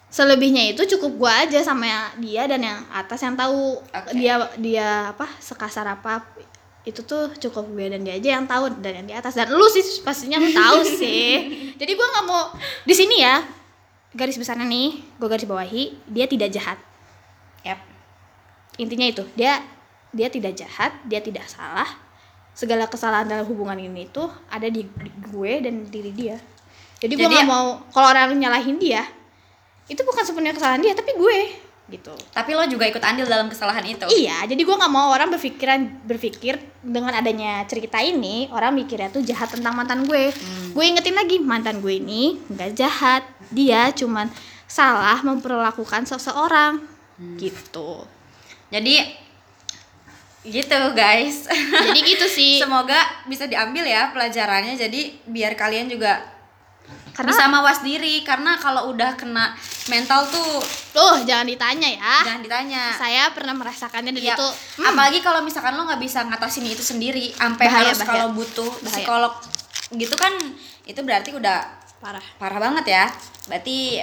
selebihnya 0.09 0.73
itu 0.73 0.89
cukup 0.97 1.13
gue 1.21 1.33
aja 1.47 1.61
sama 1.61 1.85
dia 2.17 2.49
dan 2.49 2.65
yang 2.65 2.81
atas 2.89 3.21
yang 3.21 3.37
tahu. 3.37 3.77
Oke. 3.79 4.11
dia 4.17 4.35
dia 4.57 4.89
apa 5.13 5.29
sekasar 5.39 5.85
apa 5.85 6.25
itu 6.83 7.05
tuh 7.05 7.29
cukup 7.37 7.69
gue 7.69 7.93
dan 7.93 8.01
dia 8.01 8.17
aja 8.17 8.41
yang 8.41 8.49
tahu 8.49 8.73
dan 8.81 9.05
yang 9.05 9.07
di 9.07 9.15
atas. 9.15 9.37
Dan 9.37 9.53
lu 9.53 9.69
sih 9.69 9.85
pastinya 10.01 10.41
lu 10.41 10.49
tahu 10.49 10.81
sih. 11.01 11.33
Jadi 11.77 11.93
gue 11.93 12.07
nggak 12.09 12.25
mau 12.25 12.57
di 12.85 12.95
sini 12.97 13.21
ya 13.21 13.45
garis 14.09 14.41
besarnya 14.41 14.65
nih 14.65 14.97
gue 15.21 15.29
garis 15.29 15.45
bawahi 15.45 15.85
dia 16.09 16.25
tidak 16.25 16.49
jahat. 16.51 16.79
Yap. 17.61 17.77
intinya 18.79 19.05
itu 19.05 19.27
dia 19.35 19.61
dia 20.09 20.33
tidak 20.33 20.57
jahat 20.57 20.97
dia 21.05 21.21
tidak 21.21 21.45
salah. 21.45 21.87
Segala 22.57 22.89
kesalahan 22.89 23.29
dalam 23.29 23.47
hubungan 23.47 23.77
ini 23.79 24.09
tuh 24.09 24.27
ada 24.49 24.67
di, 24.67 24.83
di 24.83 25.11
gue 25.29 25.53
dan 25.63 25.85
diri 25.87 26.11
dia. 26.11 26.41
Jadi 26.99 27.13
gue 27.13 27.23
Jadi 27.23 27.35
nggak 27.37 27.45
ya- 27.45 27.51
mau 27.53 27.85
kalau 27.93 28.09
orang 28.09 28.33
nyalahin 28.35 28.81
dia 28.81 29.05
itu 29.89 30.01
bukan 30.05 30.23
sepenuhnya 30.25 30.55
kesalahan 30.55 30.81
dia 30.85 30.93
tapi 30.93 31.17
gue 31.17 31.69
gitu. 31.89 32.13
Tapi 32.37 32.53
lo 32.53 32.69
juga 32.69 32.85
ikut 32.85 33.01
andil 33.01 33.25
dalam 33.25 33.49
kesalahan 33.49 33.81
itu. 33.89 34.05
iya 34.13 34.45
jadi 34.45 34.61
gue 34.61 34.77
nggak 34.77 34.93
mau 34.93 35.09
orang 35.09 35.33
berpikiran 35.33 36.05
berpikir 36.05 36.61
dengan 36.85 37.17
adanya 37.17 37.65
cerita 37.65 37.97
ini 38.05 38.53
orang 38.53 38.77
mikirnya 38.77 39.09
tuh 39.09 39.25
jahat 39.25 39.49
tentang 39.49 39.73
mantan 39.73 40.05
gue. 40.05 40.31
Gue 40.77 40.85
ingetin 40.85 41.17
lagi 41.17 41.41
mantan 41.41 41.81
gue 41.81 41.97
ini 41.97 42.37
nggak 42.53 42.71
jahat. 42.77 43.25
Dia 43.49 43.89
cuman 43.97 44.29
salah 44.69 45.25
memperlakukan 45.25 46.05
seseorang. 46.05 46.85
Gitu. 47.41 48.05
Jadi 48.69 49.01
gitu 50.45 50.81
guys. 50.93 51.49
jadi 51.73 52.01
gitu 52.05 52.27
sih. 52.29 52.61
Semoga 52.63 53.01
bisa 53.25 53.49
diambil 53.49 53.89
ya 53.89 54.13
pelajarannya. 54.13 54.77
Jadi 54.77 55.25
biar 55.25 55.57
kalian 55.57 55.89
juga 55.89 56.21
Karena- 57.19 57.35
bisa 57.35 57.45
mawas 57.51 57.83
diri 57.83 58.23
karena 58.23 58.55
kalau 58.55 58.89
udah 58.89 59.19
kena 59.19 59.51
mental 59.87 60.23
tuh 60.25 60.63
Tuh, 60.89 61.27
jangan 61.27 61.43
ditanya 61.45 61.91
ya. 61.91 62.15
jangan 62.23 62.43
ditanya. 62.43 62.83
Saya 62.95 63.35
pernah 63.35 63.53
merasakannya 63.53 64.15
dan 64.15 64.23
Iya. 64.23 64.35
itu 64.35 64.49
hmm, 64.79 64.87
Apalagi 64.87 65.19
kalau 65.19 65.43
misalkan 65.43 65.75
lo 65.75 65.83
nggak 65.83 65.99
bisa 65.99 66.23
ngatasin 66.23 66.63
itu 66.65 66.79
sendiri, 66.81 67.35
sampai 67.35 67.67
harus 67.67 67.99
kalau 68.01 68.31
butuh 68.31 68.71
Bahaya. 68.81 69.03
psikolog 69.03 69.33
gitu 69.91 70.15
kan 70.15 70.31
itu 70.85 71.01
berarti 71.03 71.35
udah 71.35 71.59
parah. 71.99 72.23
parah 72.39 72.59
banget 72.63 72.87
ya. 72.87 73.05
Berarti 73.51 73.99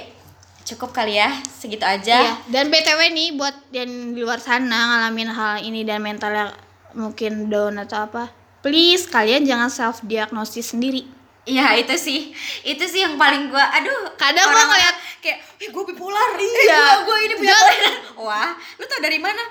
cukup 0.62 0.92
kali 0.92 1.16
ya 1.16 1.32
segitu 1.48 1.82
aja. 1.82 2.20
Iya. 2.20 2.34
Dan 2.46 2.68
BTW 2.68 3.00
nih 3.08 3.28
buat 3.32 3.56
yang 3.70 3.88
di 4.12 4.20
luar 4.20 4.36
sana 4.38 4.76
ngalamin 4.92 5.30
hal 5.30 5.62
ini 5.62 5.82
dan 5.82 6.04
mentalnya 6.04 6.52
mungkin 6.92 7.46
down 7.46 7.78
atau 7.78 8.04
apa, 8.04 8.28
please 8.60 9.06
kalian 9.06 9.44
jangan 9.44 9.68
self 9.68 10.02
diagnosis 10.02 10.74
sendiri. 10.74 11.15
Iya 11.46 11.78
itu 11.78 11.94
sih, 11.94 12.34
itu 12.60 12.84
sih 12.84 13.00
yang 13.00 13.14
paling 13.14 13.46
gua, 13.46 13.62
aduh 13.70 14.10
Kadang 14.14 14.50
orang 14.50 14.66
ngeliat- 14.66 14.98
kayak, 15.18 15.38
eh 15.56 15.70
gue 15.70 15.84
bipolar, 15.86 16.34
Iya. 16.34 16.74
eh 16.74 16.96
gue 17.02 17.16
ini 17.22 17.34
bipolar. 17.36 17.74
Wah, 18.18 18.50
lu 18.76 18.84
tau 18.84 18.98
dari 18.98 19.16
mana? 19.16 19.42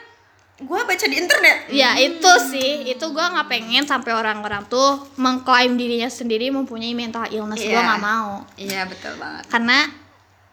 Gua 0.57 0.83
baca 0.83 1.03
di 1.03 1.15
internet. 1.15 1.67
Ya 1.67 1.95
itu 1.95 2.31
sih, 2.47 2.83
itu 2.85 3.05
gua 3.09 3.27
nggak 3.29 3.47
pengen 3.49 3.83
sampai 3.83 4.11
orang-orang 4.11 4.63
tuh 4.65 5.07
mengklaim 5.15 5.75
dirinya 5.75 6.07
sendiri 6.07 6.47
mempunyai 6.47 6.91
mental 6.91 7.27
illness. 7.27 7.59
Gua 7.59 7.71
Iya. 7.73 7.83
nggak 7.85 8.01
mau. 8.01 8.31
Iya 8.55 8.81
betul 8.85 9.13
banget. 9.15 9.43
Karena 9.47 9.79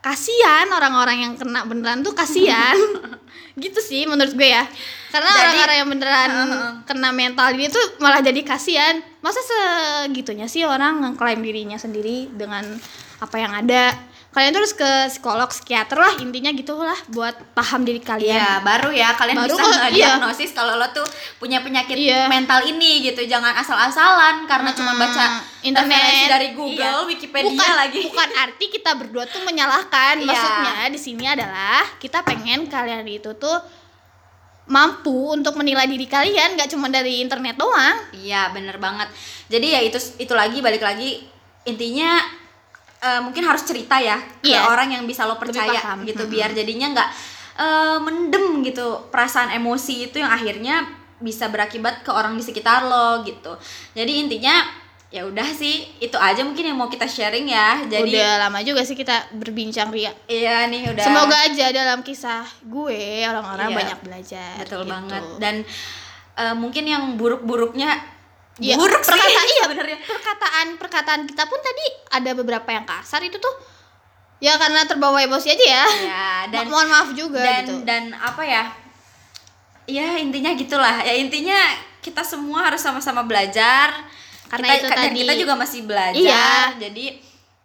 kasihan 0.03 0.67
orang-orang 0.75 1.25
yang 1.25 1.33
kena 1.39 1.65
beneran 1.65 2.03
tuh 2.03 2.13
kasihan. 2.13 2.77
gitu 3.63 3.81
sih 3.85 4.05
menurut 4.05 4.33
gue 4.35 4.49
ya. 4.49 4.65
Karena 5.13 5.29
orang-orang 5.29 5.77
yang 5.77 5.89
beneran 5.89 6.31
Heeh. 6.33 6.71
kena 6.89 7.11
mental 7.13 7.53
ini 7.55 7.71
tuh 7.71 8.01
malah 8.03 8.21
jadi 8.21 8.41
kasihan. 8.43 8.99
Masa 9.23 9.39
segitunya 9.45 10.51
sih 10.51 10.67
orang 10.67 11.01
ngeklaim 11.05 11.41
dirinya 11.41 11.79
sendiri 11.79 12.29
dengan 12.35 12.65
apa 13.23 13.37
yang 13.39 13.53
ada. 13.55 14.12
Kalian 14.33 14.49
tuh 14.57 14.65
harus 14.65 14.73
ke 14.73 14.91
psikolog, 15.13 15.45
psikiater 15.53 16.01
lah 16.01 16.17
intinya 16.17 16.49
gitu 16.57 16.73
lah 16.81 16.97
buat 17.13 17.37
paham 17.53 17.85
diri 17.85 18.01
kalian. 18.01 18.33
Iya, 18.33 18.65
baru 18.65 18.89
ya 18.89 19.13
kalian 19.13 19.37
Baru 19.45 19.53
bisa 19.53 19.61
kok, 19.61 19.73
nggak 19.77 19.93
iya. 19.93 20.09
diagnosis 20.17 20.51
kalau 20.57 20.81
lo 20.81 20.89
tuh 20.89 21.05
punya 21.37 21.61
penyakit 21.61 21.93
Iya. 21.93 22.33
mental 22.33 22.65
ini 22.65 23.05
gitu. 23.05 23.29
Jangan 23.29 23.53
asal-asalan 23.61 24.49
karena 24.49 24.73
cuma 24.73 24.97
Mm-mm. 24.97 25.05
baca 25.05 25.25
referensi 25.61 26.27
dari 26.33 26.49
Google, 26.57 27.05
Iya. 27.05 27.09
Wikipedia 27.13 27.53
bukan, 27.53 27.73
lagi. 27.77 28.01
Bukan 28.09 28.29
arti 28.33 28.65
kita 28.73 28.91
berdua 28.97 29.29
tuh 29.29 29.45
menyalahkan. 29.45 30.25
Iya. 30.25 30.25
Maksudnya 30.25 30.75
di 30.89 31.01
sini 31.01 31.25
adalah 31.29 31.85
kita 32.01 32.25
pengen 32.25 32.73
kalian 32.73 33.05
itu 33.05 33.37
tuh 33.37 33.61
mampu 34.65 35.37
untuk 35.37 35.61
menilai 35.61 35.85
diri 35.85 36.09
kalian 36.09 36.57
nggak 36.57 36.73
cuma 36.73 36.89
dari 36.89 37.21
internet 37.21 37.61
doang. 37.61 38.01
Iya, 38.17 38.49
bener 38.57 38.81
banget. 38.81 39.13
Jadi 39.53 39.77
ya 39.77 39.81
itu 39.85 40.01
itu 40.17 40.33
lagi 40.33 40.65
balik 40.65 40.81
lagi 40.81 41.21
intinya 41.69 42.41
eh, 43.03 43.21
mungkin 43.21 43.43
harus 43.43 43.63
cerita 43.63 43.99
ya 43.99 44.17
ke 44.39 44.47
Iya. 44.49 44.65
orang 44.65 44.89
yang 44.91 45.05
bisa 45.05 45.27
lo 45.27 45.35
percaya 45.37 45.75
gitu 46.01 46.23
Mm-mm. 46.23 46.31
biar 46.31 46.51
jadinya 46.53 46.87
nggak 46.93 47.09
eh, 47.55 47.99
mendem 47.99 48.63
gitu 48.63 48.87
perasaan 49.09 49.51
emosi 49.53 50.07
itu 50.07 50.17
yang 50.17 50.31
akhirnya 50.31 50.87
bisa 51.19 51.47
berakibat 51.47 52.01
ke 52.01 52.11
orang 52.11 52.35
di 52.35 52.43
sekitar 52.43 52.83
lo 52.83 53.23
gitu. 53.23 53.55
Jadi 53.93 54.13
intinya 54.19 54.59
ya 55.07 55.23
udah 55.23 55.45
sih 55.47 55.85
itu 55.99 56.17
aja 56.17 56.41
mungkin 56.41 56.65
yang 56.65 56.75
mau 56.75 56.89
kita 56.89 57.05
sharing 57.05 57.47
ya. 57.47 57.79
Jadi 57.85 58.11
Udah 58.11 58.41
lama 58.41 58.59
juga 58.61 58.81
sih 58.81 58.95
kita 58.95 59.31
berbincang 59.33 59.91
Ria. 59.91 60.11
iya 60.25 60.65
nih 60.65 60.89
udah 60.89 61.05
Semoga 61.05 61.37
aja 61.43 61.69
dalam 61.69 62.01
kisah 62.01 62.43
gue 62.65 62.99
orang-orang 63.23 63.69
Iya. 63.69 63.77
banyak 63.77 63.99
belajar. 64.01 64.55
betul 64.59 64.83
gitu. 64.83 64.91
banget 64.91 65.23
dan 65.37 65.55
eh, 66.35 66.55
mungkin 66.57 66.85
yang 66.85 67.05
buruk-buruknya 67.15 67.93
Iya, 68.55 68.77
buruk 68.77 69.01
sih 69.01 69.09
perkataan 69.09 69.47
iya 69.47 69.63
sebenarnya. 69.65 69.99
Perkataan 70.03 70.67
perkataan 70.77 71.21
kita 71.25 71.45
pun 71.47 71.59
tadi 71.59 71.87
ada 72.11 72.31
beberapa 72.33 72.69
yang 72.69 72.85
kasar 72.85 73.21
itu 73.21 73.37
tuh 73.37 73.55
ya 74.39 74.59
karena 74.59 74.85
terbawa 74.85 75.19
emosi 75.19 75.49
aja 75.49 75.65
ya. 75.65 75.85
Ya, 76.03 76.29
dan 76.53 76.69
Mo- 76.69 76.77
mohon 76.77 76.89
maaf 76.89 77.09
juga 77.13 77.41
dan 77.41 77.63
gitu. 77.63 77.75
dan 77.83 78.13
apa 78.13 78.43
ya 78.43 78.65
ya 79.85 80.15
intinya 80.17 80.53
gitulah 80.53 81.01
ya 81.01 81.11
intinya 81.13 81.59
kita 81.99 82.21
semua 82.21 82.67
harus 82.67 82.79
sama-sama 82.79 83.23
belajar 83.23 83.91
Karena 84.47 84.69
kita, 84.69 84.77
itu 84.77 84.89
tadi- 84.91 85.21
kita 85.23 85.33
juga 85.35 85.55
masih 85.55 85.81
belajar 85.83 86.19
Iya. 86.19 86.77
jadi 86.79 87.07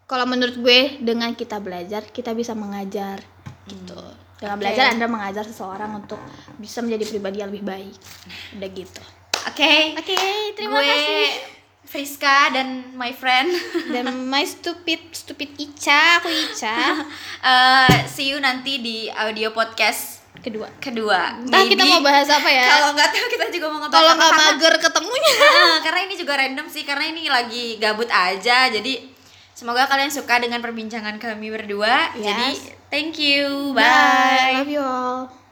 Kalau 0.08 0.24
menurut 0.24 0.56
gue 0.56 0.80
dengan 1.00 1.36
kita 1.36 1.60
belajar 1.60 2.00
kita 2.08 2.32
bisa 2.32 2.56
mengajar 2.56 3.20
gitu. 3.68 4.00
Dengan 4.40 4.56
Oke. 4.56 4.62
belajar 4.64 4.86
Anda 4.88 5.04
mengajar 5.04 5.44
seseorang 5.44 5.92
untuk 5.98 6.16
bisa 6.56 6.80
menjadi 6.80 7.12
pribadi 7.12 7.38
yang 7.38 7.52
lebih 7.52 7.68
baik. 7.68 7.98
Udah 8.56 8.70
gitu. 8.72 9.04
Oke 9.48 9.74
Oke, 9.96 10.16
terima 10.54 10.74
gue 10.74 10.86
kasih. 10.86 11.28
Friska 11.84 12.52
dan 12.52 12.68
my 12.94 13.12
friend 13.12 13.48
Dan 13.94 14.28
my 14.28 14.44
stupid 14.44 15.00
stupid 15.12 15.56
Ica, 15.56 16.20
aku 16.20 16.28
Ica 16.28 17.08
Eh, 17.48 17.98
see 18.06 18.28
you 18.28 18.38
nanti 18.38 18.78
di 18.78 18.98
audio 19.08 19.50
podcast 19.50 20.20
kedua. 20.38 20.68
kedua 20.78 21.40
Entah 21.40 21.64
kita 21.64 21.84
mau 21.84 22.00
bahas 22.00 22.28
apa 22.28 22.46
ya. 22.46 22.68
kalau 22.70 22.92
nggak 22.92 23.10
tahu 23.10 23.28
kita 23.30 23.46
juga 23.50 23.68
mau 23.68 23.80
ngebahas 23.80 23.96
Kalau 23.96 24.12
nggak 24.14 24.34
mager 24.38 24.74
ketemunya. 24.80 25.34
Ah, 25.58 25.78
karena 25.80 26.00
ini 26.04 26.16
juga 26.16 26.34
random 26.36 26.68
sih 26.68 26.84
karena 26.84 27.06
ini 27.08 27.28
lagi 27.28 27.66
gabut 27.78 28.08
aja 28.08 28.68
jadi 28.68 28.94
semoga 29.52 29.86
kalian 29.86 30.08
suka 30.08 30.38
dengan 30.38 30.60
perbincangan 30.60 31.18
kami 31.18 31.50
berdua 31.50 32.14
Yes. 32.14 32.24
jadi 32.26 32.48
thank 32.90 33.16
you 33.16 33.72
Bye. 33.72 33.82
bye. 33.82 34.54
Love 34.60 34.70
you 34.70 34.80
all. 34.80 35.47